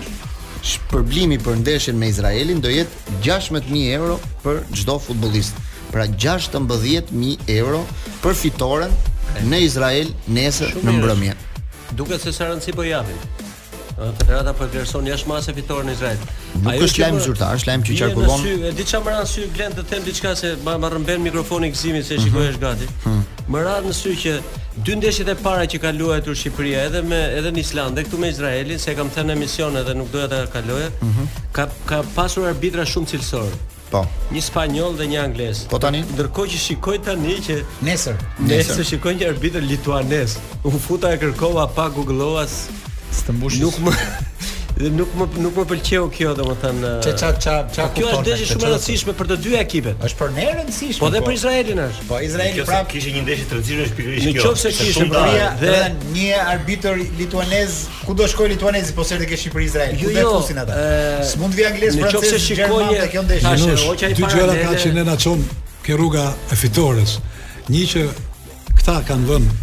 shpërblimi 0.72 1.38
për 1.44 1.58
ndeshjen 1.60 2.00
me 2.00 2.08
Izraelin 2.10 2.64
do 2.64 2.72
jetë 2.72 3.18
16000 3.26 3.92
euro 3.98 4.16
për 4.44 4.62
çdo 4.78 4.96
futbollist. 5.04 5.60
Pra 5.92 6.08
16000 6.08 7.44
euro 7.60 7.82
për 8.24 8.38
fitoren 8.40 8.96
në 9.52 9.62
Izrael 9.68 10.10
nesër 10.32 10.74
në 10.82 10.98
mbrëmje. 11.02 11.38
Duket 12.00 12.24
se 12.24 12.32
sa 12.32 12.48
rëndësi 12.48 12.72
po 12.78 12.88
japin. 12.88 13.20
Po 14.02 14.28
ja 14.34 14.42
ta 14.42 14.52
përgjerson 14.58 15.06
jashtë 15.06 15.30
masë 15.30 15.52
fitoren 15.56 15.90
e 15.90 15.94
Izraelit. 15.94 16.30
Nuk 16.64 16.80
është 16.86 17.04
lajm 17.04 17.18
zyrtar, 17.26 17.52
është 17.58 17.68
lajm 17.70 17.84
që 17.86 17.96
qarkullon. 18.00 18.46
e 18.50 18.56
di 18.64 18.72
diçka 18.80 18.98
më 19.04 19.10
ran 19.14 19.26
sy 19.30 19.44
glen 19.54 19.72
të 19.76 19.84
them 19.90 20.02
diçka 20.08 20.32
se 20.38 20.50
më 20.66 20.72
ma 20.82 20.88
rëmben 20.94 21.22
mikrofoni 21.28 21.68
gëzimit 21.74 22.04
se 22.08 22.18
shikoj 22.24 22.42
mhm. 22.42 22.50
është 22.50 22.62
gati. 22.64 22.88
Mhm. 22.90 23.22
Më 23.52 23.60
ra 23.66 23.76
në 23.86 23.92
sy 24.00 24.14
që 24.22 24.32
dy 24.86 24.96
ndeshjet 24.98 25.28
e 25.30 25.36
para 25.44 25.64
që 25.70 25.78
ka 25.86 25.92
luajtur 25.98 26.34
Shqipëria 26.42 26.80
edhe 26.88 27.02
me 27.10 27.20
edhe 27.38 27.52
në 27.54 27.62
Islandë 27.66 28.04
këtu 28.06 28.18
me 28.22 28.32
Izraelin 28.34 28.78
se 28.84 28.94
kam 28.98 29.10
thënë 29.14 29.28
në 29.30 29.36
emision 29.38 29.76
edhe 29.82 29.94
nuk 29.94 30.10
doja 30.12 30.28
ta 30.28 30.40
kaloj. 30.54 30.86
Mhm. 31.02 31.30
Ka 31.52 31.68
ka 31.86 32.02
pasur 32.16 32.48
arbitra 32.50 32.82
shumë 32.84 33.12
cilësor. 33.12 33.54
Po. 33.92 34.06
Një 34.32 34.40
spanjoll 34.40 34.94
dhe 34.96 35.06
një 35.06 35.18
anglez. 35.22 35.64
Po 35.68 35.78
tani, 35.78 36.00
ndërkohë 36.14 36.48
që 36.54 36.58
shikoj 36.66 36.96
tani 37.06 37.34
që 37.46 37.58
nesër, 37.88 38.16
nesër, 38.40 38.70
nesër 38.70 38.86
shikoj 38.90 39.14
një 39.20 39.26
arbitër 39.34 39.66
lituanes. 39.70 40.38
U 40.64 40.72
futa 40.86 41.12
e 41.12 41.18
kërkova 41.20 41.66
pa 41.76 41.90
Google-oas 41.96 42.56
Së 43.12 43.32
mbushish. 43.36 43.62
Nuk 43.62 43.76
më 43.78 43.92
dhe 44.72 44.88
nuk 44.96 45.10
më 45.18 45.26
nuk 45.44 45.58
më 45.60 45.62
pëlqeu 45.68 46.06
kjo 46.16 46.30
domethënë. 46.38 46.90
Ça 47.04 47.12
ça 47.20 47.28
ça 47.44 47.54
ça 47.76 47.88
kjo 47.92 48.06
është 48.08 48.22
ndeshje 48.24 48.46
shumë 48.50 48.64
e 48.64 48.70
rëndësishme 48.72 49.12
për 49.18 49.28
të 49.30 49.36
dy 49.44 49.52
ekipet. 49.58 50.04
Është 50.08 50.18
për 50.20 50.30
ne 50.36 50.46
rëndësishme. 50.56 51.00
Po 51.04 51.10
dhe 51.12 51.20
po. 51.20 51.26
për 51.28 51.34
Izraelin 51.36 51.82
është. 51.86 52.06
Po 52.08 52.20
Izraeli 52.26 52.64
prapë 52.70 52.88
kishte 52.94 53.12
një 53.18 53.24
ndeshje 53.26 53.48
të 53.50 53.58
rëndësishme 53.58 53.88
shpirtërisht 53.90 54.38
kjo. 54.38 54.46
Nëse 54.48 54.72
kishte 54.78 55.08
Bria 55.12 55.50
dhe 55.60 55.74
një 56.14 56.38
arbitër 56.54 57.02
lituanez, 57.20 57.76
ku 58.08 58.16
do 58.22 58.28
shkojë 58.32 58.50
lituanezi 58.56 58.96
po 58.96 59.04
serde 59.12 59.28
ke 59.28 59.36
Shqipëri 59.42 59.68
Izrael? 59.68 59.98
Jo, 60.00 60.08
ku 60.08 60.14
do 60.14 60.24
jo, 60.24 60.38
fusin 60.40 60.62
ata? 60.62 60.78
S'mund 61.34 61.58
vi 61.60 61.66
anglez 61.68 61.98
francez. 62.00 62.24
Nëse 62.24 62.46
shikoje 62.46 63.10
kjo 63.12 63.26
ndeshje, 63.26 63.76
hoqja 63.84 64.08
i 64.08 64.16
parë. 64.16 64.16
Ti 64.16 64.38
gjëra 64.38 64.56
ka 64.62 64.72
që 64.86 64.94
ne 64.96 65.04
na 65.12 65.16
çon 65.20 65.44
ke 65.84 66.00
rruga 66.00 66.30
e 66.52 66.56
fitores. 66.62 67.18
Një 67.68 67.84
që 67.92 68.06
këta 68.80 68.98
kanë 69.10 69.28
vënë 69.28 69.61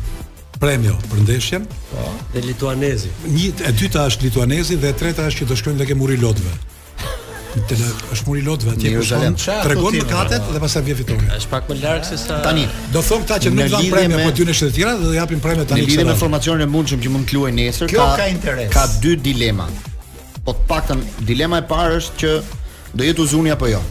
premio 0.59 0.95
për 1.11 1.21
ndeshjen. 1.23 1.65
Po, 1.91 2.09
dhe 2.33 2.41
lituanezi. 2.43 3.09
Një 3.31 3.51
e 3.69 3.71
dyta 3.79 4.03
është 4.09 4.27
lituanezi 4.27 4.77
dhe 4.81 4.91
e 4.93 4.97
treta 4.99 5.25
është 5.29 5.43
që 5.43 5.47
do 5.51 5.57
shkojnë 5.59 5.81
tek 5.83 5.95
muri 5.99 6.17
Lotve. 6.19 6.51
Tele, 7.69 7.87
është 8.13 8.27
muri 8.27 8.41
lotëve 8.45 8.75
atje 8.75 8.89
ku 8.93 9.03
shkon. 9.07 9.37
Tregon 9.65 9.95
më 9.97 10.03
katet 10.11 10.51
dhe 10.53 10.59
pastaj 10.61 10.83
vjen 10.85 10.99
fitore. 10.99 11.29
Është 11.33 11.49
pak 11.49 11.71
më 11.71 11.77
larg 11.81 12.03
se 12.05 12.19
sa 12.21 12.37
tani. 12.45 12.67
Do 12.93 13.01
thon 13.07 13.23
këta 13.25 13.39
që 13.47 13.51
nuk 13.55 13.71
kanë 13.73 13.89
premje 13.93 14.19
me... 14.19 14.21
po 14.27 14.33
dy 14.37 14.45
nesër 14.51 14.69
të 14.69 14.75
tjera 14.75 14.93
dhe 14.99 15.07
do 15.09 15.15
japin 15.17 15.41
premje 15.41 15.65
tani. 15.71 15.81
Në 15.81 15.89
lidhje 15.89 16.05
me 16.11 16.15
formacionin 16.21 16.67
e 16.67 16.69
mundshëm 16.75 17.01
që 17.07 17.13
mund 17.15 17.25
të 17.31 17.39
luajë 17.39 17.57
nesër, 17.57 17.89
Kjo 17.89 18.05
ka 18.21 18.27
interes. 18.29 18.69
Ka 18.75 18.85
dy 19.01 19.15
dilema. 19.25 19.65
Po 20.45 20.53
të 20.59 20.67
paktën 20.69 21.01
dilema 21.31 21.63
e 21.63 21.67
parë 21.73 21.97
është 22.03 22.21
që 22.21 22.35
do 22.99 23.07
jetë 23.09 23.25
Uzuni 23.25 23.55
apo 23.55 23.71
jo. 23.73 23.81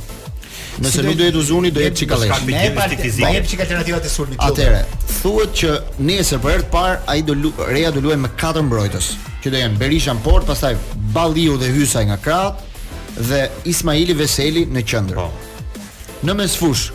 Nëse 0.79 1.01
si 1.01 1.03
nuk 1.03 1.17
do 1.19 1.25
jetë 1.27 1.39
uzuni, 1.43 1.71
do 1.75 1.83
jetë 1.83 1.99
çikallesh. 2.05 2.45
Ne 2.47 2.59
e 2.69 2.71
pa 2.77 2.85
fizikë. 2.91 3.31
Jep 3.35 3.49
çik 3.51 3.63
alternativat 3.65 4.05
e 4.07 4.11
sulmit. 4.13 4.39
Jo. 4.39 4.47
Atëre, 4.47 4.85
thuhet 5.23 5.57
që 5.61 5.73
nesër 6.11 6.43
për 6.45 6.53
herë 6.55 6.67
të 6.67 6.71
parë 6.75 6.99
ai 7.15 7.23
do 7.27 7.35
Reja 7.73 7.91
do 7.95 8.03
luajë 8.05 8.21
me 8.23 8.31
katër 8.39 8.63
mbrojtës, 8.69 9.09
që 9.43 9.53
do 9.55 9.59
janë 9.65 9.81
Berisha 9.81 10.15
në 10.15 10.23
port, 10.27 10.47
pastaj 10.47 10.77
Balliu 11.17 11.57
dhe 11.59 11.73
Hysaj 11.75 12.05
nga 12.13 12.19
krahët 12.23 12.63
dhe 13.31 13.43
Ismaili 13.75 14.15
Veseli 14.21 14.65
në 14.71 14.85
qendër. 14.93 15.19
Po. 15.19 15.83
Në 16.27 16.39
mesfush 16.43 16.93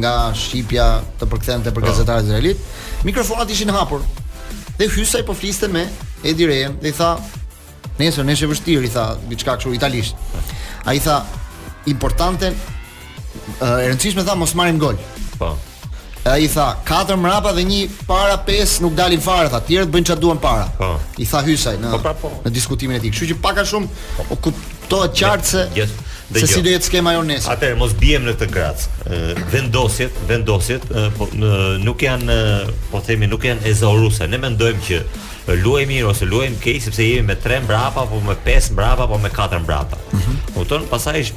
nga 0.03 0.15
shqipja 0.35 0.87
të 1.21 1.29
përkthente 1.31 1.71
për 1.71 1.85
po. 1.85 1.87
gazetarët 1.91 2.27
izraelit. 2.29 2.63
Mikrofonat 3.07 3.51
ishin 3.55 3.71
hapur. 3.75 4.03
Dhe 4.79 4.89
Hysaj 4.93 5.23
po 5.27 5.35
fliste 5.35 5.69
me 5.73 5.87
Edi 6.27 6.47
Rehen 6.51 6.75
dhe 6.83 6.91
i 6.91 6.93
tha, 6.97 7.13
"Nesër 7.99 8.25
nëse 8.25 8.49
vështir", 8.51 8.83
i 8.85 8.89
tha 8.89 9.07
diçka 9.31 9.55
kështu 9.57 9.75
italisht. 9.75 10.17
Ai 10.85 10.99
tha, 11.01 11.23
"Importante 11.87 12.47
eh, 12.49 13.85
e 13.85 13.87
rëndësishme 13.91 14.25
tha 14.25 14.35
mos 14.35 14.55
marrim 14.55 14.79
gol." 14.79 14.97
Po. 15.39 15.57
Ai 16.25 16.49
tha, 16.49 16.77
"Katër 16.85 17.17
mrapa 17.17 17.53
dhe 17.53 17.63
një 17.65 17.89
para 18.07 18.37
pesë 18.47 18.81
nuk 18.83 18.95
dalin 18.95 19.21
fare", 19.21 19.49
tha, 19.49 19.61
"Tjerët 19.61 19.89
bëjnë 19.91 20.07
çfarë 20.07 20.19
duan 20.21 20.39
para." 20.39 20.67
Po. 20.79 20.99
I 21.19 21.25
tha 21.27 21.43
Hysaj 21.47 21.77
në 21.79 21.91
po, 21.91 21.99
pra 21.99 22.15
po. 22.15 22.31
në 22.45 22.51
diskutimin 22.51 22.97
e 22.97 23.01
tij. 23.01 23.11
Kështu 23.13 23.27
që 23.31 23.41
pak 23.41 23.57
a 23.59 23.63
shumë 23.63 23.87
po. 24.17 24.35
kuptohet 24.37 25.15
qartë 25.15 25.45
se 25.47 25.63
Dhe 26.31 26.41
se 26.41 26.47
gjo, 26.47 26.59
si 26.59 26.63
do 26.67 26.73
jetë 26.73 26.89
skema 26.89 27.13
jonë 27.15 27.35
nesë? 27.37 27.51
Atër, 27.55 27.77
mos 27.79 27.93
biem 27.99 28.25
në 28.27 28.33
këtë 28.35 28.49
grac. 28.51 28.87
vendosjet, 29.53 30.17
vendosjet 30.27 30.83
po, 31.17 31.29
në, 31.39 31.51
nuk 31.87 32.03
janë 32.03 32.37
po 32.91 32.99
themi 33.07 33.29
nuk 33.31 33.47
janë 33.47 33.67
ezoruse. 33.71 34.27
Ne 34.27 34.41
mendojmë 34.43 34.83
që 34.89 34.99
luaj 35.63 35.85
mirë 35.87 36.09
ose 36.11 36.27
luajmë 36.27 36.59
kej, 36.65 36.81
sepse 36.89 37.07
jemi 37.07 37.29
me 37.31 37.37
3 37.39 37.61
mbrapa 37.69 38.03
apo 38.03 38.19
me 38.27 38.35
5 38.47 38.73
mbrapa 38.75 39.07
apo 39.07 39.19
me 39.23 39.31
4 39.31 39.61
mbrapa. 39.63 39.99
Mhm. 40.13 40.37
Kupton? 40.57 40.81
Mm 40.81 40.85
-hmm. 40.85 40.91
Pastaj 40.91 41.33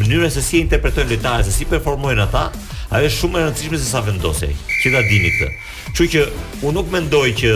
mënyra 0.00 0.30
se 0.30 0.42
si 0.42 0.58
interpretojnë 0.64 1.10
lojtarët, 1.10 1.44
se 1.44 1.52
si 1.52 1.64
performojnë 1.64 2.22
ata, 2.24 2.48
ajo 2.90 3.06
është 3.06 3.20
shumë 3.20 3.38
e 3.38 3.42
rëndësishme 3.44 3.78
se 3.78 3.84
sa 3.84 4.00
vendosej. 4.00 4.56
Që 4.84 4.92
ta 4.94 5.02
dini 5.10 5.28
këtë. 5.36 5.48
Që 5.96 6.02
që 6.12 6.20
unë 6.62 6.74
nuk 6.78 6.88
mendoj 6.90 7.28
që 7.40 7.50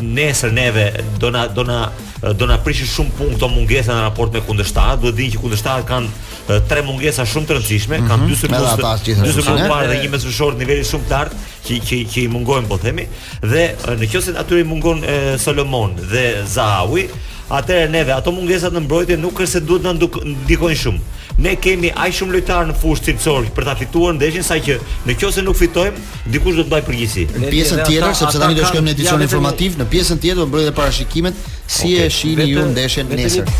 nesër 0.00 0.50
neve 0.52 0.92
do 1.18 1.30
na 1.30 1.46
do 1.46 1.64
na 1.66 1.90
do 2.36 2.46
na 2.46 2.58
prishë 2.62 2.86
shumë 2.90 3.14
punë 3.18 3.36
këto 3.36 3.48
mungesa 3.52 3.94
në 3.94 4.04
raport 4.08 4.32
me 4.34 4.40
kundërshtat, 4.42 4.98
Duhet 5.02 5.16
dinë 5.18 5.34
që 5.36 5.40
kundërshtat 5.42 5.84
kanë 5.86 6.58
tre 6.70 6.82
mungesa 6.86 7.26
shumë 7.28 7.46
të 7.50 7.56
rëndësishme, 7.58 8.00
mhm, 8.00 8.08
kanë 8.10 8.28
dy 8.30 8.38
surprizë. 8.42 9.22
Dy 9.22 9.34
surprizë 9.36 9.68
parë 9.70 9.90
dhe 9.92 10.00
një 10.02 10.12
mesfushor 10.16 10.58
niveli 10.58 10.84
shumë 10.86 11.06
të 11.06 11.16
lartë 11.16 11.42
që 11.68 11.80
që 11.88 12.00
që 12.14 12.24
i 12.24 12.28
mungojnë 12.34 12.70
po 12.70 12.78
themi 12.82 13.06
dhe 13.42 13.66
në 13.94 14.10
qoftë 14.12 14.32
se 14.32 14.38
aty 14.42 14.62
i 14.64 14.68
mungon 14.68 15.04
Solomon 15.38 15.94
dhe 16.10 16.24
Zahawi, 16.56 17.08
Atëherë 17.48 17.88
neve 17.92 18.12
ato 18.12 18.32
mungesat 18.34 18.74
në 18.76 18.82
mbrojtje 18.84 19.16
nuk 19.22 19.38
është 19.40 19.52
se 19.54 19.60
duhet 19.64 19.86
na 19.86 19.94
ndikojnë 19.96 20.76
shumë. 20.82 20.98
Ne 21.40 21.54
kemi 21.56 21.88
aq 21.94 22.12
shumë 22.18 22.34
lojtarë 22.34 22.68
në 22.68 22.74
fushë 22.82 23.06
cilësor 23.06 23.46
për 23.56 23.66
ta 23.70 23.74
fituar 23.78 24.14
ndeshjen 24.18 24.44
saqë 24.44 24.76
nëse 25.08 25.44
nuk 25.46 25.56
fitojmë, 25.56 26.04
dikush 26.34 26.58
do 26.58 26.66
të 26.66 26.68
mbajë 26.68 26.86
përgjegjësi. 26.90 27.24
Në 27.38 27.52
pjesën 27.54 27.80
tjetër, 27.88 28.12
sepse 28.18 28.42
tani 28.42 28.58
do 28.58 28.66
shkojmë 28.68 28.90
në 28.90 28.94
edicion 28.98 29.24
informativ, 29.24 29.78
në 29.80 29.88
pjesën 29.94 30.20
tjetër 30.20 30.42
do 30.42 30.48
bëj 30.52 30.66
dhe 30.68 30.74
parashikimet 30.76 31.46
si 31.78 31.94
e 32.02 32.10
shihni 32.18 32.50
ju 32.50 32.66
ndeshjen 32.74 33.14
nesër. 33.16 33.54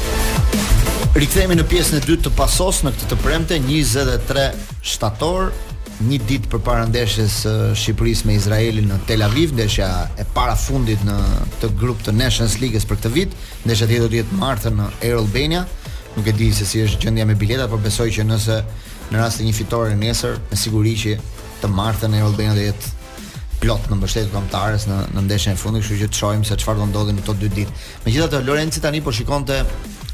Rikthehemi 1.18 1.56
në 1.58 1.64
pjesën 1.72 1.96
e 1.96 2.04
dytë 2.04 2.28
të 2.28 2.34
pasos 2.38 2.82
në 2.84 2.92
këtë 2.92 3.10
të 3.14 3.20
premte 3.24 3.62
23 3.70 4.50
shtator 4.92 5.48
një 6.06 6.18
dit 6.28 6.44
për 6.46 6.60
para 6.62 6.84
ndeshës 6.86 7.32
së 7.42 7.52
Shqipërisë 7.78 8.28
me 8.28 8.36
Izraelin 8.38 8.86
në 8.86 8.98
Tel 9.08 9.22
Aviv, 9.26 9.50
ndeshja 9.56 9.86
e 10.18 10.24
para 10.34 10.54
fundit 10.54 11.00
në 11.06 11.16
të 11.58 11.72
grup 11.80 12.04
të 12.06 12.12
Nations 12.14 12.54
League-s 12.62 12.86
për 12.86 13.00
këtë 13.00 13.10
vit, 13.16 13.32
ndeshja 13.66 13.88
tjetër 13.90 14.04
do 14.06 14.12
të 14.12 14.20
jetë 14.20 14.38
martën 14.38 14.76
në 14.78 14.86
Air 15.02 15.16
Albania. 15.18 15.64
Nuk 16.14 16.28
e 16.30 16.34
di 16.38 16.52
se 16.54 16.66
si 16.66 16.84
është 16.84 17.02
gjendja 17.04 17.26
me 17.26 17.34
biletat, 17.38 17.70
por 17.72 17.82
besoj 17.82 18.06
që 18.14 18.26
nëse 18.30 18.60
në 19.08 19.18
rast 19.18 19.40
të 19.40 19.46
një 19.48 19.56
fitore 19.58 19.96
nesër, 19.98 20.38
me 20.52 20.58
siguri 20.58 20.94
që 21.02 21.16
të 21.64 21.72
martën 21.74 22.14
Air 22.14 22.28
Albania 22.28 22.54
do 22.60 22.68
jetë 22.68 22.94
plot 23.58 23.88
në 23.90 23.98
mbështetje 23.98 24.30
kombëtarës 24.36 24.86
në 24.86 24.98
në 25.16 25.26
ndeshjen 25.26 25.58
e 25.58 25.58
fundit, 25.58 25.82
kështu 25.82 26.04
që 26.04 26.12
të 26.12 26.20
shohim 26.20 26.44
se 26.46 26.58
çfarë 26.62 26.78
do 26.84 26.86
ndodhi 26.92 27.16
në 27.16 27.24
ato 27.26 27.34
dy 27.42 27.50
ditë. 27.56 27.74
Megjithatë, 28.06 28.44
Lorenzi 28.46 28.84
tani 28.84 29.02
po 29.02 29.10
shikonte 29.10 29.64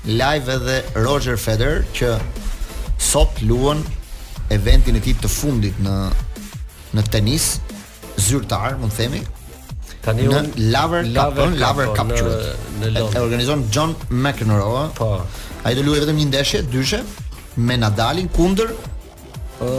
live 0.06 0.56
edhe 0.56 0.78
Roger 1.04 1.36
Federer 1.40 1.84
që 1.96 2.14
sot 3.12 3.44
luan 3.44 3.84
eventin 4.50 4.94
e 4.96 5.00
tij 5.04 5.16
të 5.22 5.30
fundit 5.32 5.78
në 5.84 5.94
në 6.94 7.04
tenis 7.10 7.46
zyrtar, 8.22 8.76
mund 8.80 8.92
të 8.92 8.98
themi. 9.00 9.22
Tani 10.04 10.26
u 10.28 10.40
Laver 10.72 11.06
Cup, 11.08 11.58
Laver 11.62 11.88
Cup 11.96 12.10
në, 12.12 12.22
në 12.82 12.90
Londër. 12.98 13.18
E 13.18 13.24
organizon 13.24 13.62
John 13.72 13.94
McEnroe. 14.10 14.88
Po. 14.98 15.08
Ai 15.64 15.74
do 15.74 15.82
luajë 15.82 16.04
vetëm 16.04 16.18
një 16.22 16.26
ndeshje, 16.30 16.60
dyshe, 16.70 17.00
me 17.56 17.78
Nadalin 17.80 18.28
kundër 18.36 18.74
ë, 19.64 19.70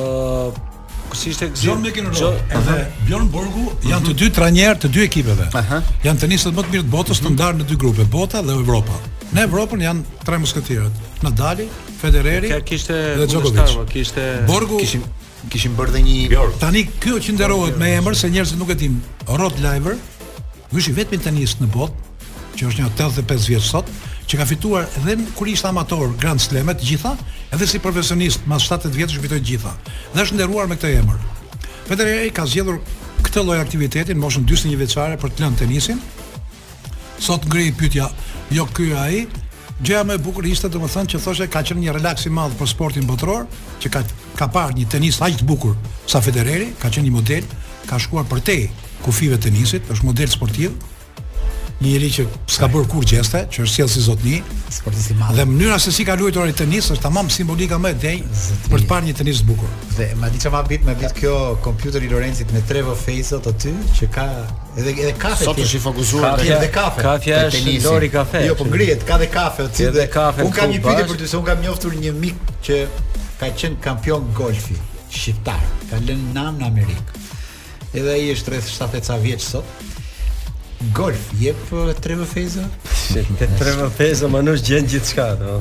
si 1.15 1.29
ishte 1.31 1.51
zgjedhja. 1.51 1.67
John 1.69 1.85
McEnroe, 1.85 2.31
edhe 2.49 2.79
Bjorn 3.05 3.29
Borgu, 3.31 3.67
janë 3.85 4.09
të 4.09 4.17
dy 4.23 4.29
trajner 4.35 4.79
të 4.81 4.89
dy 4.97 5.05
ekipeve. 5.05 5.47
Aha. 5.61 5.83
Jan 6.03 6.17
tenisët 6.19 6.57
më 6.57 6.65
të 6.65 6.73
mirë 6.75 6.87
të 6.89 6.95
botës 6.97 7.21
të 7.21 7.35
ndarë 7.35 7.61
në 7.61 7.69
dy 7.69 7.77
grupe, 7.85 8.05
Bota 8.17 8.41
dhe 8.41 8.57
Evropa. 8.57 8.97
Në 9.33 9.45
Evropën 9.49 9.81
janë 9.81 10.17
tre 10.25 10.37
mushketierët. 10.41 10.99
Nadali, 11.25 11.65
Federeri. 11.99 12.51
Ja 12.53 12.59
kishte 12.61 12.93
dhe 13.19 13.25
Djokovic. 13.27 13.71
Po, 13.73 13.85
kishte 13.89 14.25
Borgu. 14.47 14.77
Kishim 14.83 15.05
kishim 15.51 15.75
bërë 15.77 15.93
dhe 15.93 15.99
një 16.05 16.17
Bjor. 16.31 16.51
Tani 16.61 16.83
ky 17.01 17.13
që 17.21 17.33
nderohet 17.35 17.75
me 17.77 17.89
emër 17.99 18.15
se 18.17 18.29
njerëzit 18.33 18.57
nuk 18.61 18.71
e 18.73 18.77
dinë. 18.79 18.97
Rod 19.39 19.59
Laver, 19.61 19.97
ky 20.71 20.81
është 20.81 20.91
i 20.93 20.97
vetmi 20.99 21.19
në 21.61 21.71
botë 21.73 22.01
që 22.57 22.67
është 22.69 22.79
një 22.81 22.87
85 22.93 23.47
vjeç 23.51 23.65
sot, 23.67 23.89
që 24.31 24.37
ka 24.39 24.45
fituar 24.47 24.85
edhe 25.01 25.17
kur 25.35 25.47
ishte 25.51 25.67
amator 25.67 26.07
Grand 26.21 26.39
Slam-e 26.39 26.71
të 26.73 26.87
gjitha, 26.89 27.11
edhe 27.53 27.67
si 27.67 27.81
profesionist 27.83 28.47
mas 28.47 28.63
70 28.63 28.95
vjeç 28.95 29.17
fitoi 29.21 29.41
të 29.41 29.47
gjitha. 29.49 29.73
Dhe 30.15 30.23
është 30.23 30.37
nderuar 30.37 30.69
me 30.71 30.77
këtë 30.79 30.93
emër. 31.01 31.17
Federer 31.89 32.29
ka 32.33 32.47
zgjedhur 32.47 32.79
këtë 33.27 33.43
lloj 33.43 33.59
aktiviteti 33.61 34.15
në 34.15 34.23
moshën 34.23 34.47
41 34.47 34.79
vjeçare 34.81 35.19
për 35.19 35.35
të 35.35 35.43
lënë 35.43 35.59
tenisin. 35.61 35.99
Sot 37.19 37.43
ngri 37.51 37.73
pyetja, 37.75 38.07
jo 38.51 38.65
ky 38.69 38.93
ai. 38.97 39.25
Gjëja 39.81 40.05
më 40.07 40.13
e 40.15 40.23
bukur 40.23 40.45
ishte 40.47 40.69
domethënë 40.71 41.11
që 41.15 41.19
thoshe 41.23 41.47
ka 41.51 41.59
qenë 41.67 41.81
një 41.83 41.95
relaks 41.97 42.25
i 42.27 42.31
madh 42.31 42.53
për 42.55 42.69
sportin 42.71 43.07
botëror, 43.09 43.43
që 43.83 43.89
ka 43.91 44.01
ka 44.39 44.47
parë 44.51 44.77
një 44.79 44.87
tenis 44.91 45.19
aq 45.23 45.41
të 45.41 45.47
bukur 45.47 45.75
sa 46.07 46.21
Federeri, 46.23 46.69
ka 46.79 46.87
qenë 46.89 47.07
një 47.09 47.15
model, 47.15 47.43
ka 47.89 47.99
shkuar 47.99 48.27
për 48.29 48.41
te 48.47 48.57
kufive 49.03 49.35
tenisit, 49.41 49.83
është 49.91 50.07
model 50.07 50.31
sportiv, 50.31 50.77
një 51.75 51.89
njeri 51.91 52.09
që 52.15 52.23
s'ka 52.47 52.67
bërë 52.71 52.87
kur 52.87 53.03
gjeste, 53.03 53.39
që 53.51 53.63
është 53.63 53.75
sjellë 53.75 53.91
si 53.91 54.01
zotni 54.01 54.35
Sportisti 54.71 55.13
i 55.13 55.17
madh. 55.19 55.33
Dhe 55.35 55.43
mënyra 55.49 55.75
se 55.83 55.91
si 55.91 56.05
ka 56.07 56.15
luajtur 56.15 56.47
tenis 56.55 56.87
është 56.93 57.03
tamam 57.03 57.27
simbolika 57.29 57.75
më 57.77 57.89
e 57.89 57.95
dhënë 58.03 58.35
për 58.71 58.83
të 58.83 58.87
parë 58.87 59.07
një 59.09 59.15
tenis 59.17 59.41
të 59.41 59.47
bukur. 59.49 59.73
Dhe 59.97 60.07
më 60.15 60.29
di 60.31 60.39
çfarë 60.39 60.69
vit 60.71 60.85
me 60.87 60.95
vit 60.95 61.11
kjo 61.19 61.35
kompjuter 61.65 62.03
i 62.03 62.09
Lorencit 62.13 62.53
me 62.55 62.61
Trevor 62.67 62.95
Face 62.95 63.35
aty 63.35 63.73
që 63.97 64.07
ka 64.15 64.25
edhe 64.79 64.93
edhe 64.95 65.13
kafe. 65.19 65.43
Sot 65.49 65.59
është 65.65 65.75
i 65.75 65.81
fokusuar 65.83 66.37
te 66.45 66.47
kafe. 66.47 66.71
Kafe. 66.71 67.03
Kafe 67.03 67.39
është 67.51 67.75
Lori 67.83 68.09
kafe. 68.11 68.45
Jo, 68.47 68.55
po 68.55 68.67
ngrihet, 68.71 69.03
ka 69.07 69.19
dhe 69.21 69.27
kafe 69.33 69.67
aty 69.67 69.89
dhe 69.99 70.07
kafe. 70.11 70.47
Un 70.47 70.55
kam 70.55 70.71
një 70.71 70.79
pyetje 70.85 71.09
për 71.11 71.19
ty, 71.21 71.27
se 71.31 71.39
un 71.39 71.43
kam 71.47 71.59
njoftur 71.63 71.97
një 71.99 72.15
mik 72.21 72.53
që 72.67 72.79
ka 73.41 73.51
qenë 73.63 73.81
kampion 73.83 74.31
golfi 74.37 74.79
shqiptar, 75.11 75.59
ka 75.91 75.99
lënë 76.07 76.31
nam 76.35 76.55
në 76.61 76.71
Amerikë. 76.71 77.23
Edhe 77.95 78.11
ai 78.11 78.31
është 78.33 78.51
rreth 78.55 78.71
70 78.71 79.07
ca 79.07 79.19
vjeç 79.23 79.43
sot. 79.43 79.83
Golf 80.93 81.17
jep 81.39 81.55
uh, 81.71 81.93
tre 81.99 82.15
më 82.19 82.25
feza? 82.29 82.65
Te 83.15 83.47
tre 83.57 83.71
më 83.77 83.85
feza 83.95 84.27
më 84.29 84.41
nuk 84.43 84.59
gjen 84.65 84.87
gjithçka, 84.89 85.25
do 85.37 85.57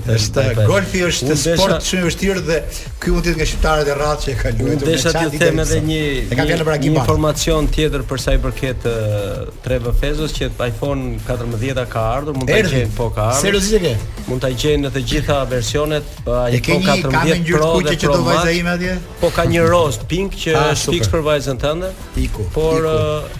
golfi 0.66 1.04
është 1.06 1.36
sport 1.38 1.84
shumë 1.86 2.00
i 2.00 2.04
vështirë 2.08 2.42
dhe 2.48 2.56
ky 3.02 3.12
mund 3.12 3.26
të 3.26 3.30
jetë 3.30 3.38
nga 3.42 3.46
shqiptarët 3.50 3.90
e 3.92 3.96
ratë 3.98 4.24
që 4.24 4.30
e 4.32 4.36
kanë 4.40 4.56
luajtur. 4.58 4.80
Unë 4.80 4.88
desha 4.88 5.12
të 5.14 5.24
them 5.42 5.60
edhe 5.62 5.78
një 5.84 6.30
një 6.30 6.88
informacion 6.94 7.68
tjetër 7.74 8.06
për 8.10 8.22
sa 8.24 8.34
i 8.34 8.40
përket 8.42 8.86
uh, 8.88 9.28
tre 9.66 9.78
më 9.84 9.92
fezës 10.00 10.34
që 10.38 10.48
iPhone 10.66 11.04
14 11.28 11.84
ka 11.94 12.04
ardhur, 12.16 12.38
mund 12.40 12.50
ta 12.50 12.58
gjenë 12.64 12.94
po 12.96 13.10
ka 13.14 13.28
ardhur. 13.34 13.44
Seriozisht 13.44 13.76
e 13.76 13.92
ke? 13.92 14.24
Mund 14.30 14.42
ta 14.46 14.50
gjenë 14.50 14.86
në 14.88 14.92
të 14.96 15.04
gjitha 15.12 15.38
versionet, 15.52 16.10
uh, 16.24 16.48
iPhone 16.48 16.80
14 16.88 17.44
një, 17.44 17.56
Pro 17.60 17.70
dhe 17.86 17.96
Pro 18.06 18.18
Max. 18.24 18.88
Po 19.22 19.32
ka 19.36 19.46
një 19.52 19.66
rose 19.68 20.08
pink 20.10 20.34
që 20.46 20.56
ah, 20.58 20.72
është 20.72 20.96
fix 20.96 21.12
për 21.12 21.26
vajzën 21.28 21.60
tënde. 21.62 21.92
ndër, 21.92 22.50
Por 22.56 22.88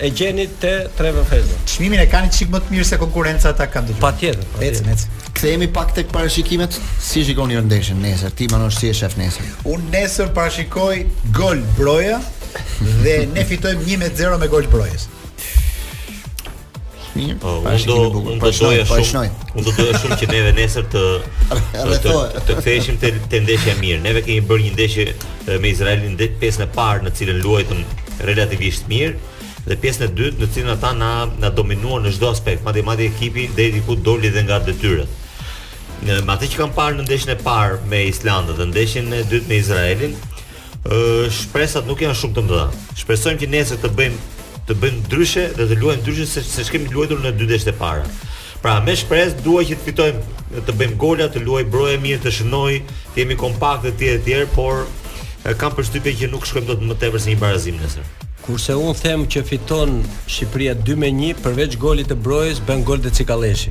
e 0.04 0.10
gjeni 0.12 0.46
te 0.60 0.76
tre 0.96 1.14
më 1.16 1.24
fezës 1.32 1.63
çmimin 1.66 1.98
e 1.98 2.06
kanë 2.10 2.30
çik 2.36 2.50
më 2.52 2.60
të 2.64 2.74
mirë 2.74 2.86
se 2.88 2.98
konkurenca 3.00 3.52
ata 3.54 3.66
kanë 3.70 3.90
dhënë. 3.92 4.00
Patjetër. 4.02 4.48
Pa 4.54 4.66
ecën, 4.66 5.02
Kthehemi 5.34 5.68
pak 5.72 5.94
tek 5.96 6.10
parashikimet. 6.12 6.76
Si 7.02 7.24
shikon 7.26 7.50
ju 7.52 7.62
ndeshjen 7.66 8.00
nesër? 8.02 8.34
Ti 8.36 8.48
më 8.52 8.70
si 8.76 8.90
e 8.92 8.94
shef 8.94 9.16
nesër? 9.18 9.48
Unë 9.72 9.90
nesër 9.94 10.30
parashikoj 10.36 11.02
gol 11.34 11.62
broja 11.78 12.20
dhe 13.02 13.16
ne 13.32 13.44
fitojmë 13.48 13.86
1-0 13.96 14.38
me 14.40 14.48
gol 14.52 14.66
brojës. 14.70 15.08
Mirë. 17.14 17.36
Po, 17.42 17.58
unë 17.62 17.82
do 17.88 17.98
unë 18.20 18.38
do 18.42 18.54
shumë. 18.58 19.26
Unë 19.26 19.66
do 19.66 19.74
doja 19.78 19.98
shumë 20.02 20.16
që 20.22 20.30
neve 20.32 20.52
nesër 20.60 20.88
të 20.94 21.04
të 21.90 22.00
të, 22.06 22.16
të 22.46 22.56
kthehemi 22.62 22.96
te 23.02 23.12
te 23.34 23.42
ndeshja 23.44 23.76
mirë. 23.82 24.00
Neve 24.08 24.22
kemi 24.26 24.44
bërë 24.48 24.66
një 24.68 24.72
ndeshje 24.76 25.08
eh, 25.10 25.52
me 25.62 25.70
Izraelin 25.70 26.16
ndet 26.18 26.40
pesën 26.42 26.66
e 26.66 26.70
parë 26.78 27.06
në 27.06 27.14
cilën 27.18 27.42
luajtëm 27.44 27.84
relativisht 28.28 28.86
mirë 28.90 29.18
dhe 29.64 29.76
pjesën 29.80 30.04
e 30.04 30.08
dytë 30.12 30.42
në 30.42 30.46
cilën 30.52 30.72
ata 30.74 30.90
na 30.92 31.08
na 31.40 31.48
dominuan 31.48 32.02
në 32.04 32.10
çdo 32.18 32.28
aspekt, 32.34 32.64
madje 32.66 32.82
madje 32.84 33.06
ekipi 33.08 33.46
deri 33.56 33.78
diku 33.78 33.96
doli 34.04 34.28
dhe 34.32 34.42
nga 34.44 34.58
detyrat. 34.60 35.08
Në 36.04 36.18
me 36.26 36.34
atë 36.34 36.50
që 36.52 36.58
kam 36.60 36.72
parë 36.76 36.98
në 36.98 37.06
ndeshjen 37.06 37.32
e 37.32 37.38
parë 37.40 37.78
me 37.88 38.02
Islandën 38.10 38.58
dhe 38.58 38.66
ndeshjen 38.72 39.08
e 39.16 39.22
dytë 39.30 39.48
me 39.48 39.56
Izraelin, 39.62 40.16
ë 40.84 40.98
shpresat 41.38 41.88
nuk 41.88 42.04
janë 42.04 42.18
shumë 42.20 42.36
të 42.36 42.44
mëdha. 42.44 42.66
Shpresojmë 43.00 43.40
që 43.40 43.50
nesër 43.54 43.80
të 43.84 43.92
bëjmë 44.00 44.22
të 44.68 44.76
bëjmë 44.82 45.02
ndryshe 45.06 45.46
dhe 45.56 45.66
të 45.70 45.80
luajmë 45.80 46.02
ndryshe 46.04 46.26
se 46.34 46.44
se 46.48 46.64
kemi 46.72 46.92
luajtur 46.92 47.20
në 47.24 47.32
dy 47.36 47.48
ndeshjet 47.48 47.72
e 47.72 47.78
para. 47.80 48.04
Pra 48.64 48.76
me 48.84 48.92
shpresë 48.96 49.42
dua 49.44 49.64
që 49.68 49.78
të 49.80 49.86
fitojmë 49.88 50.66
të 50.68 50.76
bëjmë 50.76 50.98
gola, 51.00 51.30
të 51.32 51.40
luajmë 51.44 51.72
broje 51.72 51.96
mirë, 52.04 52.20
të 52.24 52.32
shënoj, 52.38 52.78
të 53.12 53.22
jemi 53.22 53.36
kompakt 53.40 53.84
dhe 53.88 53.94
të 54.00 54.12
tjerë, 54.28 54.48
por 54.56 54.86
kam 55.60 55.76
përshtypjen 55.76 56.16
që 56.22 56.30
nuk 56.32 56.48
shkojmë 56.48 56.70
dot 56.72 56.84
më 56.88 56.96
tepër 57.02 57.26
se 57.26 57.32
një 57.34 57.42
barazim 57.44 57.76
nesër. 57.82 58.08
Kurse 58.46 58.72
un 58.74 58.92
them 58.92 59.22
që 59.32 59.40
fiton 59.48 60.02
Shqipëria 60.28 60.74
2-1 60.76 61.38
përveç 61.44 61.78
golit 61.80 62.10
të 62.12 62.18
Brojës 62.20 62.58
bën 62.68 62.82
gol 62.84 63.00
të 63.00 63.12
Cikalleshi. 63.18 63.70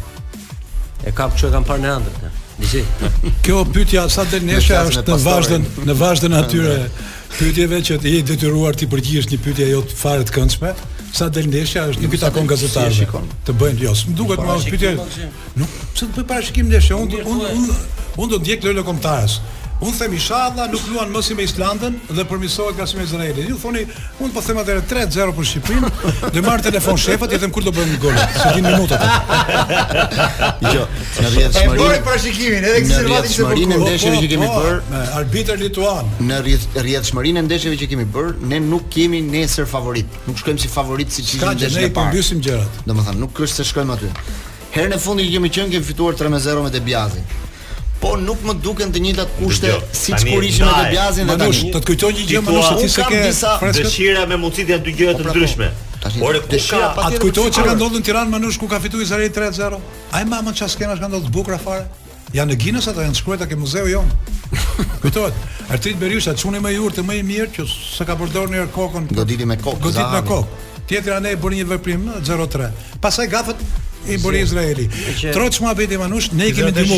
E 1.06 1.14
kam 1.14 1.30
çu 1.38 1.46
e 1.46 1.52
kam 1.54 1.66
parë 1.68 1.84
në 1.84 1.92
ëndër. 2.00 2.40
Dizi. 2.58 2.82
Kjo 3.46 3.60
pyetje 3.70 4.08
sa 4.10 4.26
del 4.32 4.48
neshë 4.50 4.80
është 4.90 5.06
në 5.12 5.20
vazhdim 5.22 5.68
në 5.92 5.96
vazhdim 6.00 6.36
atyre 6.40 6.80
pyetjeve 7.38 7.84
që 7.86 8.00
ti 8.02 8.16
i 8.18 8.24
detyruar 8.32 8.78
ti 8.78 8.90
përgjigjesh 8.90 9.30
një 9.34 9.42
pyetje 9.46 9.70
jo 9.76 9.84
të 9.92 10.00
fare 10.02 10.26
të 10.26 10.36
këndshme. 10.40 10.74
Sa 11.14 11.28
del 11.30 11.52
neshë 11.54 11.84
është 11.94 12.08
nuk 12.08 12.18
i 12.18 12.22
takon 12.26 12.50
gazetarëve. 12.50 13.22
Të 13.46 13.58
bëjnë 13.62 13.86
jo. 13.86 13.94
Më 14.10 14.18
duket 14.24 14.42
po, 14.42 14.54
më 14.56 14.72
pyetje. 14.74 15.30
Nuk, 15.62 15.78
pse 15.94 16.08
të 16.10 16.14
bëj 16.24 16.30
parashikim 16.34 16.74
neshë? 16.74 16.98
unë 16.98 17.26
unë 17.28 17.52
unë 17.60 18.32
do 18.34 18.40
të 18.42 18.46
ndjek 18.48 18.66
lojën 18.66 18.86
kombëtarës. 18.90 19.38
Unë 19.84 19.98
them 20.00 20.14
inshallah 20.16 20.70
nuk 20.72 20.84
luan 20.92 21.10
më 21.12 21.22
si 21.26 21.36
me 21.36 21.44
Islandën 21.44 21.96
dhe 22.16 22.24
përmisohet 22.30 22.30
përmirësohet 22.30 22.78
gasi 22.80 22.98
me 23.00 23.04
Izraelin. 23.04 23.48
Ju 23.50 23.58
thoni, 23.60 23.82
unë 24.24 24.34
po 24.36 24.44
them 24.48 24.60
atëre 24.62 24.84
3-0 24.90 25.34
për 25.38 25.48
Shqipërinë. 25.50 25.90
Dhe 26.38 26.44
marr 26.46 26.64
telefon 26.64 27.00
shefat, 27.04 27.34
i 27.36 27.40
them 27.42 27.52
kur 27.56 27.66
do 27.66 27.74
bëjmë 27.76 27.98
gol. 28.04 28.16
Së 28.38 28.52
vinë 28.60 28.74
minutat. 28.74 29.04
Jo, 30.74 30.86
në 31.20 31.30
rrjet 31.30 31.56
Shmarin. 31.58 31.76
E 31.76 31.82
bëri 31.82 32.02
parashikimin, 32.06 32.66
edhe 32.68 32.82
kësaj 32.86 33.10
vati 33.10 33.32
që 33.34 33.36
Shmarin 33.64 33.76
e 33.76 33.78
ndeshjeve 33.84 34.22
që 34.22 34.30
kemi 34.32 34.48
po, 34.54 34.62
bër 34.64 35.06
arbitër 35.20 35.60
lituan. 35.64 36.12
Në 36.30 36.40
rrjet 36.86 37.10
Shmarin 37.12 37.42
e 37.42 37.44
ndeshjeve 37.50 37.80
që 37.84 37.90
kemi 37.92 38.08
bër, 38.16 38.32
ne 38.54 38.62
nuk 38.64 38.88
kemi 38.96 39.20
nesër 39.28 39.68
favorit. 39.74 40.18
Nuk 40.30 40.40
shkojmë 40.44 40.64
si 40.66 40.72
favorit 40.74 41.12
si 41.14 41.22
ishin 41.26 41.44
ndeshjet 41.44 41.90
e 41.90 41.92
parë. 41.92 42.08
Ne 42.08 42.14
përmbysim 42.16 42.44
gjërat. 42.48 42.82
Domethënë, 42.88 43.22
nuk 43.26 43.44
është 43.46 43.60
se 43.62 43.68
shkojmë 43.74 43.98
aty. 43.98 44.12
Herën 44.78 44.96
e 44.98 45.02
fundit 45.04 45.28
që 45.30 45.36
kemi 45.38 45.54
qenë 45.58 45.76
kemi 45.76 45.90
fituar 45.92 46.18
3-0 46.24 46.64
me 46.68 46.74
Debiazin 46.74 47.36
po 48.04 48.18
nuk 48.20 48.42
më 48.44 48.56
duken 48.62 48.92
të 48.94 49.02
njëjtat 49.06 49.32
kushte 49.40 49.72
siç 49.96 50.26
kur 50.28 50.44
ishin 50.44 50.68
ato 50.68 50.90
Bjazin 50.92 51.30
dhe 51.30 51.38
tani. 51.40 51.72
Do 51.72 51.80
të 51.80 51.90
kujtoj 51.90 52.10
një 52.18 52.26
gjë 52.32 52.42
më 52.44 52.60
se 52.68 52.76
ti 52.82 52.90
se 52.96 53.06
ke 53.08 53.74
dëshira 53.80 54.26
me 54.30 54.38
mundësitë 54.44 54.76
janë 54.76 54.86
dy 54.88 54.96
gjëra 55.00 55.14
të 55.14 55.24
po, 55.24 55.28
pra, 55.30 55.34
ndryshme. 55.34 55.74
Por 56.20 56.42
ku 56.44 56.62
ka 56.68 56.82
atë 57.08 57.22
kujtoj 57.24 57.48
që 57.56 57.66
ka 57.68 57.78
ndodhur 57.80 58.02
në 58.04 58.08
Tiranë 58.08 58.34
Manush 58.36 58.60
ku 58.60 58.68
ka 58.72 58.82
fituar 58.84 59.06
Izrael 59.06 59.32
3-0. 59.40 59.82
Ai 60.18 60.26
mamën 60.28 60.58
çfarë 60.60 60.76
skenash 60.76 61.04
ka 61.04 61.10
ndodhur 61.12 61.32
bukur 61.38 61.58
fare. 61.64 61.86
Ja 62.36 62.44
në 62.50 62.58
Guinness 62.60 62.90
ato 62.92 63.04
janë 63.06 63.16
shkruar 63.20 63.40
tek 63.40 63.56
muzeu 63.62 63.88
jon. 63.92 64.10
Kujtohet. 65.02 65.38
Artrit 65.72 66.00
Berisha 66.02 66.34
çuni 66.36 66.60
më 66.66 66.72
i 66.76 66.80
urtë 66.84 67.06
më 67.08 67.20
i 67.22 67.26
mirë 67.32 67.52
që 67.56 67.68
s'ka 67.72 68.18
përdorur 68.20 68.52
në 68.52 68.68
kokën. 68.76 69.12
Goditi 69.16 69.46
me 69.48 69.56
kokë. 69.64 69.84
Goditi 69.88 70.10
me 70.14 70.24
kokë. 70.28 70.64
Tjetër 70.88 71.16
anë 71.18 71.32
e 71.36 71.40
bën 71.40 71.56
një 71.62 71.66
veprim 71.70 72.08
0-3. 72.28 72.66
Pastaj 73.04 73.28
gafët 73.32 73.62
i 74.12 74.18
bëri 74.20 74.42
Izraeli. 74.44 74.86
Troç 75.36 75.62
mua 75.64 75.72
vetë 75.80 76.00
Manush, 76.02 76.28
ne 76.36 76.50
i 76.52 76.56
kemi 76.56 76.74
ndihmu. 76.76 76.98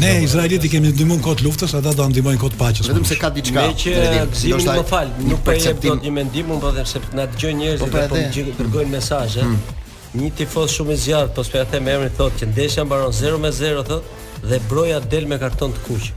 Ne 0.00 0.12
Izraelit 0.24 0.64
i 0.64 0.70
kemi 0.72 0.92
ndihmu 0.94 1.18
kot 1.24 1.42
luftës, 1.44 1.74
ata 1.76 1.92
do 1.98 2.06
ndihmojnë 2.08 2.40
kot 2.40 2.56
paqes. 2.60 2.88
Vetëm 2.88 3.04
se 3.10 3.18
ka 3.20 3.28
diçka. 3.36 3.66
Me 3.68 3.76
që 3.82 4.24
gzimi 4.32 4.64
më 4.64 4.86
fal, 4.88 5.12
nuk 5.26 5.44
po 5.44 5.56
jep 5.60 5.82
dot 5.84 6.00
një 6.06 6.14
mendim, 6.18 6.54
por 6.56 6.72
edhe 6.72 6.86
se 6.88 7.04
na 7.18 7.28
dëgjojnë 7.34 7.60
njerëzit 7.60 7.86
që 7.90 8.06
po, 8.08 8.14
po, 8.14 8.16
po 8.16 8.56
dërgojnë 8.62 8.88
mm. 8.88 8.96
mesazhe. 8.96 9.44
Mm. 9.44 9.84
Një 10.22 10.32
tifoz 10.40 10.72
shumë 10.78 10.96
i 10.96 11.02
zjarrt, 11.04 11.36
po 11.36 11.44
s'po 11.44 11.60
ja 11.60 11.68
them 11.72 11.92
emrin, 11.92 12.16
thotë 12.16 12.40
që 12.44 12.50
ndeshja 12.54 12.88
mbaron 12.88 13.12
0-0 13.12 13.86
thotë 13.92 14.48
dhe 14.50 14.62
broja 14.72 15.04
del 15.12 15.28
me 15.32 15.36
karton 15.42 15.72
të 15.76 15.84
kuq 15.86 16.10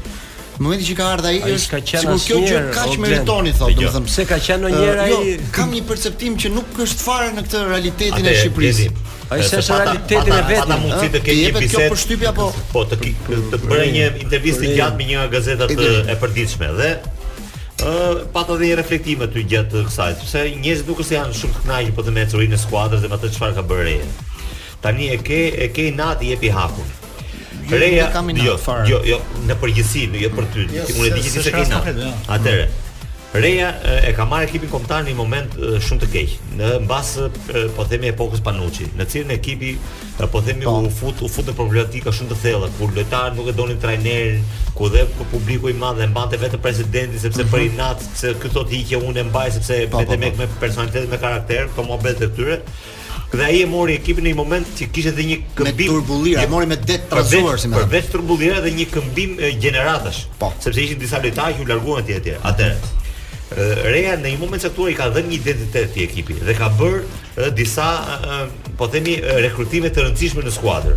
momenti 0.62 0.86
që 0.91 0.95
ka 0.99 1.05
ardhur 1.16 1.30
ai 1.30 1.53
është 1.55 1.80
sikur 1.89 2.20
kjo 2.26 2.38
gjë 2.45 2.59
kaq 2.76 2.93
meritoni 3.01 3.51
thotë, 3.53 3.76
do 3.76 3.82
të 3.82 3.86
jo, 3.86 3.91
them. 3.95 4.05
Pse 4.09 4.26
ka 4.30 4.38
qenë 4.45 4.62
ndonjëherë 4.66 5.05
ai? 5.05 5.09
Jo, 5.12 5.47
kam 5.55 5.74
një 5.76 5.82
perceptim 5.89 6.36
që 6.41 6.51
nuk 6.57 6.80
është 6.86 7.05
fare 7.07 7.32
në 7.36 7.45
këtë 7.47 7.64
realitetin 7.70 8.28
e 8.30 8.36
Shqipërisë. 8.39 8.89
Ai 9.32 9.39
se 9.47 9.59
është 9.62 9.80
realitetin 9.86 10.36
e 10.36 10.43
vetë. 10.49 10.68
Ata 10.68 10.78
mundi 10.84 11.09
të 11.14 11.24
kenë 11.28 11.41
një 11.41 11.55
bisedë. 11.57 11.72
Kjo 11.74 11.88
përshtypje 11.95 12.32
apo 12.32 12.47
po 12.74 12.84
të 12.91 13.01
të 13.01 13.62
bëjë 13.66 13.89
një 13.97 14.07
intervistë 14.26 14.72
gjatë 14.78 15.01
me 15.01 15.09
një 15.12 15.28
gazetë 15.36 15.70
të 15.72 15.91
e 16.16 16.20
përditshme 16.22 16.72
dhe 16.80 16.91
ë 17.82 17.91
pata 18.36 18.53
dhe 18.62 18.68
një 18.70 18.76
reflektim 18.82 19.24
aty 19.26 19.41
gjatë 19.55 19.86
kësaj, 19.88 20.09
sepse 20.22 20.41
njerëzit 20.62 20.89
nuk 20.91 20.99
është 21.01 21.16
janë 21.18 21.38
shumë 21.39 21.55
të 21.55 21.62
kënaqur 21.66 21.95
për 21.99 22.05
të 22.05 22.12
mecurin 22.20 22.51
në 22.53 22.59
skuadrë 22.62 23.01
dhe 23.01 23.09
me 23.12 23.18
atë 23.18 23.32
çfarë 23.36 23.55
ka 23.57 23.64
bërë. 23.72 23.95
Tani 24.84 25.07
e 25.16 25.18
ke 25.26 25.39
e 25.66 25.72
ke 25.78 25.89
natë 25.97 26.28
jepi 26.36 26.49
hakun. 26.53 26.91
Reja 27.70 28.12
jo, 28.12 28.55
jo, 28.86 29.01
jo, 29.05 29.18
në 29.47 29.55
përgjithësi, 29.62 30.05
jo 30.16 30.22
jo 30.26 30.30
për 30.36 30.47
ty, 30.53 30.64
jo, 30.76 30.86
ti 30.88 30.95
mund 30.97 31.14
të 31.14 31.20
dijë 31.22 31.43
se 31.45 31.53
ke 31.55 31.62
nat. 31.70 31.88
Jo. 31.97 32.09
Atëre. 32.36 32.66
Reja 33.32 33.70
e 34.03 34.09
ka 34.16 34.26
marrë 34.28 34.49
ekipin 34.49 34.68
kombëtar 34.74 35.05
në 35.05 35.14
një 35.14 35.16
moment 35.16 35.53
shumë 35.88 36.01
të 36.01 36.07
keq, 36.12 36.34
në 36.59 36.72
mbas 36.84 37.14
po 37.78 37.86
themi 37.88 38.09
epokës 38.12 38.41
Panucci, 38.43 38.89
në 38.99 39.05
cilën 39.14 39.32
ekipi 39.38 39.70
po 40.34 40.41
themi 40.43 40.68
po. 40.68 40.74
u 40.88 40.89
fut 40.91 41.22
u 41.26 41.30
fut 41.32 41.47
në 41.47 41.55
problematika 41.57 42.12
shumë 42.16 42.34
të 42.34 42.39
thella, 42.41 42.68
kur 42.76 42.91
lojtarët 42.97 43.38
nuk 43.39 43.47
e 43.47 43.55
donin 43.55 43.80
trajnerin, 43.82 44.43
ku 44.76 44.89
dhe 44.91 45.05
publiku 45.32 45.72
i 45.72 45.78
madh 45.80 46.03
e 46.03 46.09
mbante 46.12 46.41
vetë 46.43 46.59
presidentin 46.66 47.24
sepse 47.24 47.45
mhm. 47.45 47.53
për 47.53 47.66
inat, 47.70 48.03
sepse 48.09 48.36
ky 48.43 48.51
thotë 48.57 48.78
hiqje 48.82 48.99
unë 49.07 49.24
e 49.24 49.28
mbaj 49.32 49.51
sepse 49.59 49.80
po, 49.88 50.01
po, 50.01 50.03
vetëm 50.03 50.43
me 50.43 50.49
personalitet 50.59 51.07
me 51.14 51.22
karakter, 51.24 51.72
po 51.78 51.88
mohbet 51.88 52.28
e 52.28 52.36
tyre 52.36 52.59
dhe 53.38 53.44
ai 53.44 53.62
e 53.64 53.68
mori 53.74 53.94
ekipin 53.98 54.26
në 54.26 54.34
një 54.34 54.38
moment 54.40 54.72
që 54.78 54.88
kishte 54.96 55.12
dhe 55.16 55.26
një 55.30 55.38
këmbim 55.56 55.88
me 55.88 55.92
turbullira. 55.92 56.42
E 56.44 56.50
mori 56.52 56.68
me 56.72 56.76
det 56.90 57.00
trazuar 57.12 57.60
si 57.62 57.70
më. 57.72 57.80
Përveç 57.80 58.10
turbullira 58.16 58.62
dhe 58.66 58.74
një 58.80 58.88
këmbim 58.92 59.38
gjeneratash. 59.64 60.26
Po. 60.42 60.52
Sepse 60.60 60.84
ishin 60.84 61.00
disa 61.00 61.22
lojtarë 61.24 61.60
që 61.60 61.64
u 61.64 61.70
larguan 61.72 62.04
aty 62.04 62.18
atje. 62.20 62.40
Atë 62.52 62.72
Reja 63.52 64.14
në 64.16 64.30
një 64.32 64.38
moment 64.40 64.64
caktuar 64.64 64.92
i 64.94 64.94
ka 64.96 65.10
dhënë 65.12 65.28
një 65.28 65.34
identitet 65.42 65.90
të 65.92 66.04
ekipi 66.06 66.38
dhe 66.40 66.54
ka 66.56 66.70
bërë 66.80 67.50
disa 67.58 67.88
po 68.80 68.88
themi 68.92 69.18
rekrutime 69.44 69.90
të 69.92 70.06
rëndësishme 70.06 70.44
në 70.46 70.54
skuadër. 70.56 70.94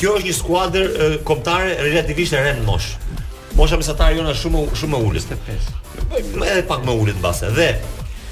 Kjo 0.00 0.14
është 0.16 0.24
një 0.24 0.32
skuadër 0.32 0.86
kombëtare 1.28 1.74
relativisht 1.84 2.32
e 2.32 2.38
rën 2.40 2.62
mosh. 2.64 2.94
Mosha 3.58 3.76
mesatare 3.76 4.16
jona 4.16 4.32
shumë 4.32 4.62
shumë 4.80 5.00
ulës. 5.04 5.26
5. 5.28 5.72
Më 6.40 6.46
edhe 6.54 6.62
pak 6.70 6.86
më 6.88 6.94
ulët 7.02 7.18
mbase. 7.20 7.50
Dhe 7.52 7.66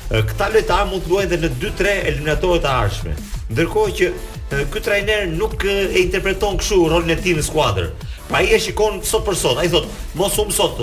Këta 0.09 0.49
lojtar 0.55 0.87
mund 0.89 1.05
të 1.05 1.11
luajnë 1.13 1.37
në 1.43 1.49
2-3 1.61 1.91
eliminatore 2.09 2.63
të 2.65 2.69
ardhshme. 2.73 3.13
Ndërkohë 3.51 3.97
që 3.99 4.61
ky 4.73 4.81
trajner 4.85 5.27
nuk 5.37 5.67
e 5.69 5.75
interpreton 6.01 6.57
kështu 6.61 6.79
rolin 6.89 7.13
e 7.13 7.17
tij 7.21 7.35
në 7.37 7.43
skuadër. 7.45 7.91
Pra 8.29 8.41
i 8.45 8.49
e 8.57 8.61
shikon 8.61 9.03
sot 9.09 9.27
për 9.27 9.37
sot, 9.41 9.61
a 9.61 9.67
i 9.69 9.73
thot, 9.73 9.85
mos 10.21 10.37
umë 10.41 10.55
sot, 10.57 10.81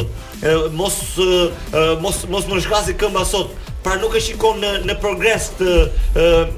mos, 0.73 0.99
mos, 1.17 1.95
mos, 2.03 2.19
mos 2.36 2.47
më 2.51 2.61
shkasi 2.67 2.95
këmba 3.01 3.23
sot, 3.30 3.51
pra 3.86 3.97
nuk 4.01 4.17
e 4.17 4.21
shikon 4.28 4.61
në, 4.61 4.71
në 4.91 4.95
progres 5.01 5.49
të, 5.57 5.80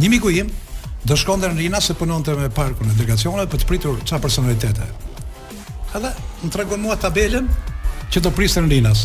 Një 0.00 0.12
miku 0.14 0.32
im 0.32 0.48
do 1.04 1.16
shkonte 1.20 1.52
në 1.52 1.60
Rina 1.66 1.82
se 1.84 1.96
punonte 1.98 2.32
me 2.38 2.48
parkun 2.54 2.88
e 2.92 2.96
delegacionit 2.96 3.50
për 3.52 3.60
të 3.64 3.68
pritur 3.68 4.00
ça 4.08 4.22
personalitete. 4.22 4.88
Edhe 5.92 6.14
më 6.40 6.52
tregon 6.54 6.80
mua 6.80 6.96
tabelën 7.02 7.50
që 8.12 8.22
do 8.24 8.32
priste 8.32 8.62
në 8.64 8.70
Rinas. 8.72 9.04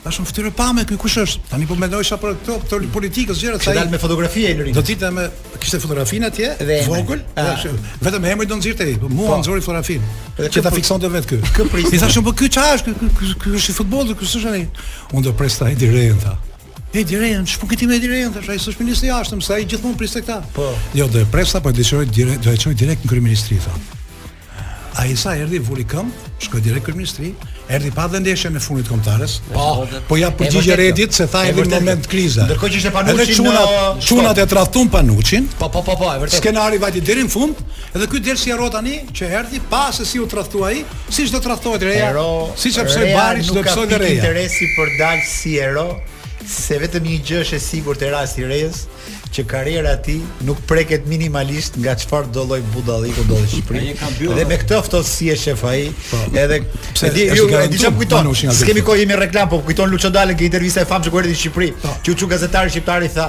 Tash 0.00 0.16
më 0.22 0.26
fytyrë 0.30 0.50
pa 0.56 0.70
me 0.72 0.86
ky 0.88 0.96
kush 0.96 1.18
është? 1.20 1.42
Tani 1.50 1.66
po 1.68 1.76
mendojsha 1.76 2.16
për 2.22 2.36
këto, 2.40 2.54
këto 2.62 2.76
politikës 2.94 3.40
gjëra 3.42 3.58
sa. 3.60 3.74
Dal 3.76 3.90
me 3.92 3.98
fotografi 4.00 4.46
e 4.48 4.54
Lorin. 4.56 4.72
Do 4.72 4.80
të 4.80 5.10
me 5.12 5.26
kishte 5.60 5.80
fotografinë 5.82 6.30
atje, 6.30 6.54
dhe 6.62 6.78
vogël. 6.86 7.20
Vetëm 8.06 8.28
emri 8.32 8.48
do 8.48 8.56
nxirte 8.56 8.86
ai, 8.86 8.94
mua 9.02 9.34
po, 9.34 9.38
nxori 9.42 9.64
fotografinë. 9.64 10.14
Që 10.40 10.62
ta 10.64 10.72
fiksonte 10.72 11.10
vetë 11.12 11.28
ky. 11.28 11.40
Kë 11.58 11.68
prisi. 11.74 12.00
Tash 12.00 12.16
më 12.24 12.32
ky 12.40 12.48
çfarë 12.48 12.78
është? 12.78 12.96
Ky 13.44 13.54
është 13.60 13.74
i 13.74 13.76
futbollit, 13.82 14.14
ky 14.16 14.24
është 14.30 14.54
ai. 14.56 14.62
Unë 15.12 15.24
do 15.28 15.34
presta 15.36 15.68
ai 15.68 15.76
direjën 15.84 16.24
ta. 16.24 16.32
E 16.96 17.04
direjën, 17.06 17.44
çfarë 17.52 17.70
këti 17.76 17.90
me 17.92 18.00
direjën 18.00 18.32
tash? 18.40 18.48
Ai 18.48 18.56
është 18.56 18.80
ministri 18.80 19.10
i 19.12 19.12
jashtëm, 19.12 19.44
sa 19.44 19.60
ai 19.60 19.68
gjithmonë 19.68 20.00
priste 20.00 20.24
këta. 20.24 20.40
Po. 20.56 20.72
Jo, 20.96 21.10
do 21.12 21.20
e 21.20 21.28
presta, 21.28 21.60
po 21.60 21.76
do 21.76 21.84
çoj 21.92 22.08
direkt, 22.08 22.48
do 22.48 22.56
e 22.56 22.56
çoj 22.56 22.72
direkt 22.86 23.04
në 23.04 23.12
kryeministri 23.12 23.60
tha. 23.66 23.76
Ai 25.00 25.12
sa 25.14 25.36
erdhi 25.38 25.60
vuri 25.62 25.84
këmb, 25.86 26.10
shkoi 26.42 26.64
direkt 26.64 26.88
kryeministri, 26.88 27.34
Erdi 27.70 27.90
pa 27.94 28.08
dhe 28.10 28.18
ndeshje 28.18 28.50
me 28.50 28.58
fundit 28.58 28.88
komtarës, 28.90 29.36
Po, 29.52 29.84
po 30.08 30.16
ja 30.18 30.32
përgjigje 30.34 30.76
Redit 30.76 31.14
se 31.14 31.28
tha 31.30 31.44
dhe 31.46 31.62
në 31.62 31.68
moment 31.78 32.08
krize. 32.10 32.42
Ndërkohë 32.48 32.72
që 32.74 32.80
ishte 32.80 32.90
Panuçi. 32.96 33.36
në... 33.46 33.60
çunat, 34.10 34.40
e 34.42 34.46
tradhtun 34.50 34.90
panuqin, 34.90 35.46
Po, 35.60 35.68
po, 35.70 35.84
po, 35.86 35.94
po, 36.00 36.08
e 36.10 36.18
vërtet 36.24 36.40
Skenari 36.40 36.80
vajti 36.82 37.02
deri 37.06 37.22
në 37.22 37.30
fund, 37.30 37.60
edhe 37.94 38.08
ky 38.10 38.18
del 38.26 38.40
si 38.42 38.50
hero 38.50 38.66
tani 38.74 38.96
që 39.14 39.30
erdi, 39.42 39.62
pa 39.70 39.84
se 39.94 40.04
si 40.08 40.18
u 40.18 40.26
tradhtua 40.26 40.72
si 40.80 41.20
siç 41.20 41.30
do 41.36 41.42
tradhtohet 41.44 41.86
Reja. 41.86 42.08
Hero, 42.10 42.50
siç 42.58 42.80
e 42.82 42.88
psoi 42.90 43.12
Bari, 43.14 43.46
do 43.46 43.62
psoi 43.62 43.86
Reja. 43.86 44.00
Nuk 44.00 44.02
ka 44.02 44.10
interesi 44.18 44.66
për 44.74 44.92
dal 44.98 45.22
si 45.36 45.54
hero 45.60 45.86
se 46.58 46.80
vetëm 46.82 47.06
një 47.06 47.20
gjë 47.28 47.44
është 47.46 47.54
e 47.54 47.66
sigurt 47.68 48.00
të 48.02 48.08
rasti 48.16 48.42
i 48.42 48.48
Rejës, 48.50 48.82
që 49.34 49.44
karriera 49.46 49.92
e 49.94 49.98
tij 50.00 50.20
nuk 50.46 50.58
preket 50.68 51.04
minimalisht 51.08 51.76
nga 51.78 51.94
çfarë 51.98 52.32
do 52.34 52.42
lloj 52.48 52.62
budalliku 52.74 53.22
do 53.28 53.36
në 53.38 53.48
Shqipëri. 53.52 53.92
Dhe 54.34 54.46
me 54.50 54.56
këtë 54.58 54.76
aftësi 54.80 55.28
e 55.30 55.36
shef 55.38 55.62
ai, 55.70 55.84
po. 56.10 56.18
edhe 56.42 56.58
pse 56.94 57.10
di 57.14 57.28
ju 57.38 57.46
e 57.60 57.68
di 57.70 57.78
çfarë 57.78 57.98
kujton. 58.02 58.32
Kemi 58.66 58.82
kohë 58.86 59.04
jemi 59.04 59.18
reklam, 59.20 59.48
po 59.50 59.60
kujton 59.66 59.90
Lucho 59.90 60.10
Dalen 60.10 60.36
që 60.38 60.48
intervista 60.48 60.82
e 60.82 60.88
famshme 60.90 61.10
ku 61.14 61.22
erdhi 61.22 61.36
në 61.36 61.40
Shqipëri, 61.44 61.70
që 62.04 62.10
u 62.10 62.18
çu 62.18 62.28
gazetari 62.32 62.72
shqiptar 62.74 63.06
i 63.06 63.12
tha, 63.14 63.28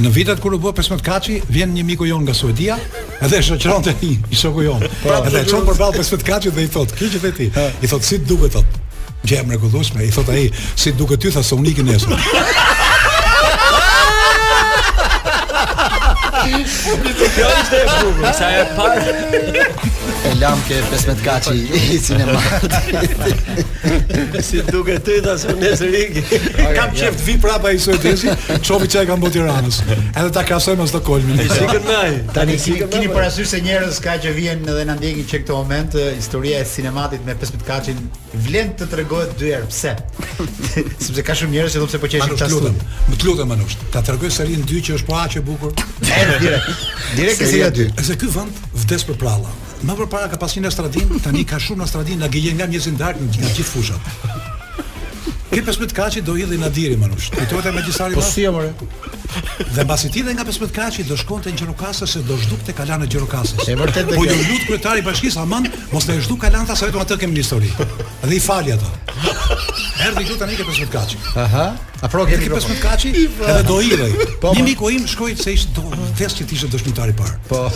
në 0.00 0.10
vitet 0.14 0.40
kur 0.40 0.54
u 0.56 0.58
bë 0.62 0.72
15 0.78 1.02
kaçi, 1.04 1.40
vjen 1.52 1.74
një 1.74 1.84
miku 1.84 2.06
jon 2.08 2.24
nga 2.24 2.32
Suedia 2.34 2.78
dhe 3.20 3.36
e 3.38 3.42
shoqëron 3.44 3.90
i 4.08 4.36
shoku 4.36 4.64
jon. 4.64 4.84
Pra, 5.02 5.20
edhe 5.28 5.42
e 5.44 5.48
çon 5.48 5.66
përballë 5.68 6.00
15 6.00 6.24
kaçit 6.26 6.54
dhe 6.56 6.64
i 6.64 6.68
thot, 6.72 6.88
"Kë 6.96 7.10
që 7.16 7.36
ti, 7.36 7.50
I 7.82 7.86
thot, 7.88 8.02
"Si 8.04 8.18
duket 8.18 8.54
atë?" 8.54 8.72
Gjë 9.24 10.00
e 10.02 10.06
i 10.06 10.10
thot 10.10 10.28
ai, 10.28 10.50
"Si 10.76 10.92
duket 10.92 11.20
ty 11.20 11.30
tha 11.30 11.42
se 11.42 11.54
unikën 11.54 11.84
nesër." 11.84 12.18
Pizza 16.22 16.96
kjo 17.34 17.48
është 17.48 17.78
e 17.78 17.82
bukur. 17.88 18.28
Sa 18.36 18.48
e 18.54 18.62
parë. 18.76 19.64
E 20.30 20.32
lam 20.38 20.60
ke 20.68 20.78
15 20.90 21.22
kaçi 21.24 21.54
i 21.76 21.98
sinemës. 22.02 22.48
Si 24.44 24.62
duket 24.70 25.02
ti 25.06 25.16
ta 25.24 25.34
së 25.40 25.54
nesër 25.60 25.96
iki. 26.02 26.22
Kam 26.76 26.94
çift 26.96 27.24
vi 27.26 27.34
prapa 27.42 27.70
i 27.74 27.80
sotësi, 27.82 28.32
çopi 28.64 28.88
çaj 28.92 29.04
ka 29.10 29.16
në 29.18 29.32
Tiranës. 29.34 29.80
Edhe 30.18 30.28
ta 30.34 30.44
krasoj 30.46 30.76
më 30.78 30.86
Stokholmin. 30.92 31.38
Ai 31.42 31.48
sikë 31.50 31.82
nai. 31.88 32.08
Tani 32.34 32.58
si 32.62 32.76
keni 32.92 33.08
parasysh 33.12 33.48
se 33.54 33.60
njerëz 33.64 34.00
ka 34.04 34.16
që 34.22 34.34
vijnë 34.38 34.66
edhe 34.72 34.86
na 34.88 34.96
ndjekin 34.98 35.26
çe 35.28 35.42
këto 35.44 35.58
moment 35.62 35.96
historia 36.16 36.60
e 36.62 36.68
sinematit 36.68 37.24
me 37.26 37.34
15 37.38 37.66
kaçin 37.68 37.98
vlen 38.46 38.72
të 38.78 38.88
tregohet 38.94 39.34
dy 39.40 39.52
herë 39.56 39.68
pse? 39.70 39.96
Sepse 41.02 41.22
ka 41.26 41.34
shumë 41.36 41.56
njerëz 41.58 41.76
që 41.76 41.82
thonë 41.82 41.94
se 41.96 42.02
po 42.02 42.12
qeshin 42.14 42.36
çastun. 42.38 42.70
Më 42.70 42.72
lutem, 42.72 42.98
më 43.16 43.22
lutem 43.26 43.56
anush. 43.58 43.78
Ta 43.92 44.02
tregoj 44.06 44.30
seri 44.32 44.58
në 44.60 44.68
dy 44.70 44.82
që 44.88 44.98
është 45.00 45.08
po 45.10 45.18
aq 45.22 45.40
e 45.40 45.44
bukur. 45.46 45.72
Erdhi 46.20 46.48
direkt 47.16 47.46
si 47.48 47.62
aty. 47.64 47.84
Se 48.02 48.16
ky 48.18 48.28
vend 48.34 48.52
vdes 48.84 49.04
për 49.08 49.18
prallla. 49.20 49.50
Më 49.86 49.96
përpara 50.00 50.30
ka 50.32 50.38
pasur 50.42 50.62
një 50.64 50.70
Astradin, 50.72 51.12
tani 51.24 51.42
ka 51.52 51.58
shumë 51.62 51.82
në 51.82 51.88
Astradin, 51.88 52.20
na 52.24 52.30
gjejë 52.32 52.54
nga 52.58 52.70
një 52.72 52.82
zindark 52.86 53.22
në 53.24 53.30
gjithë 53.54 53.66
fushat. 53.72 54.60
Ke 55.52 55.60
pesë 55.60 55.82
me 55.82 55.86
kaçi 55.92 56.20
do 56.24 56.32
hidhi 56.32 56.56
Nadiri 56.60 56.94
Manush. 56.96 57.28
më 57.30 57.36
rush. 57.36 57.36
Kujtohet 57.50 57.74
me 57.74 57.82
Gjisari 57.84 58.14
Po 58.16 58.22
si 58.22 58.46
more? 58.48 58.72
Dhe 59.76 59.84
mbasi 59.84 60.08
ti 60.08 60.22
dhe 60.24 60.32
nga 60.34 60.44
15 60.44 60.60
me 60.62 60.66
kaçi 60.72 61.04
do 61.04 61.14
shkonte 61.16 61.50
në 61.52 61.56
Gjirokastër 61.60 62.08
se 62.08 62.18
do 62.24 62.36
zhdukte 62.40 62.72
kalan 62.72 63.02
në 63.04 63.08
Gjirokastër. 63.12 63.58
Është 63.60 63.76
vërtet 63.82 64.06
Po 64.14 64.24
ju 64.24 64.32
lut 64.48 64.64
kryetari 64.66 65.02
i 65.02 65.04
bashkisë 65.04 65.42
Aman 65.42 65.68
mos 65.92 66.08
na 66.08 66.14
zhduk 66.24 66.40
kalan 66.40 66.64
ta 66.66 66.74
sa 66.76 66.86
vetëm 66.88 67.04
atë 67.04 67.18
kemi 67.20 67.36
histori. 67.36 67.68
Dhe 68.22 68.34
i 68.34 68.40
fali 68.40 68.72
ata. 68.72 68.88
Erdhi 70.08 70.24
ju 70.30 70.36
tani 70.40 70.56
ke 70.56 70.64
pesë 70.70 70.80
me 70.80 70.86
kaçi. 70.96 71.16
Aha. 71.44 71.68
Afro 72.00 72.24
ke 72.26 72.38
pesë 72.38 72.56
15 72.56 72.80
kaçi 72.86 73.08
edhe 73.12 73.62
do 73.68 73.78
hidhi. 73.84 74.08
Po 74.40 74.56
një 74.56 74.56
po. 74.64 74.68
miku 74.70 74.90
im 74.90 75.06
shkoi 75.06 75.36
se 75.36 75.52
ishte 75.52 75.72
do 75.76 75.84
vesh 76.16 76.38
që 76.40 76.48
ti 76.48 76.54
ishte 76.56 76.68
dëshmitar 76.72 77.12
i 77.12 77.12
parë. 77.20 77.36
Po. 77.48 77.68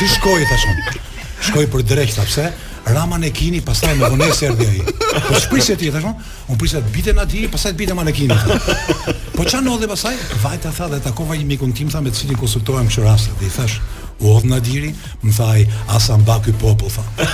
Si 0.00 0.08
shkoi 0.16 0.44
tashun? 0.48 1.02
Shkoi 1.50 1.68
për 1.68 1.84
drejt, 1.92 2.16
pse? 2.24 2.48
Rama 2.86 3.18
ne 3.18 3.30
kini 3.32 3.60
pastaj 3.64 3.96
me 3.96 4.08
vonë 4.12 4.26
erdhi 4.44 4.66
ai. 4.68 4.82
Po 5.24 5.38
shpërisje 5.40 5.76
ti 5.80 5.88
tashmë, 5.94 6.10
un 6.52 6.58
prisja 6.60 6.82
të 6.84 6.92
bitej 6.92 7.16
aty, 7.22 7.44
pastaj 7.52 7.72
të 7.72 7.78
bitej 7.80 7.96
me 7.96 9.14
Po 9.34 9.42
ça 9.42 9.58
ndodhi 9.60 9.88
pastaj? 9.88 10.14
Vajta 10.42 10.70
tha 10.72 10.86
dhe 10.88 11.00
takova 11.00 11.34
një 11.34 11.44
mikun 11.46 11.72
tim 11.72 11.88
tha 11.90 12.00
me 12.00 12.10
të 12.10 12.16
cilin 12.20 12.36
konsultohem 12.38 12.86
kësaj 12.88 13.04
raste, 13.04 13.30
ti 13.40 13.48
thash 13.56 13.80
U 14.22 14.30
odhë 14.36 14.46
në 14.46 14.58
diri, 14.62 14.90
më 15.24 15.32
thaj, 15.36 15.62
asa 15.90 16.16
mba 16.16 16.38
popull, 16.60 16.88
tha. 16.88 17.02
asa 17.18 17.24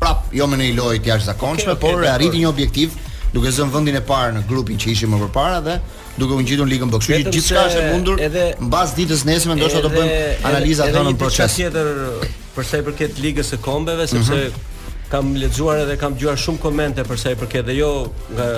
prap 0.00 0.32
jo 0.34 0.46
me 0.50 0.56
një 0.60 0.72
lojë 0.78 1.00
të 1.04 1.10
jashtëzakonshme, 1.12 1.74
okay, 1.74 1.78
okay, 1.78 1.98
por 2.00 2.04
e 2.06 2.10
arriti 2.14 2.40
një 2.42 2.48
objektiv 2.50 2.96
duke 3.34 3.52
zënë 3.54 3.74
vendin 3.74 3.98
e 4.00 4.02
parë 4.06 4.32
në 4.38 4.42
grupin 4.48 4.78
që 4.80 4.92
ishim 4.94 5.12
më 5.12 5.18
përpara 5.26 5.58
dhe 5.66 5.74
duke 6.20 6.34
u 6.34 6.40
ngjitur 6.40 6.66
në 6.66 6.72
ligën 6.72 6.90
bokshi. 6.90 7.18
Gjithçka 7.34 7.60
është 7.68 7.82
e 7.82 7.92
mundur. 7.92 8.20
Edhe 8.26 8.46
mbas 8.66 8.94
ditës 8.96 9.22
nesër 9.28 9.54
ndoshta 9.60 9.82
do 9.84 9.92
bëjmë 9.92 10.20
analiza 10.50 10.88
të 10.88 10.96
tonë 10.96 11.12
në 11.14 11.20
proces. 11.20 11.54
Edhe 11.56 11.64
tjetër 11.64 12.32
për 12.56 12.68
sa 12.70 12.80
i 12.80 12.84
përket 12.88 13.20
ligës 13.24 13.52
së 13.54 13.60
kombeve, 13.66 14.06
sepse 14.10 14.38
mm 14.38 14.44
-hmm. 14.44 15.08
kam 15.12 15.34
lexuar 15.44 15.76
edhe 15.84 15.96
kam 16.02 16.14
dëgjuar 16.16 16.36
shumë 16.44 16.60
komente 16.66 17.02
për 17.10 17.16
sa 17.22 17.30
i 17.30 17.34
përket 17.40 17.64
dhe 17.70 17.76
jo 17.78 17.92
nga 18.34 18.48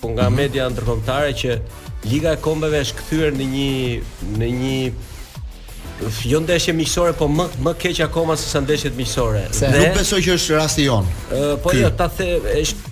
po 0.00 0.08
nga 0.08 0.28
mm 0.28 0.32
-hmm. 0.32 0.40
media 0.42 0.68
ndërkombëtare 0.70 1.30
që 1.42 1.58
Liga 2.10 2.32
e 2.32 2.36
Kombeve 2.40 2.80
është 2.80 2.96
kthyer 3.00 3.30
në 3.38 3.44
një 3.54 3.74
në 4.40 4.46
një 4.62 4.78
Jo 6.24 6.40
ndeshje 6.42 6.72
miqësore, 6.78 7.12
po 7.18 7.26
më 7.30 7.46
më 7.64 7.72
keq 7.82 8.00
akoma 8.06 8.36
se 8.38 8.46
sa 8.50 8.60
ndeshjet 8.62 8.94
miqësore. 8.98 9.46
Dhe... 9.54 9.70
Nuk 9.80 9.96
besoj 9.98 10.20
që 10.26 10.36
është 10.38 10.58
rasti 10.58 10.86
jon. 10.86 11.08
Ë 11.34 11.56
po 11.62 11.74
jo, 11.74 11.90
ta 11.98 12.06
the 12.18 12.28
është 12.60 12.86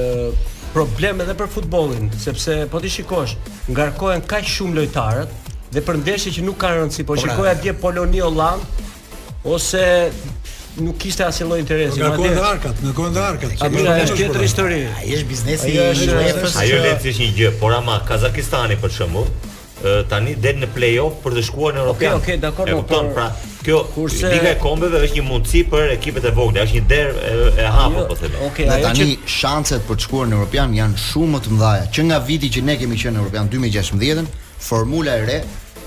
problem 0.78 1.22
edhe 1.26 1.36
për 1.42 1.52
futbollin, 1.54 2.08
sepse 2.18 2.58
po 2.72 2.80
ti 2.82 2.88
shikosh, 2.96 3.36
ngarkohen 3.70 4.24
kaq 4.30 4.48
shumë 4.56 4.80
lojtarët 4.80 5.52
dhe 5.76 5.82
për 5.84 6.00
ndeshje 6.00 6.32
që 6.38 6.42
nuk 6.48 6.56
kanë 6.62 6.80
rëndësi, 6.80 7.04
po 7.06 7.14
pra. 7.14 7.22
shikoj 7.22 7.48
atje 7.52 7.72
Poloni 7.82 8.20
Holland, 8.22 8.82
ose 9.44 9.84
nuk 10.80 10.96
kishte 11.00 11.24
asnjë 11.26 11.46
lloj 11.46 11.60
interesi. 11.62 12.00
Në 12.02 12.10
kohën 12.18 12.38
e 12.38 12.44
arkat, 12.50 12.80
në 12.84 12.92
kohën 12.96 13.16
e 13.18 13.22
arkat. 13.28 13.56
A 13.62 13.68
do 13.70 13.80
të 13.84 13.96
ishte 14.02 14.18
tjetër 14.18 14.42
histori? 14.44 14.78
Ai 14.98 15.10
është 15.18 15.28
biznesi 15.30 15.74
i 15.74 15.78
UEFA-s. 15.78 16.54
Ai 16.62 16.70
le 16.72 16.94
të 17.04 17.12
një 17.18 17.28
gjë, 17.38 17.50
por 17.60 17.74
ama 17.76 18.00
Kazakistani 18.08 18.76
për 18.80 18.94
shembull, 18.96 19.28
tani 20.10 20.34
del 20.40 20.58
në 20.64 20.70
play-off 20.74 21.20
për 21.22 21.36
të 21.36 21.44
shkuar 21.50 21.76
në 21.76 21.84
Europë. 21.84 21.98
Okej, 21.98 22.14
okej, 22.20 22.38
dakor, 22.42 22.70
po. 22.72 22.80
Kupton 22.80 23.10
pra. 23.14 23.28
Kjo 23.64 23.78
kurse 23.94 24.28
liga 24.32 24.50
e 24.50 24.56
kombeve 24.60 24.98
është 25.06 25.20
një 25.20 25.24
mundësi 25.28 25.62
për 25.72 25.92
ekipet 25.94 26.26
e 26.28 26.32
vogla, 26.36 26.64
është 26.66 26.74
një 26.80 26.88
derë 26.88 27.36
e 27.64 27.68
hapur 27.76 28.00
jo, 28.02 28.08
po 28.10 28.16
them. 28.20 28.34
Okej, 28.48 28.66
okay, 28.66 28.80
tani 28.82 29.08
shanset 29.38 29.84
për 29.88 30.00
të 30.02 30.08
shkuar 30.08 30.28
në 30.30 30.36
Europë 30.40 30.58
janë 30.64 31.00
shumë 31.04 31.30
më 31.36 31.42
të 31.46 31.52
mëdha 31.52 31.86
që 31.94 32.04
nga 32.10 32.18
viti 32.28 32.50
që 32.56 32.64
ne 32.68 32.76
kemi 32.80 32.98
qenë 33.02 33.16
në 33.16 33.22
Europë 33.22 33.46
2016 33.54 34.32
formula 34.68 35.16
e 35.20 35.24
re 35.30 35.38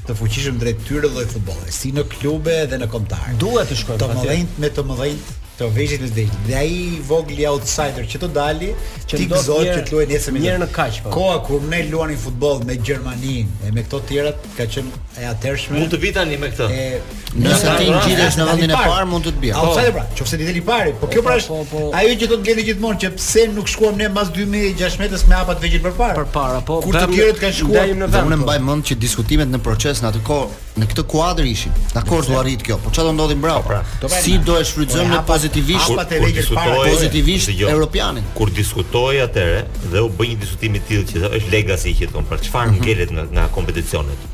të 0.07 0.15
fuqishëm 0.21 0.61
drejt 0.63 0.85
tyre 0.87 1.11
lloj 1.17 1.27
futbolli, 1.35 1.73
si 1.81 1.91
në 1.97 2.07
klube 2.15 2.57
dhe 2.71 2.79
në 2.79 2.87
kombëtar. 2.95 3.35
Duhet 3.43 3.73
të 3.73 3.81
shkojmë. 3.83 4.03
Të 4.05 4.13
mëdhenjt 4.15 4.63
me 4.63 4.73
të 4.79 4.87
mëdhenjt 4.93 5.35
Të 5.57 5.67
veshit 5.73 6.03
në 6.05 6.09
dhejnë 6.13 6.43
Dhe 6.47 6.57
aji 6.61 6.81
vogli 7.09 7.45
outsider 7.49 8.05
që 8.05 8.19
të 8.21 8.29
dali 8.35 8.69
Që 9.09 9.19
të 9.21 9.29
gëzohet 9.31 9.79
që 9.79 9.85
të 9.89 9.95
luaj 9.95 10.07
njëse 10.11 10.33
me 10.35 10.41
Njërë 10.43 10.61
në 10.63 10.67
kaq 10.75 10.99
pa. 10.99 11.05
Po. 11.05 11.13
Koa 11.15 11.39
kur 11.47 11.63
ne 11.71 11.79
luani 11.89 12.17
futbol 12.21 12.59
me 12.69 12.77
Gjermanin 12.85 13.49
E 13.65 13.71
me 13.73 13.85
këto 13.87 14.01
tjerat 14.11 14.43
ka 14.57 14.67
qenë 14.75 15.01
e 15.23 15.25
atërshme 15.31 15.81
Mund 15.81 15.95
të 15.95 16.01
vita 16.03 16.25
një 16.29 16.39
me 16.43 16.51
këto 16.53 16.69
e, 16.69 16.85
Nëse 17.33 17.77
ti 17.81 17.89
në 17.89 18.03
gjithë 18.05 18.27
në 18.37 18.47
vëndin 18.51 18.75
e 18.75 18.83
parë 18.83 19.07
mund 19.15 19.31
të 19.31 19.33
të 19.39 19.45
bja 19.47 19.63
Outsider 19.63 19.97
pra, 19.97 20.05
që 20.19 20.27
fëse 20.29 20.41
një 20.43 20.51
deli 20.51 20.63
pari 20.69 20.93
Po 21.01 21.09
kjo 21.13 21.25
pra 21.25 21.39
po, 21.39 21.41
është 21.41 21.65
po, 21.71 21.87
Ajo 22.03 22.13
që 22.21 22.29
të 22.29 22.31
të 22.35 22.47
gjithë 22.51 22.67
gjithmonë 22.69 23.01
Që 23.07 23.13
pse 23.17 23.47
nuk 23.57 23.73
shkuam 23.73 23.97
ne 24.01 24.11
mas 24.13 24.31
2016 24.37 25.01
metës 25.07 25.25
me 25.25 25.41
apat 25.41 25.65
vejgjit 25.65 25.89
për 25.89 25.97
parë 25.97 26.21
Për 26.21 26.31
para, 26.37 26.61
po 26.69 26.81
Kur 26.85 27.01
të 27.01 27.09
tjerët 27.15 27.41
kanë 27.41 27.59
shkuar 27.63 27.97
Dhe 28.05 28.25
unë 28.29 28.41
mbaj 28.45 28.61
mund 28.69 28.89
që 28.93 28.99
diskutimet 29.09 29.57
në 29.57 29.63
proces 29.65 30.05
në 30.05 30.13
atë 30.13 30.25
kohë 30.29 30.63
Në 30.77 30.87
këtë 30.93 31.03
kuadrë 31.09 31.49
ishim 31.49 31.77
Dhe 31.95 32.01
akord 32.03 32.29
u 32.29 32.35
arrit 32.37 32.61
kjo 32.67 32.77
por 32.83 32.93
çfarë 32.93 33.07
do 33.09 33.13
ndodhim 33.17 33.41
bravo 33.41 33.63
pra, 33.65 33.79
Si 34.21 34.35
do 34.45 34.59
e 34.61 34.65
shfrydzëm 34.69 35.07
në 35.09 35.21
pozit 35.25 35.46
pozitivisht 35.49 35.95
pa 35.95 36.05
të 36.09 36.23
para 36.55 36.77
pozitivisht 36.91 37.51
europianin. 37.61 38.25
Kur 38.37 38.51
diskutoi 38.55 39.21
atëre 39.25 39.65
dhe 39.93 40.03
u 40.07 40.11
bë 40.13 40.29
një 40.33 40.41
diskutim 40.43 40.75
i 40.79 40.83
tillë 40.89 41.07
që 41.11 41.35
është 41.39 41.53
legacy 41.53 41.93
që 42.01 42.09
thon 42.15 42.27
për 42.31 42.43
çfarë 42.47 42.73
mhm. 42.75 42.83
ngelet 42.87 43.11
nga 43.15 43.25
nga 43.35 43.49
kompeticionet. 43.55 44.27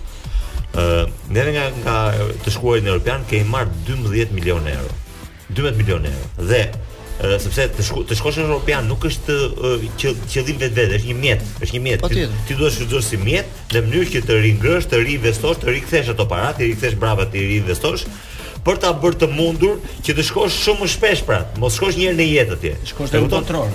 Ë, 0.72 0.86
ndër 1.32 1.52
nga 1.56 1.66
nga 1.84 1.96
të 2.44 2.54
shkuarit 2.54 2.86
në 2.86 2.94
europian 2.94 3.26
ke 3.28 3.42
i 3.42 3.48
marr 3.48 3.68
12 3.90 4.32
milionë 4.32 4.74
euro. 4.78 4.96
12 5.52 5.78
milionë 5.82 6.14
euro. 6.14 6.50
Dhe 6.52 6.64
sepse 7.38 7.66
të 7.76 7.84
shko 7.86 8.02
të 8.08 8.16
shkosh 8.18 8.38
në 8.40 8.46
europian 8.48 8.86
nuk 8.88 9.04
është 9.06 9.34
që 10.00 10.12
qëllim 10.32 10.56
vetvetes, 10.62 10.96
është 11.02 11.10
një 11.12 11.18
mjet, 11.22 11.42
është 11.62 11.76
një 11.76 11.82
mjet. 11.86 12.00
Po 12.02 12.08
ti, 12.10 12.24
ti 12.48 12.56
duhet 12.58 12.78
të 12.80 12.86
zgjosh 12.88 13.10
si 13.12 13.18
mjet 13.20 13.74
në 13.76 13.82
mënyrë 13.84 14.08
që 14.14 14.22
të 14.26 14.38
ringrësh, 14.46 14.88
të 14.90 15.02
riinvestosh, 15.06 15.60
të 15.62 15.74
rikthesh 15.76 16.10
ato 16.14 16.26
parat, 16.30 16.56
të 16.58 16.70
rikthesh 16.70 16.96
brapa 16.98 17.28
të 17.30 17.44
riinvestosh, 17.44 18.06
për 18.66 18.78
ta 18.82 18.92
bërë 19.02 19.18
të 19.22 19.28
mundur 19.36 19.80
që 20.06 20.14
të 20.18 20.24
shkosh 20.28 20.58
shumë 20.66 20.84
më 20.84 20.90
shpesh 20.94 21.22
pra, 21.26 21.40
mos 21.62 21.76
shkosh 21.78 21.98
një 21.98 22.08
herë 22.10 22.18
në 22.22 22.28
jetë 22.32 22.56
atje. 22.58 22.72
Shkosh 22.92 23.14
te 23.14 23.22
kontror. 23.26 23.70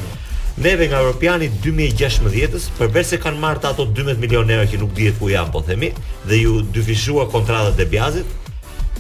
Neve 0.66 0.88
nga 0.90 1.04
Europiani 1.04 1.52
2016 1.62 2.64
s 2.64 2.70
përveç 2.80 3.12
se 3.12 3.20
kanë 3.22 3.38
marrë 3.44 3.70
ato 3.74 3.86
12 3.94 4.22
milionë 4.24 4.56
euro 4.56 4.70
që 4.72 4.80
nuk 4.82 4.94
dihet 4.98 5.20
ku 5.20 5.30
janë, 5.30 5.52
po 5.54 5.62
themi, 5.68 5.92
dhe 6.26 6.40
ju 6.40 6.56
dyfishua 6.74 7.28
kontratat 7.34 7.78
e 7.78 7.86
bjazit, 7.92 8.32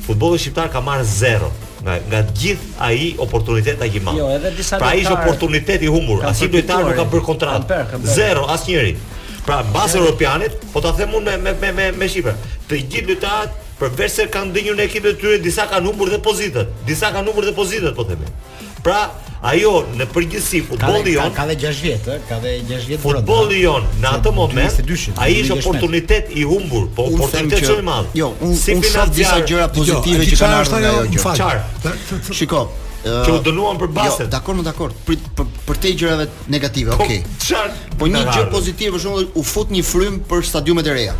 futbolli 0.05 0.37
shqiptar 0.41 0.69
ka 0.71 0.83
marrë 0.85 1.07
zero 1.09 1.49
nga 1.79 1.95
nga 2.09 2.19
gjithë 2.41 2.73
ai 2.83 3.07
oportunitet 3.23 3.81
ai 3.85 4.01
ma. 4.03 4.13
Jo, 4.17 4.27
edhe 4.35 4.51
disa 4.57 4.77
pra 4.81 4.89
ai 4.93 5.01
është 5.03 5.13
oportunitet 5.17 5.83
i 5.85 5.89
humbur. 5.93 6.21
Asnjë 6.29 6.49
lojtar 6.55 6.83
nuk 6.91 6.97
ka 7.01 7.05
bërë 7.13 7.25
kontratë. 7.31 7.99
Zero 8.17 8.45
asnjëri. 8.53 8.93
Pra 9.47 9.61
mbas 9.63 9.93
europianit, 9.95 10.57
po 10.73 10.81
ta 10.83 10.91
them 10.97 11.13
unë 11.21 11.37
me 11.39 11.53
me 11.61 11.71
me 11.77 11.89
me 11.97 12.09
shifra. 12.11 12.35
Të 12.69 12.81
gjithë 12.91 13.13
lojtarët 13.13 13.65
përveç 13.81 14.11
se 14.17 14.25
kanë 14.33 14.53
dhënë 14.55 14.75
në 14.79 14.85
ekipet 14.89 15.15
e 15.17 15.19
tyre 15.21 15.39
disa 15.43 15.67
kanë 15.69 15.85
numër 15.85 16.11
dhe 16.15 16.19
pozitë, 16.25 16.63
disa 16.87 17.11
kanë 17.13 17.29
numër 17.29 17.49
dhe 17.51 17.57
pozitë 17.57 17.91
po 17.97 18.05
themi. 18.09 18.29
Pra, 18.85 19.01
ajo 19.51 19.71
në 19.97 20.07
përgjithësi 20.13 20.61
futbolli 20.65 21.13
jon 21.17 21.33
ka 21.35 21.43
ka 21.45 21.55
6 21.63 21.81
vjet, 21.83 22.07
ka 22.29 22.37
dhe 22.43 22.53
6 22.69 22.87
vjet 22.89 23.01
futbolli. 23.03 23.59
jon 23.61 23.85
në 24.01 24.13
atë 24.17 24.31
moment 24.33 24.79
ai 25.21 25.29
ishte 25.41 25.53
oportunitet 25.57 26.31
i 26.33 26.45
humbur, 26.47 26.87
po 26.97 27.05
oportunitet 27.11 27.65
shumë 27.67 27.83
i 27.83 27.87
madh. 27.91 28.17
Jo, 28.21 28.33
unë 28.47 28.57
si 28.63 28.75
unë 28.79 28.91
shoh 28.95 29.13
disa 29.19 29.37
gjëra 29.43 29.67
jo, 29.67 29.71
pozitive 29.79 30.27
që 30.31 30.39
kanë 30.41 30.59
ardhur 30.63 30.81
nga 30.81 30.91
ajo. 30.95 31.07
Çfarë? 31.15 32.35
Shikoj 32.41 32.65
që 33.07 33.31
u 33.31 33.39
dënuan 33.45 33.77
për 33.79 33.87
jo, 33.87 33.93
baset. 33.95 34.21
Jo, 34.25 34.31
dakor, 34.33 34.57
më 34.57 34.63
dakor. 34.67 34.93
Për 35.07 35.19
për, 35.37 35.45
për 35.69 35.77
gjërat 36.01 36.39
negative, 36.51 36.95
po, 36.97 37.05
okay. 37.05 37.69
Po 38.01 38.09
një 38.11 38.23
gjë 38.33 38.47
pozitive 38.51 38.95
për 38.97 39.03
shembull, 39.03 39.29
u 39.39 39.43
fut 39.47 39.71
një 39.71 39.83
frym 39.87 40.17
për 40.27 40.43
stadiumet 40.49 40.89
e 40.91 40.95
reja. 40.97 41.13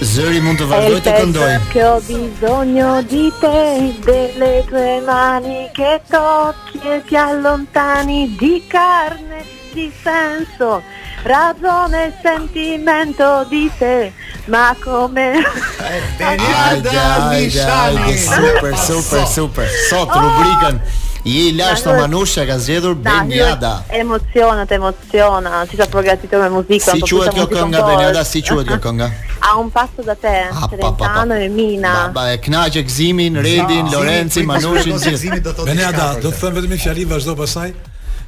Zuri 0.00 0.40
Montevaldoite 0.40 1.10
con 1.14 1.32
Doi. 1.32 1.58
Che 1.68 1.82
ho 1.84 2.00
bisogno 2.02 3.00
di 3.02 3.32
te, 3.40 3.94
delle 4.04 4.62
tue 4.68 5.00
mani 5.04 5.70
che 5.72 6.02
tocchi 6.08 6.78
e 6.82 7.02
ti 7.06 7.16
allontani 7.16 8.34
di 8.38 8.62
carne, 8.68 9.42
di 9.72 9.90
senso, 10.02 10.82
ragione 11.22 12.12
sentimento 12.22 13.46
di 13.48 13.70
te. 13.78 14.12
Ma 14.46 14.76
come? 14.78 15.32
Eh, 15.38 16.22
ah, 16.22 16.74
dai, 16.78 17.48
dai, 17.50 18.16
super, 18.18 18.76
super, 18.76 19.26
super. 19.26 19.68
Sotto, 19.88 20.18
oh. 20.18 21.04
Je 21.26 21.48
i 21.50 21.52
Manush 21.86 22.38
që 22.38 22.46
ka 22.46 22.58
zgjedhur 22.58 22.94
Benjada. 22.94 23.82
Emocionat, 23.90 24.70
emociona, 24.72 25.64
si 25.66 25.76
ta 25.80 25.88
përgatitur 25.90 26.38
me 26.38 26.48
muzikën. 26.54 26.92
Si 26.92 27.02
po 27.02 27.08
quhet 27.18 27.34
kjo 27.34 27.46
kënga 27.50 27.82
Benjada? 27.88 28.22
Si 28.24 28.42
quhet 28.46 28.70
kjo 28.70 28.78
kënga 28.84 29.08
A 29.48 29.56
un 29.58 29.70
pasto 29.74 30.04
da 30.06 30.14
te, 30.14 30.36
Serentano 30.70 31.34
e 31.34 31.48
Mina. 31.48 32.08
Ba, 32.14 32.28
ba 32.48 32.84
Gzimin, 32.90 33.42
Redin, 33.42 33.90
Lorenci, 33.92 34.46
Manushin, 34.46 34.94
Gzimin 35.02 35.42
do 35.42 35.50
të 35.52 35.66
Benjada, 35.66 36.12
do 36.22 36.30
të 36.30 36.42
thënë 36.44 36.58
vetëm 36.60 36.74
një 36.76 36.80
fjalë 36.86 37.10
vazhdo 37.16 37.36
pasaj. 37.42 37.74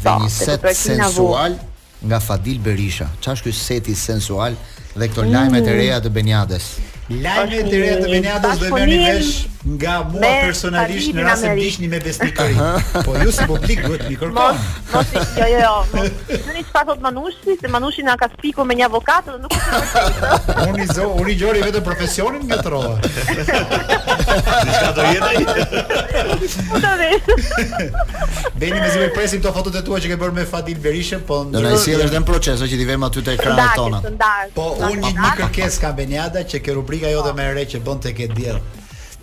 Dhe 0.01 0.15
një 0.23 0.29
set 0.33 0.65
sensual 0.75 1.55
nga 2.09 2.19
Fadil 2.23 2.59
Berisha. 2.63 3.07
Çfarë 3.21 3.37
është 3.37 3.49
ky 3.49 3.53
seti 3.59 3.95
sensual 3.99 4.55
dhe 4.97 5.07
këto 5.07 5.23
lajme 5.29 5.61
të 5.61 5.69
hmm. 5.71 5.79
reja 5.79 5.99
të 6.03 6.09
Benjades? 6.15 6.73
Lajme 7.09 7.63
të 7.71 7.77
re 7.81 7.93
të 8.03 8.11
Venedos 8.11 8.59
dhe 8.61 8.69
merrni 8.75 8.97
vesh 9.01 9.29
nga 9.59 9.95
mua 10.07 10.29
personalisht 10.45 11.11
në 11.17 11.23
rast 11.25 11.43
se 11.43 11.49
bishni 11.57 11.89
me 11.91 11.97
besnikëri. 12.01 12.53
Po 13.05 13.15
ju 13.19 13.31
si 13.35 13.45
publik 13.49 13.81
duhet 13.83 14.03
mi 14.07 14.15
kërkoni. 14.17 14.35
Mos, 14.35 14.93
mos 14.93 15.33
jo 15.37 15.47
jo 15.51 15.59
jo. 15.63 16.03
Nuk 16.45 16.59
i 16.59 16.63
pasot 16.73 17.01
Manushi, 17.03 17.55
se 17.61 17.67
Manushi 17.67 18.05
na 18.07 18.13
ka 18.17 18.29
spiku 18.35 18.63
me 18.65 18.77
një 18.79 18.85
avokat 18.87 19.27
dhe 19.27 19.39
nuk 19.43 19.55
e 19.55 19.59
kuptoj. 19.65 20.55
Unë 20.69 20.87
zë, 20.93 21.07
unë 21.23 21.35
gjori 21.41 21.63
vetëm 21.65 21.83
profesionin 21.89 22.45
nga 22.47 22.61
jo 22.61 22.67
trova. 22.69 22.95
Disa 24.69 24.93
do 24.95 25.09
jetë. 25.09 25.67
Po 26.69 26.81
do 26.85 26.93
të. 27.01 27.11
Veni 28.63 28.83
me 28.85 28.89
zemër 28.93 29.11
presim 29.17 29.43
to 29.43 29.51
fotot 29.57 29.75
e 29.75 29.83
tua 29.89 29.99
që 29.99 30.13
ke 30.13 30.19
bërë 30.23 30.37
me 30.39 30.47
Fatil 30.53 30.79
Berishën, 30.85 31.25
po 31.29 31.41
do 31.51 31.65
të 31.67 31.75
sjellësh 31.83 32.15
në 32.15 32.23
proces 32.31 32.63
që 32.63 32.79
ti 32.79 32.87
vëmë 32.93 33.11
aty 33.11 33.25
te 33.27 33.35
ekranet 33.37 33.75
tona. 33.75 34.01
Po 34.55 34.71
unë 34.87 35.13
një 35.19 35.35
kërkesë 35.43 35.83
ka 35.83 35.91
Beniada 35.99 36.45
që 36.47 36.63
ke 36.63 36.79
rubrik 36.79 36.98
rubrika 36.99 37.07
jote 37.07 37.33
më 37.33 37.47
e 37.49 37.53
re 37.53 37.65
që 37.71 37.79
bën 37.85 38.01
tek 38.03 38.19
e 38.19 38.27
diell. 38.33 38.59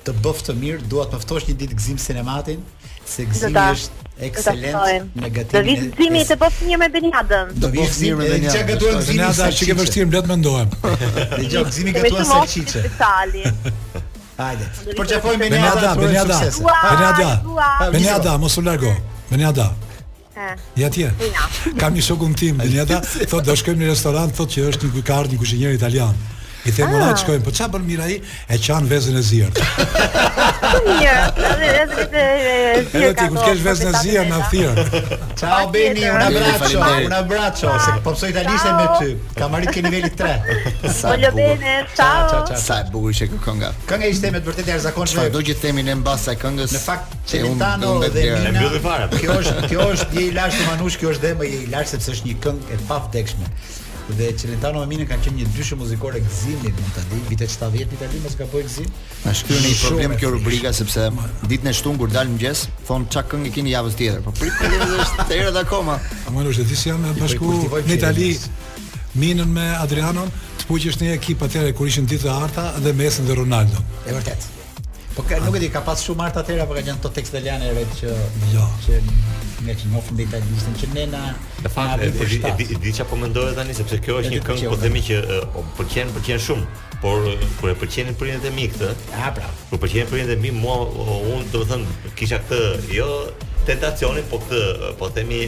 Të 0.04 0.14
bëf 0.22 0.40
të 0.46 0.54
mirë, 0.54 0.86
dua 0.90 1.04
të 1.10 1.16
më 1.16 1.22
ftosh 1.24 1.46
një 1.50 1.56
ditë 1.60 1.76
gzim 1.80 1.98
sinematin, 1.98 2.60
se 3.04 3.24
gzimi 3.24 3.52
është 3.52 4.04
Excellent. 4.16 5.10
Negativ. 5.12 5.52
Do 5.52 5.60
vi 5.68 5.74
zimi 5.98 6.22
të 6.24 6.36
bëf 6.40 6.60
një 6.64 6.76
me 6.80 6.86
Beniadën. 6.88 7.50
Do 7.60 7.68
vi 7.68 7.82
zimi 7.92 8.14
me 8.16 8.28
Beniadën. 8.30 8.54
Çka 8.54 8.68
gatuan 8.70 9.02
zimi? 9.02 9.20
që 9.68 9.74
vështirë 9.76 10.06
mbledh 10.08 10.30
mendohem. 10.30 10.70
Dhe 11.36 11.42
jo 11.52 11.64
gzimi 11.68 11.92
gatuan 11.92 12.24
salcice. 12.24 12.84
Hajde. 14.36 14.68
Përqafoj 14.96 15.36
Beniada, 15.42 15.92
Beniada. 16.00 16.38
Beniada. 16.62 17.34
Beniada, 17.92 18.36
mos 18.38 18.56
u 18.56 18.64
largo. 18.64 18.94
Beniada. 19.30 19.68
Ha. 20.36 20.48
Ja 20.80 20.88
tje. 20.92 21.10
Kam 21.80 21.92
një 21.96 22.06
shokun 22.08 22.32
tim, 22.34 22.56
Beniada, 22.64 23.02
thotë 23.32 23.44
do 23.50 23.56
shkojmë 23.60 23.84
në 23.84 23.90
restorant, 23.92 24.32
thotë 24.38 24.56
që 24.56 24.66
është 24.72 24.88
një 24.90 24.96
kuikard, 24.96 25.32
një 25.36 25.44
kuzhinier 25.44 25.76
italian. 25.76 26.16
I 26.66 26.70
them 26.72 26.92
ora 26.94 27.12
ah. 27.12 27.16
shkojmë, 27.20 27.44
po 27.46 27.52
çfarë 27.54 27.76
bën 27.78 27.82
mirë 27.86 28.04
ai? 28.06 28.14
E 28.50 28.56
çan 28.58 28.86
vezën 28.90 29.14
e 29.14 29.20
zier. 29.22 29.50
Mirë, 30.86 31.84
vezën 31.94 32.16
e 32.18 32.72
zier. 32.90 33.12
Ti 33.20 33.26
kush 33.36 33.62
vezën 33.62 33.92
e 33.92 34.00
zier 34.02 34.24
na 34.30 34.40
thirr. 34.50 34.80
Ciao 35.38 35.68
Beni, 35.72 36.02
un 36.10 36.18
abbraccio, 36.26 36.80
un 37.06 37.14
abbraccio, 37.20 37.70
se 37.84 37.94
po 38.04 38.16
pse 38.16 38.32
italisht 38.34 38.66
me 38.80 38.86
ty. 38.98 39.12
Kam 39.38 39.54
arrit 39.58 39.70
ke 39.76 39.84
niveli 39.86 40.10
3. 40.10 40.90
Sa 41.00 41.14
bene, 41.38 41.74
ciao. 41.94 42.42
Sa 42.66 42.80
e 42.82 42.90
bukur 42.90 43.14
që 43.20 43.30
kjo 43.30 43.38
kënga. 43.46 43.70
Kënga 43.90 44.10
ishte 44.16 44.34
me 44.34 44.42
vërtet 44.48 44.72
e 44.74 44.76
arzakonshme. 44.80 45.18
Çfarë 45.22 45.34
do 45.38 45.44
që 45.48 45.58
themi 45.62 45.86
ne 45.86 45.94
mbas 46.02 46.26
sa 46.26 46.34
këngës? 46.40 46.74
Në 46.74 46.82
fakt, 46.88 47.14
Celentano 47.30 47.94
dhe 48.02 48.10
Mina. 48.18 48.42
Ne 48.50 48.58
mbylli 48.58 48.82
fare. 48.88 49.06
Kjo 49.14 49.38
është, 49.44 49.56
kjo 49.70 49.86
është 49.96 50.18
je 50.20 50.26
i 50.28 50.34
lashtë 50.40 50.66
Manush, 50.72 50.98
kjo 50.98 51.14
është 51.14 51.26
dhe 51.28 51.34
më 51.42 51.52
i 51.52 51.62
lashtë 51.76 51.94
sepse 52.00 52.16
është 52.18 52.32
një 52.32 52.40
këngë 52.46 52.72
e 52.74 52.84
pavdekshme 52.90 53.52
dhe 54.14 54.30
Celentano 54.38 54.82
Amine 54.82 55.06
ka 55.08 55.16
qenë 55.18 55.40
një 55.40 55.46
dyshë 55.56 55.76
muzikor 55.80 56.14
e 56.14 56.20
gëzimit, 56.22 56.78
mund 56.78 56.92
ta 56.94 57.02
di, 57.10 57.18
vitet 57.30 57.50
70 57.50 57.90
në 57.90 57.96
Itali 57.98 58.20
mos 58.22 58.36
ka 58.38 58.46
pojë 58.52 58.68
gëzim. 58.68 58.88
Na 59.24 59.32
shkruan 59.34 59.62
një 59.66 59.72
problem 59.82 60.14
kjo 60.20 60.30
rubrika 60.36 60.72
sepse 60.76 61.08
ditën 61.50 61.72
e 61.72 61.74
shtunë 61.80 62.00
kur 62.02 62.12
dal 62.14 62.30
mëngjes, 62.30 62.66
thon 62.86 63.06
ça 63.12 63.24
këngë 63.26 63.52
keni 63.56 63.74
javës 63.74 63.98
tjetër. 63.98 64.22
Po 64.26 64.34
prit 64.38 64.56
këngë 64.62 64.88
është 65.02 65.26
të 65.30 65.38
erdhë 65.42 65.64
akoma. 65.64 65.98
A 65.98 66.34
është 66.34 66.46
lutesh 66.46 66.66
të 66.66 66.68
thësh 66.72 66.86
jam 66.90 67.06
bashku 67.20 67.54
po, 67.74 67.82
në 67.86 67.96
Itali 67.98 68.30
Minën 69.18 69.48
me 69.58 69.66
Adrianon, 69.80 70.30
të 70.62 70.82
është 70.92 71.06
një 71.08 71.14
ekip 71.18 71.42
tjere, 71.48 71.72
kur 71.72 71.88
ishin 71.90 72.06
ditë 72.06 72.28
të 72.28 72.36
harta 72.40 72.68
dhe 72.84 72.92
Mesën 73.00 73.26
dhe 73.30 73.38
Ronaldo. 73.42 73.82
E 74.06 74.12
vërtet. 74.14 74.52
Po 75.16 75.22
ka, 75.24 75.38
nuk 75.40 75.54
e 75.56 75.60
di, 75.64 75.68
ka 75.72 75.80
pas 75.84 75.96
shumë 76.04 76.20
Marta 76.28 76.42
tjera, 76.44 76.66
po 76.68 76.74
ka 76.76 76.82
qenë 76.84 77.00
to 77.04 77.08
tekst 77.16 77.32
italian 77.32 77.62
i 77.64 77.70
vet 77.72 77.92
që 78.00 78.12
jo, 78.52 78.64
që 78.84 78.98
nga 79.64 79.72
që 79.80 79.88
mofu 79.92 80.12
mbi 80.12 80.26
ta 80.28 80.36
gjithë 80.44 80.72
që 80.82 81.06
Në 81.64 81.70
fakt 81.72 82.02
e 82.04 82.10
di 82.16 82.40
e 82.44 82.50
di, 82.60 82.64
di 82.82 82.90
çfarë 82.98 83.20
mendoj 83.24 83.54
tani 83.56 83.72
sepse 83.78 83.96
kjo 84.04 84.18
është 84.20 84.32
një 84.34 84.40
këngë 84.48 84.68
po 84.72 84.76
themi 84.82 85.00
që 85.06 85.20
pëlqen, 85.78 86.12
pëlqen 86.18 86.42
shumë, 86.48 86.66
por 87.00 87.24
kur 87.60 87.72
e 87.72 87.76
pëlqenin 87.80 88.18
prindërit 88.20 88.44
e 88.44 88.52
mi 88.58 88.66
këtë. 88.74 88.90
Ja, 89.16 89.30
pra. 89.38 89.48
Kur 89.70 89.80
pëlqenin 89.86 90.12
prindërit 90.12 90.36
e 90.36 90.42
mi, 90.44 90.52
mua 90.60 90.76
unë 91.16 91.48
do 91.56 91.64
të 91.64 91.70
them 91.72 91.88
kisha 92.20 92.42
këtë, 92.44 92.60
jo 92.98 93.08
tentacionin, 93.70 94.28
po 94.28 94.42
këtë, 94.44 94.60
po 95.00 95.08
themi 95.16 95.46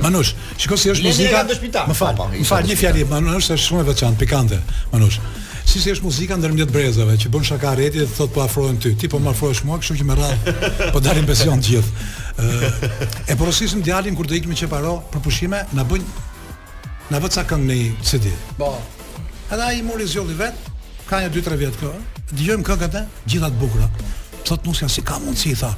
Manush, 0.00 0.32
shikoj 0.62 0.80
si 0.80 0.90
është 0.94 1.06
muzika. 1.10 1.42
Më 1.90 1.96
falë, 1.98 2.28
më 2.40 2.46
falë 2.48 2.70
një 2.70 2.78
fjalli, 2.80 3.04
Manush 3.10 3.50
është 3.52 3.60
shumë 3.66 3.84
e 3.84 3.88
veçantë, 3.92 4.22
pikante. 4.24 4.60
Manush, 4.94 5.20
Si 5.64 5.80
si 5.80 5.88
është 5.94 6.04
muzika 6.04 6.36
ndërmjet 6.36 6.68
brezave 6.68 7.14
që 7.22 7.30
bën 7.32 7.44
shaka 7.48 7.70
dhe 7.78 8.04
thot 8.16 8.32
po 8.34 8.42
afrohen 8.42 8.76
ty. 8.76 8.90
Ti 9.00 9.08
po 9.08 9.16
më 9.18 9.30
afrohesh 9.32 9.62
mua, 9.64 9.78
kështu 9.80 9.94
që 10.02 10.08
më 10.10 10.16
radh. 10.18 10.90
Po 10.92 11.00
dalim 11.00 11.24
pension 11.24 11.56
të 11.56 11.70
gjithë. 11.70 12.04
Ë 12.36 13.30
e 13.32 13.36
porosisëm 13.40 13.80
djalin 13.82 14.14
kur 14.18 14.28
do 14.28 14.36
ikim 14.36 14.52
çeparo 14.54 14.98
për 15.10 15.24
pushime, 15.24 15.62
na 15.72 15.82
bën 15.88 16.04
na 17.10 17.20
vë 17.22 17.32
ca 17.32 17.46
këngë 17.54 17.70
në 17.72 17.80
CD. 18.04 18.28
Po. 18.60 18.74
Edhe 19.52 19.62
ai 19.62 19.82
mori 19.82 20.06
zgjolli 20.08 20.36
vet. 20.38 20.70
Ka 21.08 21.18
një 21.20 21.28
dy 21.34 21.42
tre 21.44 21.56
vjet 21.60 21.74
kë. 21.76 21.90
Dëgjojm 22.34 22.62
këngë 22.64 22.86
atë, 22.88 23.02
gjitha 23.28 23.50
të 23.52 23.60
bukura. 23.60 23.88
Thot 24.48 24.64
nusja 24.64 24.86
si 24.88 25.02
ka 25.04 25.18
mundsi 25.20 25.52
tha. 25.58 25.68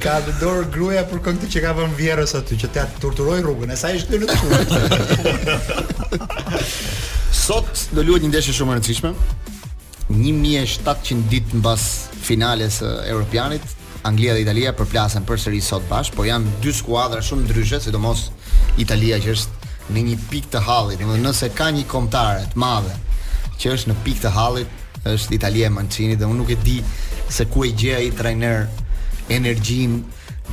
Ka 0.00 0.16
në 0.24 0.38
dorë 0.40 0.70
gruja 0.72 1.04
për 1.10 1.20
këngë 1.28 1.50
që 1.52 1.60
ka 1.66 1.74
vënë 1.76 1.98
vjerës 2.00 2.32
aty 2.40 2.56
që 2.64 2.70
t'ia 2.72 2.86
torturoj 3.04 3.42
rrugën, 3.44 3.74
e 3.74 3.76
sa 3.76 3.92
ishte 3.92 4.16
në 4.16 4.24
çunë. 4.24 6.16
Sot 7.36 7.88
do 7.92 8.00
luajë 8.06 8.24
një 8.24 8.32
ndeshje 8.32 8.56
shumë 8.56 8.78
e 8.78 8.80
rëndësishme. 8.80 9.12
1700 10.10 11.22
ditë 11.30 11.60
mbas 11.60 11.82
finales 12.24 12.80
së 12.82 12.88
Europianit, 13.10 13.62
Anglia 14.02 14.34
dhe 14.34 14.42
Italia 14.44 14.72
përplasen 14.74 15.26
përsëri 15.28 15.60
sot 15.62 15.84
bash, 15.88 16.10
por 16.16 16.26
janë 16.26 16.50
dy 16.64 16.72
skuadra 16.74 17.20
shumë 17.22 17.46
ndryshe, 17.46 17.78
sidomos 17.84 18.30
Italia 18.80 19.18
që 19.22 19.34
është 19.36 19.72
në 19.94 20.02
një 20.08 20.16
pikë 20.30 20.50
të 20.56 20.62
hallit, 20.66 21.00
do 21.02 21.08
të 21.14 21.22
nëse 21.22 21.50
ka 21.56 21.68
një 21.74 21.86
kontare 21.90 22.46
të 22.52 22.58
madhe 22.62 22.96
që 23.60 23.74
është 23.76 23.90
në 23.92 23.98
pikë 24.06 24.24
të 24.26 24.32
hallit, 24.36 24.78
është 25.10 25.36
Italia 25.36 25.68
e 25.70 25.74
Mancini 25.74 26.16
dhe 26.18 26.26
unë 26.26 26.40
nuk 26.42 26.50
e 26.52 26.56
di 26.64 26.78
se 27.32 27.46
ku 27.48 27.64
e 27.64 27.70
gjë 27.76 27.94
ai 28.00 28.10
trajner 28.16 28.66
energjin, 29.32 30.00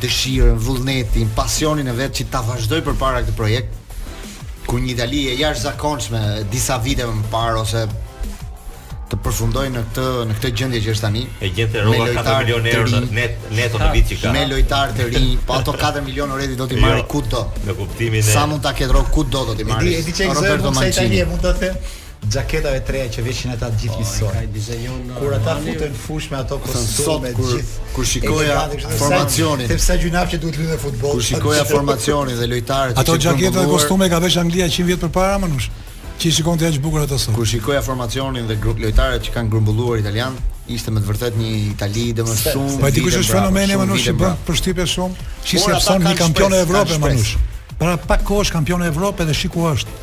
dëshirën, 0.01 0.59
vullnetin, 0.63 1.31
pasionin 1.35 1.87
e 1.91 1.97
vet 1.97 2.13
që 2.19 2.29
ta 2.31 2.43
vazhdoi 2.45 2.83
përpara 2.85 3.23
këtë 3.25 3.35
projekt 3.37 3.73
ku 4.67 4.77
një 4.81 4.93
Italia 4.93 5.33
e 5.33 5.39
jashtëzakonshme 5.41 6.21
disa 6.51 6.77
vite 6.83 7.07
më 7.07 7.25
parë 7.33 7.63
ose 7.63 7.87
të 9.11 9.17
përfundojnë 9.23 9.75
në 9.79 9.83
këtë 9.87 10.05
në 10.29 10.33
këtë 10.37 10.49
gjendje 10.59 10.79
që 10.87 10.91
është 10.93 11.05
tani. 11.07 11.21
E 11.39 11.49
gjetë 11.55 11.83
rroga 11.85 12.07
4 12.17 12.41
milionë 12.43 12.71
euro 12.75 13.01
net 13.17 13.45
neto 13.55 13.79
në 13.81 13.89
vit 13.93 14.09
që 14.11 14.17
ka. 14.23 14.33
Me 14.35 14.45
lojtar 14.51 14.93
të 14.97 15.07
rinj, 15.13 15.37
po 15.47 15.59
ato 15.61 15.75
4 15.77 16.01
milionë 16.07 16.35
euro 16.39 16.57
do 16.63 16.67
t'i 16.71 16.81
marrë 16.81 17.05
jo, 17.05 17.05
kudo. 17.13 17.45
Në 17.69 17.77
kuptimin 17.77 18.19
e 18.19 18.33
Sa 18.33 18.43
mund 18.51 18.63
ta 18.65 18.73
ketë 18.77 18.95
rrok 18.97 19.07
kudo 19.15 19.45
do 19.51 19.55
t'i 19.59 19.67
marrë. 19.69 19.87
E 19.87 20.01
di, 20.01 20.01
e 20.01 20.03
di 20.03 20.17
çfarë 20.17 20.35
do 20.35 20.43
të 20.43 20.57
thotë 20.67 21.25
mund 21.31 21.47
të 21.47 21.55
thë 21.63 21.71
xhaketave 22.27 22.79
të 22.81 22.85
treja 22.87 23.09
që 23.15 23.23
veshin 23.23 23.51
ata 23.53 23.67
të 23.71 23.77
gjithë 23.81 23.95
po, 23.95 24.29
miqësor. 24.35 24.87
Uh, 24.91 25.11
kur 25.19 25.35
ata 25.37 25.53
futen 25.61 25.91
në 25.93 25.99
fushë 26.01 26.27
po, 26.27 26.33
me 26.33 26.39
ato 26.41 26.57
kostume 26.63 27.31
të 27.31 27.45
gjithë. 27.51 27.83
Kur 27.93 28.07
shikoja 28.11 28.61
formacionin, 28.97 29.69
sepse 29.71 29.97
gjynaf 30.03 30.31
që 30.33 30.39
duhet 30.43 30.57
të 30.57 30.65
luajë 30.65 30.79
futboll. 30.81 31.13
Kur 31.15 31.25
shikoja 31.29 31.63
formacionin 31.69 32.41
dhe 32.41 32.49
lojtarët 32.51 32.99
ato 33.03 33.15
xhaketa 33.21 33.61
dhe 33.63 33.67
kostume 33.71 34.09
ka 34.11 34.19
veshur 34.25 34.43
Anglia 34.43 34.67
100 34.67 34.89
vjet 34.91 35.05
përpara, 35.05 35.37
më 35.45 35.53
nush. 35.53 35.69
Ti 36.17 36.31
shikon 36.31 36.57
ti 36.57 36.65
aq 36.65 36.77
bukur 36.81 37.01
ato 37.01 37.17
sot. 37.17 37.33
Kur 37.35 37.45
shikoja 37.47 37.81
formacionin 37.85 38.47
dhe 38.49 38.55
grup 38.61 38.79
lojtarët 38.81 39.21
që 39.27 39.33
kanë 39.35 39.51
grumbulluar 39.53 39.99
italian, 40.01 40.33
ishte 40.67 40.91
me 40.93 41.01
të 41.03 41.09
vërtet 41.11 41.37
një 41.37 41.49
Itali 41.73 42.05
dhe 42.17 42.25
më 42.25 42.37
shumë. 42.41 42.77
Po 42.81 42.89
ti 42.95 43.03
kush 43.05 43.19
është 43.21 43.35
fenomeni 43.37 43.77
më 43.77 43.85
nosh 43.91 44.07
i 44.11 44.15
bën 44.21 44.39
përshtypje 44.47 44.87
shumë, 44.95 45.27
që 45.45 45.51
si 45.61 45.71
japson 45.73 46.01
një 46.09 46.15
kampionë 46.23 46.57
e 46.57 46.63
Evropës 46.65 47.01
më 47.03 47.11
nosh. 47.19 47.33
Para 47.77 48.21
kohësh 48.29 48.51
kampionë 48.55 48.87
e 48.87 48.91
Evropës 48.95 49.29
dhe 49.29 49.37
shiku 49.43 49.67
është. 49.73 49.97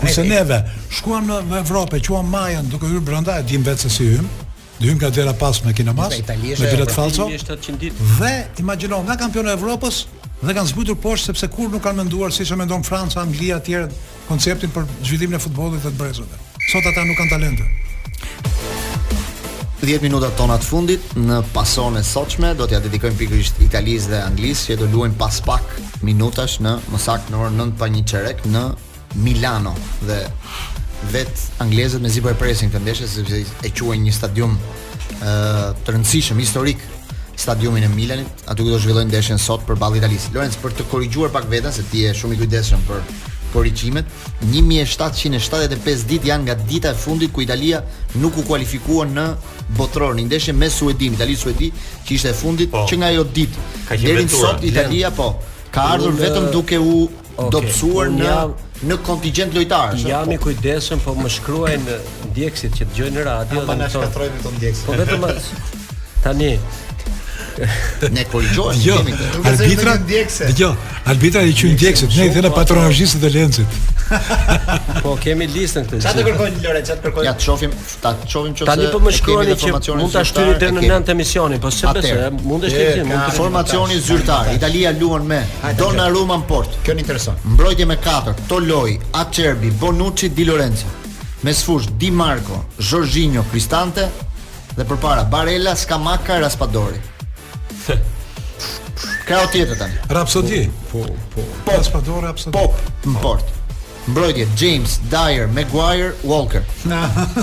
Ku 0.00 0.10
se 0.10 0.24
neve 0.26 0.58
shkuam 0.98 1.30
në 1.30 1.60
Evropë, 1.62 2.02
quam 2.06 2.26
Majën 2.34 2.72
duke 2.72 2.90
hyrë 2.90 3.04
brenda 3.06 3.38
e 3.38 3.44
djim 3.46 3.62
vetë 3.68 3.84
se 3.86 3.92
si 3.98 4.08
hym. 4.16 4.26
Dhe 4.82 4.90
hym 4.90 4.98
ka 4.98 5.12
dera 5.14 5.36
pas 5.38 5.62
me 5.62 5.70
Kinamas. 5.72 6.16
Në 6.16 6.24
Italië 6.24 6.56
është 6.58 6.88
700 6.96 7.80
ditë. 7.84 8.08
Dhe 8.18 8.32
imagjino, 8.64 8.98
nga 9.06 9.14
kampionë 9.22 9.54
e 9.54 9.56
Evropës 9.60 10.02
dhe 10.42 10.54
kanë 10.56 10.72
zbutur 10.74 10.96
poshtë 10.98 11.30
sepse 11.30 11.46
kur 11.54 11.68
nuk 11.70 11.84
kanë 11.84 12.00
menduar 12.02 12.32
siç 12.34 12.50
e 12.52 12.56
mendon 12.58 12.82
Franca, 12.82 13.22
Anglia 13.22 13.60
e 13.60 13.66
tjerë 13.66 13.86
konceptin 14.26 14.72
për 14.74 14.88
zhvillimin 15.06 15.38
e 15.38 15.42
futbollit 15.42 15.84
të, 15.84 15.92
të 15.94 16.00
brezave. 16.00 16.40
Sot 16.70 16.88
ata 16.90 17.04
nuk 17.06 17.18
kanë 17.18 17.30
talente. 17.30 17.68
10 19.82 19.98
minuta 20.02 20.28
tona 20.38 20.54
të 20.62 20.66
fundit 20.68 21.08
në 21.18 21.40
pasone 21.54 22.04
sotshme 22.06 22.52
do 22.58 22.68
t'ja 22.70 22.78
dedikojmë 22.84 23.18
pikërisht 23.18 23.56
Italisë 23.66 24.12
dhe 24.12 24.20
Anglisë 24.28 24.68
që 24.70 24.76
do 24.82 24.86
luajnë 24.92 25.18
pas 25.18 25.38
pak 25.46 25.72
minutash 26.06 26.60
në 26.62 26.76
mosak 26.92 27.30
në 27.32 27.38
orën 27.40 27.56
9:00 27.64 27.78
pa 27.80 27.88
një 27.90 28.04
çerek 28.12 28.44
në 28.46 28.62
Milano 29.26 29.72
dhe 30.06 30.20
vet 31.10 31.40
anglezët 31.64 32.02
me 32.06 32.12
po 32.22 32.30
e 32.30 32.34
presin 32.38 32.70
këtë 32.70 32.82
ndeshje 32.84 33.08
sepse 33.10 33.42
e 33.66 33.70
quen 33.70 34.02
një 34.06 34.12
stadium 34.14 34.54
e, 34.54 34.58
të 35.82 35.94
rëndësishëm 35.96 36.38
historik 36.40 36.78
stadiumin 37.42 37.82
e 37.82 37.88
Milanit, 37.94 38.30
aty 38.46 38.62
ku 38.62 38.70
do 38.70 38.78
zhvillojnë 38.78 39.10
ndeshjen 39.10 39.40
sot 39.42 39.64
për 39.66 39.78
ballë 39.82 39.98
Italisë. 40.02 40.30
Lorenz, 40.36 40.56
për 40.62 40.76
të 40.78 40.86
korrigjuar 40.92 41.30
pak 41.34 41.48
veten 41.50 41.74
se 41.74 41.84
ti 41.90 42.04
je 42.06 42.14
shumë 42.14 42.36
i 42.36 42.38
kujdesshëm 42.42 42.84
për 42.86 43.00
korrigjimet, 43.52 44.06
1775 44.48 46.06
ditë 46.08 46.30
janë 46.30 46.46
nga 46.46 46.54
dita 46.70 46.92
e 46.94 46.96
fundit 46.96 47.32
ku 47.34 47.42
Italia 47.44 47.82
nuk 48.22 48.38
u 48.40 48.44
kualifikua 48.48 49.04
në 49.10 49.26
botror, 49.76 50.14
në 50.16 50.24
ndeshje 50.30 50.54
me 50.56 50.70
Suedin, 50.72 51.18
Itali 51.18 51.34
Suedi, 51.36 51.68
që 52.06 52.14
ishte 52.16 52.30
e 52.30 52.36
fundit 52.38 52.70
po, 52.72 52.86
që 52.88 53.00
nga 53.02 53.10
ajo 53.12 53.26
ditë. 53.38 53.66
Deri 54.06 54.28
sot 54.32 54.64
Italia 54.64 55.10
po 55.12 55.34
ka 55.74 55.90
ardhur 55.96 56.16
vetëm 56.22 56.48
duke 56.54 56.78
u 56.80 56.96
okay, 57.02 57.50
dobësuar 57.56 58.10
në 58.16 58.36
në 58.88 58.96
kontingjent 59.06 59.52
lojtarësh. 59.54 60.06
Jam 60.10 60.24
po. 60.32 60.34
i 60.34 60.38
kujdesshëm, 60.42 61.02
po 61.04 61.12
më 61.14 61.28
shkruaj 61.36 61.76
në 61.84 61.98
ndjekësit 62.32 62.80
që 62.80 62.88
dëgjojnë 62.88 63.18
në 63.20 63.26
radio 63.28 63.62
dhe 63.68 63.76
më 63.82 63.90
thonë. 63.94 64.72
Po 64.88 64.96
vetëm 65.02 65.28
tani 66.24 66.48
Ne 68.12 68.24
po 68.32 68.40
gjojmë 68.54 68.82
jo, 68.84 68.94
arbitra 69.44 69.94
ndjekse. 70.00 70.44
Dgjoj, 70.44 70.74
arbitra 71.12 71.42
i 71.44 71.52
qujn 71.56 71.74
ndjekse, 71.76 72.06
ne 72.14 72.26
i 72.28 72.30
thënë 72.32 72.50
patronazhistët 72.54 73.24
e 73.28 73.30
Lencit. 73.34 73.68
Po 75.02 75.14
kemi 75.20 75.46
listën 75.52 75.84
këtu. 75.88 76.00
Sa 76.04 76.12
të 76.16 76.24
kërkojnë 76.28 76.62
Lore, 76.64 76.80
sa 76.86 76.96
të 76.96 77.06
kërkojnë. 77.06 77.26
Ja 77.28 77.34
të 77.36 77.46
shohim, 77.48 77.74
ta 78.04 78.14
shohim 78.28 78.54
çose. 78.56 78.68
Tani 78.70 78.88
po 78.92 79.00
më 79.04 79.12
shkruan 79.18 79.52
që 79.84 79.96
mund 80.00 80.12
ta 80.16 80.24
shtyrë 80.28 80.56
deri 80.62 80.74
në 80.78 80.88
nëntë 80.94 81.14
emisioni, 81.16 81.60
po 81.62 81.70
se 81.74 81.92
besoj, 81.98 82.32
mund 82.42 82.64
të 82.66 82.72
shkëtim, 82.74 83.12
mund 83.12 83.28
të 83.28 83.36
formacioni 83.36 84.00
zyrtar. 84.08 84.50
Italia 84.56 84.94
luan 84.96 85.28
me 85.28 85.42
Donnarumma 85.78 86.40
në 86.40 86.48
port. 86.48 86.78
Kjo 86.84 86.96
intereson. 86.96 87.36
Mbrojtje 87.54 87.86
me 87.92 87.98
4, 88.04 88.34
Toloi, 88.48 88.98
Acerbi, 89.20 89.70
Bonucci, 89.76 90.32
Di 90.32 90.44
Lorenzo. 90.48 90.86
Me 91.42 91.52
sfush 91.54 91.88
Di 91.98 92.10
Marco, 92.10 92.64
Jorginho, 92.78 93.44
Cristante 93.50 94.08
dhe 94.72 94.84
përpara 94.88 95.24
Barella, 95.28 95.74
Scamacca, 95.76 96.38
Raspadori. 96.40 97.11
Ka 99.28 99.42
o 99.42 99.46
tjetër 99.50 99.74
tani. 99.78 99.96
Rapsodi. 100.10 100.62
Po, 100.92 101.02
po, 101.08 101.16
po. 101.34 101.40
Po, 101.64 101.72
pas 101.72 101.88
padore 101.90 102.28
Rapsodi. 102.28 102.54
Pop, 102.54 102.76
port. 103.22 103.46
Mbrojtje 104.08 104.46
James 104.58 104.98
Dyer, 105.10 105.46
Maguire, 105.48 106.12
Walker. 106.26 106.64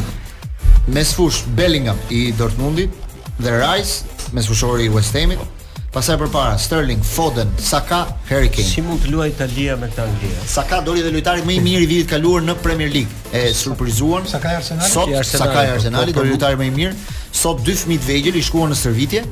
Mes 0.96 1.12
fush 1.14 1.44
Bellingham 1.56 1.98
i 2.10 2.32
Dortmundit 2.34 2.92
dhe 3.40 3.52
Rice, 3.56 4.04
mes 4.36 4.48
fushori 4.50 4.90
i 4.90 4.90
West 4.92 5.16
Hamit. 5.16 5.40
Pasaj 5.96 6.18
për 6.20 6.28
para, 6.34 6.58
Sterling, 6.62 7.00
Foden, 7.06 7.50
Saka, 7.58 8.04
Harry 8.30 8.50
Kane 8.54 8.66
Si 8.68 8.84
mund 8.86 9.00
të 9.02 9.10
luaj 9.10 9.30
Italia 9.32 9.74
me 9.80 9.88
këta 9.90 10.04
Saka 10.46 10.84
dori 10.86 11.02
dhe 11.02 11.10
lojtarit 11.16 11.48
më 11.48 11.56
i 11.56 11.64
mirë 11.66 11.86
i 11.88 11.88
vidit 11.90 12.12
kaluar 12.12 12.44
në 12.46 12.54
Premier 12.62 12.92
League 12.94 13.10
E 13.34 13.48
surprizuan 13.58 14.28
Saka 14.30 14.52
i 14.54 14.60
Arsenalit 14.60 15.32
Saka 15.32 15.64
i 15.66 15.72
Arsenali, 15.72 16.14
dori 16.14 16.36
lojtarit 16.36 16.62
më 16.62 16.68
i 16.70 16.76
mirë 16.78 17.16
Sot 17.42 17.66
dy 17.66 17.74
fmit 17.80 18.06
vegjël 18.06 18.38
i 18.38 18.44
shkuan 18.46 18.70
në 18.70 18.78
sërvitje 18.84 19.24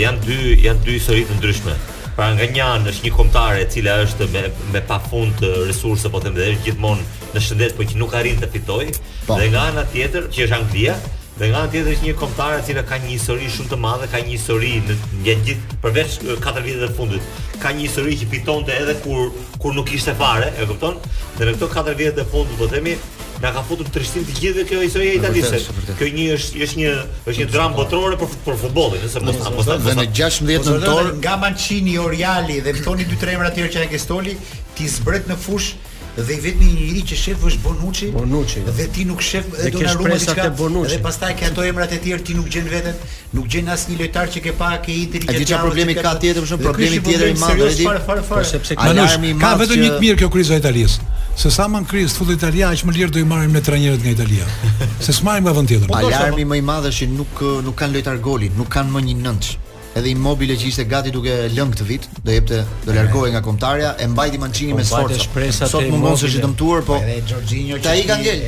janë 0.02 0.26
dy 0.26 0.58
janë 0.66 0.84
dy 0.86 0.98
histori 0.98 1.28
të 1.30 1.38
ndryshme 1.38 1.78
pra 2.18 2.32
nga 2.36 2.50
një 2.58 2.66
anë 2.66 2.96
është 2.96 3.06
një 3.06 3.16
kombëtare 3.20 3.62
e 3.64 3.70
cila 3.78 4.00
është 4.08 4.32
me 4.34 4.48
me 4.74 4.82
pafund 4.90 5.46
resurse 5.70 6.10
po 6.10 6.20
them 6.26 6.34
dhe 6.40 6.50
është 6.56 6.66
gjithmonë 6.66 7.06
në 7.36 7.40
shëndet 7.46 7.78
por 7.78 7.86
që 7.86 8.02
nuk 8.02 8.18
arrin 8.18 8.42
të 8.42 8.50
fitojë 8.58 8.92
po. 9.30 9.38
dhe 9.38 9.48
nga 9.54 9.62
ana 9.70 9.86
tjetër 9.94 10.28
që 10.34 10.40
është 10.50 10.58
Anglia 10.62 10.98
Dhe 11.40 11.48
nga 11.56 11.60
anë 11.64 11.70
tjetër 11.72 11.94
është 11.96 12.04
një 12.06 12.14
kombëtar 12.20 12.58
i 12.60 12.64
cili 12.68 12.82
ka 12.90 12.98
një 13.00 13.10
histori 13.14 13.46
shumë 13.54 13.70
të 13.72 13.78
madhe, 13.80 14.08
ka 14.12 14.20
një 14.20 14.34
histori 14.34 14.72
në 14.90 14.98
gjithë 15.46 15.78
përveç 15.86 16.18
katër 16.44 16.66
viteve 16.66 16.90
të 16.92 16.96
fundit. 16.98 17.30
Ka 17.62 17.72
një 17.78 17.86
histori 17.86 18.18
që 18.20 18.28
fitonte 18.34 18.76
edhe 18.76 18.98
kur 19.06 19.30
kur 19.64 19.76
nuk 19.78 19.92
ishte 19.96 20.12
fare, 20.20 20.50
e 20.60 20.68
kupton? 20.68 21.00
Dhe 21.38 21.48
në 21.48 21.54
këto 21.56 21.70
katër 21.72 21.98
vite 22.02 22.12
të 22.20 22.26
fundit 22.34 22.58
do 22.58 22.60
po 22.60 22.68
të 22.68 22.76
themi 22.76 22.98
Na 23.40 23.54
ka 23.56 23.62
futur 23.64 23.88
trishtim 23.88 24.26
të 24.28 24.34
gjithë 24.36 24.64
kjo 24.68 24.80
historia 24.84 25.14
e 25.14 25.20
Italisë. 25.22 25.62
Kjo 25.96 26.08
një 26.12 26.24
është 26.36 26.60
është 26.66 26.80
një 26.82 26.90
është 27.32 27.40
një 27.42 27.46
dramë 27.54 27.78
botërore 27.78 28.18
për 28.20 28.34
për 28.50 28.58
futbollin, 28.66 29.06
nëse 29.06 29.22
mos 29.24 29.46
apo 29.48 29.64
Dhe 29.86 29.94
Në 29.96 30.10
16 30.12 30.42
nëntor 30.68 31.12
nga 31.22 31.38
Mancini, 31.40 31.96
Oriali 32.04 32.60
dhe 32.66 32.76
Toni 32.84 33.08
dy 33.08 33.16
tremra 33.22 33.48
të 33.48 33.62
tjerë 33.62 33.72
që 33.78 33.86
ai 33.86 33.94
ke 33.94 34.02
stoli, 34.04 34.36
ti 34.76 34.92
zbret 34.92 35.32
në 35.32 35.40
fushë 35.40 35.80
dhe 36.28 36.36
i 36.38 36.42
vetmi 36.44 36.66
njëri 36.72 37.02
që 37.10 37.18
shef 37.22 37.44
është 37.50 37.62
Bonucci. 37.64 38.10
Bonucci. 38.14 38.64
Dhe 38.78 38.88
ti 38.96 39.06
nuk 39.08 39.22
shef 39.24 39.48
do 39.50 39.84
na 39.84 39.94
rumë 40.00 40.20
diçka. 40.20 40.48
Dhe 40.92 41.00
pastaj 41.04 41.34
ka 41.40 41.48
ato 41.52 41.66
emrat 41.68 41.94
e 41.96 42.00
tjerë 42.04 42.26
ti 42.28 42.36
nuk 42.38 42.50
gjen 42.54 42.68
veten, 42.72 42.96
nuk 43.36 43.48
gjen 43.52 43.70
asnjë 43.74 43.94
një 43.94 44.00
lojtar 44.02 44.32
që 44.34 44.44
ke 44.46 44.54
pa 44.62 44.72
ke 44.84 44.96
Inter 44.96 45.24
i 45.24 45.44
di 45.50 45.56
A 45.60 45.62
problemi 45.64 45.96
ka 46.00 46.16
tjetër 46.22 46.44
më 46.46 46.52
shumë 46.52 46.66
problemi 46.66 47.02
tjetër 47.06 47.30
i 47.30 47.38
madh 47.40 47.64
edhe. 47.68 48.20
Po 48.32 48.44
sepse 48.54 48.76
ka 48.80 48.94
një 49.00 49.08
armë 49.12 49.32
i 49.34 49.38
madh. 49.38 49.46
Ka 49.46 49.56
vetëm 49.64 49.86
një 49.86 50.02
mirë 50.04 50.20
kjo 50.24 50.32
krizë 50.34 50.58
e 50.58 50.62
Italisë. 50.64 51.08
Se 51.40 51.52
sa 51.56 51.70
man 51.72 51.86
kriz 51.88 52.18
futboll 52.18 52.36
italian, 52.36 52.74
aq 52.76 52.82
më 52.90 52.96
lirë 52.98 53.14
do 53.16 53.22
i 53.22 53.28
marrim 53.28 53.54
ne 53.56 53.62
trajnerët 53.64 54.02
nga 54.04 54.12
Italia. 54.12 54.48
Se 55.06 55.16
s'marrim 55.16 55.46
nga 55.48 55.54
vend 55.56 55.70
tjetër. 55.72 55.88
Po 55.88 55.96
Alarmi 56.02 56.44
më 56.52 56.58
i 56.60 56.66
madh 56.68 56.90
është 56.92 57.06
që 57.06 57.14
nuk 57.16 57.42
nuk 57.64 57.78
kanë 57.80 57.96
lojtar 57.96 58.20
goli, 58.26 58.52
nuk 58.60 58.68
kanë 58.76 58.92
më 58.98 59.06
një 59.08 59.16
nënç 59.24 59.54
edhe 59.98 60.10
immobile 60.12 60.56
që 60.60 60.66
ishte 60.70 60.86
gati 60.90 61.12
duke 61.14 61.34
lënë 61.54 61.74
këtë 61.74 61.86
vit, 61.90 62.06
do 62.26 62.34
jepte 62.34 62.60
do 62.86 62.94
largohej 62.96 63.34
nga 63.34 63.42
kontarja, 63.46 63.94
e 63.98 64.08
mbajti 64.10 64.38
Mancini 64.42 64.76
me 64.78 64.84
sforcë. 64.86 65.18
Sot 65.58 65.88
mund 65.90 66.08
të 66.10 66.30
është 66.30 66.44
dëmtuar, 66.46 66.84
po 66.88 66.98
edhe 67.02 67.16
Jorginho 67.32 67.80
që 67.84 67.94
ai 67.94 68.04
ka 68.10 68.20
ngel, 68.22 68.44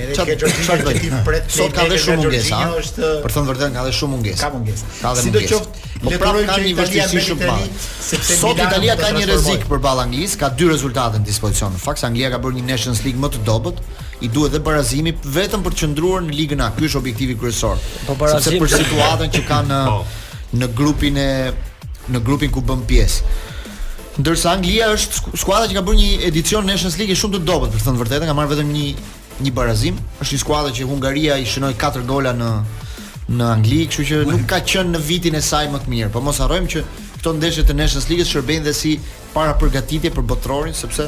çfarë 0.60 1.40
Sot 1.58 1.74
ka 1.76 1.88
dhe 1.90 2.00
shumë 2.06 2.20
mungesa. 2.22 2.62
Për 3.02 3.26
të 3.26 3.34
thënë 3.38 3.50
vërtet 3.54 3.76
ka 3.78 3.88
dhe 3.88 3.96
shumë 4.02 4.20
ungesa 4.20 4.44
Ka 4.44 4.54
mungesë. 4.56 4.94
Ka 5.00 5.14
dhe 5.18 5.26
mungesë. 5.26 5.26
Sidoqoftë 5.26 5.90
po 6.02 6.12
Le 6.12 6.18
pra 6.18 6.32
ka 6.46 6.58
një 6.66 6.72
vështirësi 6.80 7.22
shumë 7.30 7.50
madhe. 7.50 7.84
Sepse 8.06 8.38
sot 8.42 8.58
Italia 8.62 8.96
ka 9.02 9.12
një 9.18 9.26
rrezik 9.30 9.68
përballë 9.70 10.06
Anglisë, 10.08 10.40
ka 10.42 10.50
dy 10.58 10.70
rezultate 10.72 11.20
në 11.22 11.28
dispozicion. 11.30 11.76
Faks 11.82 12.06
Anglia 12.08 12.32
ka 12.34 12.40
bërë 12.42 12.58
një 12.62 12.66
Nations 12.72 13.04
League 13.06 13.22
më 13.22 13.30
të 13.36 13.44
dobët, 13.50 13.82
i 14.26 14.30
duhet 14.30 14.54
edhe 14.54 14.64
barazimi 14.66 15.14
vetëm 15.38 15.62
për 15.66 15.76
të 15.76 15.82
qëndruar 15.84 16.26
në 16.26 16.34
ligën 16.42 16.64
A. 16.66 16.72
Ky 16.74 16.88
është 16.90 16.98
objektivi 17.02 17.38
kryesor. 17.38 17.78
Po 18.08 18.18
barazimi 18.18 18.62
për 18.66 18.74
situatën 18.80 19.36
që 19.38 19.46
kanë 19.54 19.84
po 19.86 20.00
në 20.54 20.68
grupin 20.76 21.18
e 21.18 21.28
në 22.12 22.20
grupin 22.26 22.52
ku 22.52 22.64
bën 22.66 22.82
pjesë. 22.88 23.40
Ndërsa 24.22 24.52
Anglia 24.58 24.90
është 24.92 25.38
skuadra 25.40 25.70
që 25.72 25.78
ka 25.78 25.84
bërë 25.86 26.00
një 26.00 26.28
edicion 26.28 26.66
Nations 26.68 26.98
League 27.00 27.16
shumë 27.16 27.38
të 27.40 27.44
dobët, 27.48 27.72
për 27.72 27.80
të 27.82 27.86
thënë 27.88 28.02
vërtetë, 28.02 28.28
ka 28.30 28.36
marrë 28.38 28.52
vetëm 28.52 28.72
një 28.76 28.86
një 29.46 29.54
barazim. 29.56 30.00
Është 30.22 30.36
një 30.36 30.42
skuadër 30.44 30.76
që 30.78 30.88
Hungaria 30.90 31.38
i 31.40 31.48
shënoi 31.48 31.72
4 31.80 32.04
gola 32.10 32.34
në 32.42 32.52
në 33.32 33.46
Angli, 33.48 33.86
kështu 33.88 34.04
që 34.10 34.18
nuk 34.28 34.42
ka 34.50 34.58
qenë 34.68 34.92
në 34.92 35.00
vitin 35.08 35.38
e 35.40 35.44
saj 35.46 35.64
më 35.72 35.80
të 35.86 35.92
mirë, 35.94 36.10
por 36.12 36.26
mos 36.26 36.42
harrojmë 36.44 36.68
që 36.74 36.82
këto 37.16 37.32
ndeshje 37.38 37.64
të 37.70 37.78
Nations 37.80 38.10
League 38.12 38.28
shërbejnë 38.28 38.68
dhe 38.68 38.74
si 38.76 38.98
para 39.32 39.54
përgatitje 39.62 40.12
për 40.12 40.26
botrorin, 40.28 40.76
sepse 40.76 41.08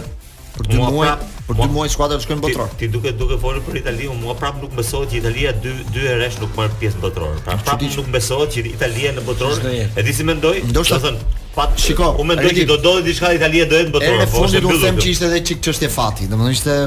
për 0.53 0.69
dy 0.69 0.77
muaj 0.93 1.13
për 1.47 1.57
dy 1.59 1.67
muaj 1.75 1.91
skuadrat 1.93 2.23
shkojnë 2.23 2.41
botror. 2.43 2.69
Ti, 2.73 2.85
ti 2.85 2.89
duke 2.93 3.11
duke 3.19 3.37
folur 3.41 3.63
për 3.65 3.79
Itali, 3.81 4.07
mua 4.21 4.35
prap 4.39 4.59
nuk 4.61 4.73
besohet 4.77 5.11
që 5.11 5.19
Italia 5.21 5.53
dy 5.63 5.73
dy 5.95 6.05
herësh 6.05 6.37
nuk 6.43 6.53
marr 6.57 6.73
pjesë 6.81 7.01
botror. 7.03 7.39
Pra 7.45 7.57
prap 7.57 7.79
Qutish? 7.81 7.97
nuk 7.99 8.11
besohet 8.13 8.53
që 8.55 8.65
Italia 8.75 9.13
në 9.17 9.25
botror. 9.27 9.59
E 9.63 10.05
di 10.07 10.13
si 10.19 10.25
mendoj? 10.29 10.53
Do 10.77 10.85
të 10.85 11.01
thon, 11.03 11.19
pat 11.57 11.73
shiko. 11.83 12.11
U 12.21 12.25
mendoj 12.29 12.53
që 12.53 12.67
do 12.69 12.77
dolë 12.85 13.05
diçka 13.09 13.33
Italia 13.37 13.65
do 13.73 13.81
jetë 13.81 13.93
botror. 13.97 14.21
Në 14.23 14.29
fund 14.35 14.55
do 14.63 14.69
të 14.69 14.79
them 14.85 15.01
që 15.03 15.11
ishte 15.15 15.29
edhe 15.31 15.43
çik 15.49 15.63
çështje 15.67 15.91
fati. 15.97 16.29
Domethënë 16.31 16.55
ishte 16.59 16.79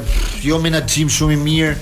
jo 0.48 0.62
menaxhim 0.66 1.12
shumë 1.18 1.34
i 1.38 1.42
mirë. 1.50 1.76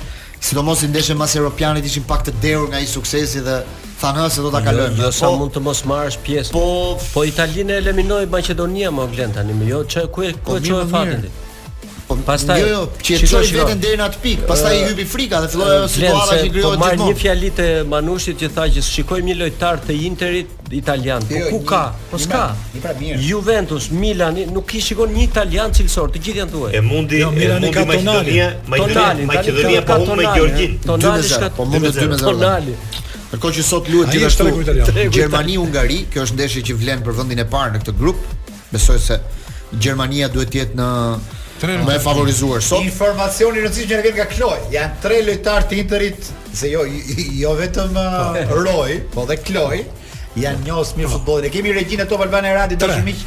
Sidomos 0.45 0.83
i 0.85 0.89
ndeshën 0.93 1.17
mas 1.17 1.33
europianit 1.41 1.87
ishin 1.89 2.03
pak 2.05 2.25
të 2.27 2.35
derur 2.43 2.67
nga 2.69 2.77
ai 2.77 2.89
suksesi 2.91 3.41
dhe 3.47 3.63
thanë 4.03 4.27
se 4.35 4.43
do 4.45 4.51
ta 4.53 4.61
jo, 4.61 4.67
kalojmë. 4.67 4.99
Jo, 5.01 5.09
sa 5.17 5.31
po- 5.31 5.39
mund 5.41 5.55
të 5.55 5.63
mos 5.65 5.81
marrësh 5.89 6.19
pjesë. 6.27 6.53
Po, 6.53 6.65
po 7.15 7.23
Italinë 7.25 7.79
eliminoi 7.81 8.27
Maqedonia 8.29 8.91
më 8.93 9.07
glen 9.15 9.33
tani, 9.33 9.57
më 9.57 9.71
jo, 9.73 9.81
ç'u 9.89 10.05
ku 10.13 10.27
e 10.29 10.35
ku 10.35 10.59
e 10.59 10.59
po 10.59 10.59
çoi 10.69 10.85
fatin 10.91 11.23
ti? 11.25 11.33
Po, 12.17 12.23
pastaj 12.27 12.61
jo 12.63 12.69
jo 12.69 12.85
që 13.03 13.19
çoj 13.29 13.49
veten 13.55 13.81
deri 13.83 13.97
në 13.99 14.05
atë 14.07 14.19
pikë 14.23 14.47
pastaj 14.47 14.75
i 14.79 14.83
hypi 14.89 15.05
frika 15.09 15.41
dhe 15.43 15.49
filloi 15.51 15.71
ajo 15.79 15.89
situata 15.91 16.37
që 16.39 16.53
krijohet 16.53 16.53
gjithmonë 16.53 16.79
po 16.79 16.83
marr 16.83 16.99
një 17.01 17.17
fjalë 17.21 17.51
të 17.59 17.67
Manushit 17.91 18.39
që 18.43 18.51
tha 18.55 18.67
që 18.77 18.83
shikojmë 18.89 19.31
një 19.31 19.37
lojtar 19.41 19.81
të 19.89 19.97
Interit 20.07 20.73
italian 20.79 21.27
po 21.29 21.41
jo, 21.41 21.51
ku 21.51 21.61
ka 21.71 21.81
po 22.11 22.21
s'ka 22.23 22.43
pra- 22.77 22.81
pra 22.87 23.13
Juventus 23.29 23.89
Milan 23.91 24.39
nuk 24.55 24.75
i 24.79 24.83
shikon 24.87 25.13
një 25.15 25.25
italian 25.27 25.75
cilësor 25.79 26.13
të 26.15 26.23
gjithë 26.27 26.43
janë 26.43 26.55
thuaj 26.55 26.77
e 26.81 26.85
mundi 26.87 27.23
jo, 27.25 27.31
Milan 27.35 27.67
ka 27.75 27.85
Tonali 27.91 28.41
Tonali 28.79 29.29
Maqedonia 29.31 29.85
po 29.91 29.99
humb 30.01 30.17
me 30.21 30.31
Gjorgjin 30.37 30.79
Tonali 30.87 31.27
eh. 31.27 31.31
shka 31.35 31.51
po 31.59 31.67
mund 31.71 31.91
të 31.91 31.95
dy 32.09 32.21
Tonali 32.23 32.79
Ndërkohë 33.35 33.57
që 33.59 33.65
sot 33.75 33.89
luhet 33.91 34.15
gjithashtu 34.15 35.07
Gjermani 35.19 35.59
hungari 35.59 36.05
kjo 36.13 36.23
është 36.29 36.39
ndeshje 36.41 36.65
që 36.71 36.79
vlen 36.83 37.03
për 37.07 37.19
vendin 37.23 37.43
e 37.43 37.47
parë 37.51 37.73
në 37.75 37.81
këtë 37.83 37.95
grup. 37.99 38.21
Besoj 38.71 39.01
se 39.03 39.19
Gjermania 39.75 40.29
duhet 40.31 40.53
të 40.55 40.61
jetë 40.61 40.79
në 40.79 40.87
tre 41.65 41.79
më 41.83 41.99
favorizuar 42.05 42.61
sot. 42.65 42.83
Informacioni 42.85 43.61
i 43.61 43.65
rëndësishëm 43.65 43.99
që 44.03 44.09
vjen 44.09 44.19
nga 44.19 44.27
Kloj. 44.29 44.57
Janë 44.73 45.01
tre 45.05 45.21
lojtarë 45.25 45.69
të 45.71 45.79
Interit, 45.81 46.29
se 46.55 46.71
jo 46.73 46.85
jo 47.41 47.59
vetëm 47.61 47.97
uh, 47.99 48.39
po. 48.43 48.59
Roy, 48.67 48.99
po 49.15 49.25
dhe 49.31 49.39
Kloj 49.47 49.79
janë 50.35 50.65
njohës 50.67 50.93
mirë 50.99 51.09
po. 51.09 51.19
futbollin. 51.19 51.47
Ne 51.47 51.53
kemi 51.55 51.73
regjinë 51.77 52.05
ato 52.05 52.19
Albana 52.25 52.53
Radi 52.57 52.77
dashur 52.81 53.05
miq 53.07 53.23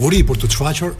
uri 0.00 0.22
për 0.24 0.40
të 0.40 0.48
çfaqur. 0.56 0.96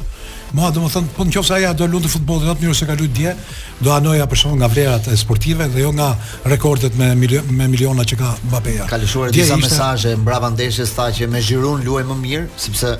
Mua 0.53 0.69
do 0.73 0.85
të 0.85 0.93
thonë, 0.99 1.11
po 1.17 1.25
nëse 1.29 1.57
ajo 1.57 1.73
do 1.81 1.89
luante 1.89 2.13
futbollin 2.13 2.53
atë 2.53 2.67
mirë 2.67 2.77
se 2.83 2.91
ka 2.91 2.97
luajtur 3.01 3.17
dje, 3.17 3.33
do 3.81 3.97
anoja 3.97 4.29
për 4.29 4.43
shkak 4.43 4.61
nga 4.61 4.71
vlerat 4.75 5.09
e 5.09 5.17
sportive 5.25 5.69
dhe 5.73 5.85
jo 5.87 5.93
nga 5.97 6.11
rekordet 6.53 6.97
me 7.01 7.15
me 7.17 7.67
miliona 7.67 8.05
që 8.05 8.21
ka 8.21 8.35
Mbappé. 8.45 8.77
Ka 8.93 9.01
lëshuar 9.01 9.33
disa 9.33 9.57
mesazhe 9.57 10.13
mbrapa 10.21 10.53
ndeshjes 10.53 10.93
tha 10.97 11.09
që 11.17 11.33
me 11.33 11.41
Giroud 11.41 11.85
luaj 11.89 12.05
më 12.13 12.21
mirë, 12.27 12.53
sepse 12.61 12.99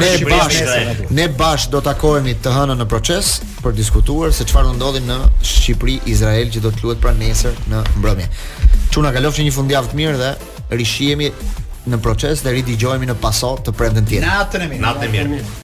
Ne 0.05 0.13
bash, 0.29 0.61
ne 1.21 1.29
bash 1.39 1.71
do 1.73 1.81
takohemi 1.85 2.37
të 2.45 2.53
hënë 2.59 2.79
në 2.83 2.89
proces 2.91 3.39
për 3.63 3.75
diskutuar 3.75 4.31
se 4.37 4.45
çfarë 4.47 4.75
ndodhi 4.79 5.01
në 5.03 5.17
Shqipëri-Izrael 5.41 6.51
që 6.55 6.61
do 6.63 6.71
të 6.75 6.85
luhet 6.85 7.01
pranë 7.03 7.31
nesër 7.39 7.63
në 7.71 7.83
mbrëmje. 8.01 8.27
Çuna 8.95 9.13
kalofshi 9.15 9.45
një 9.47 9.55
fundjavë 9.55 9.93
të 9.93 9.99
mirë 10.01 10.19
dhe 10.21 10.31
rishihemi 10.81 11.31
në 11.89 12.01
proces 12.05 12.43
dhe 12.45 12.57
ridigjohemi 12.59 13.09
në 13.13 13.19
paso 13.23 13.55
të 13.65 13.77
premtën 13.79 14.09
tjetër. 14.09 14.27
Natën 14.35 14.67
e 14.67 14.71
mirë. 14.75 14.87
Natën 14.89 15.09
e 15.09 15.31
mirë. 15.37 15.57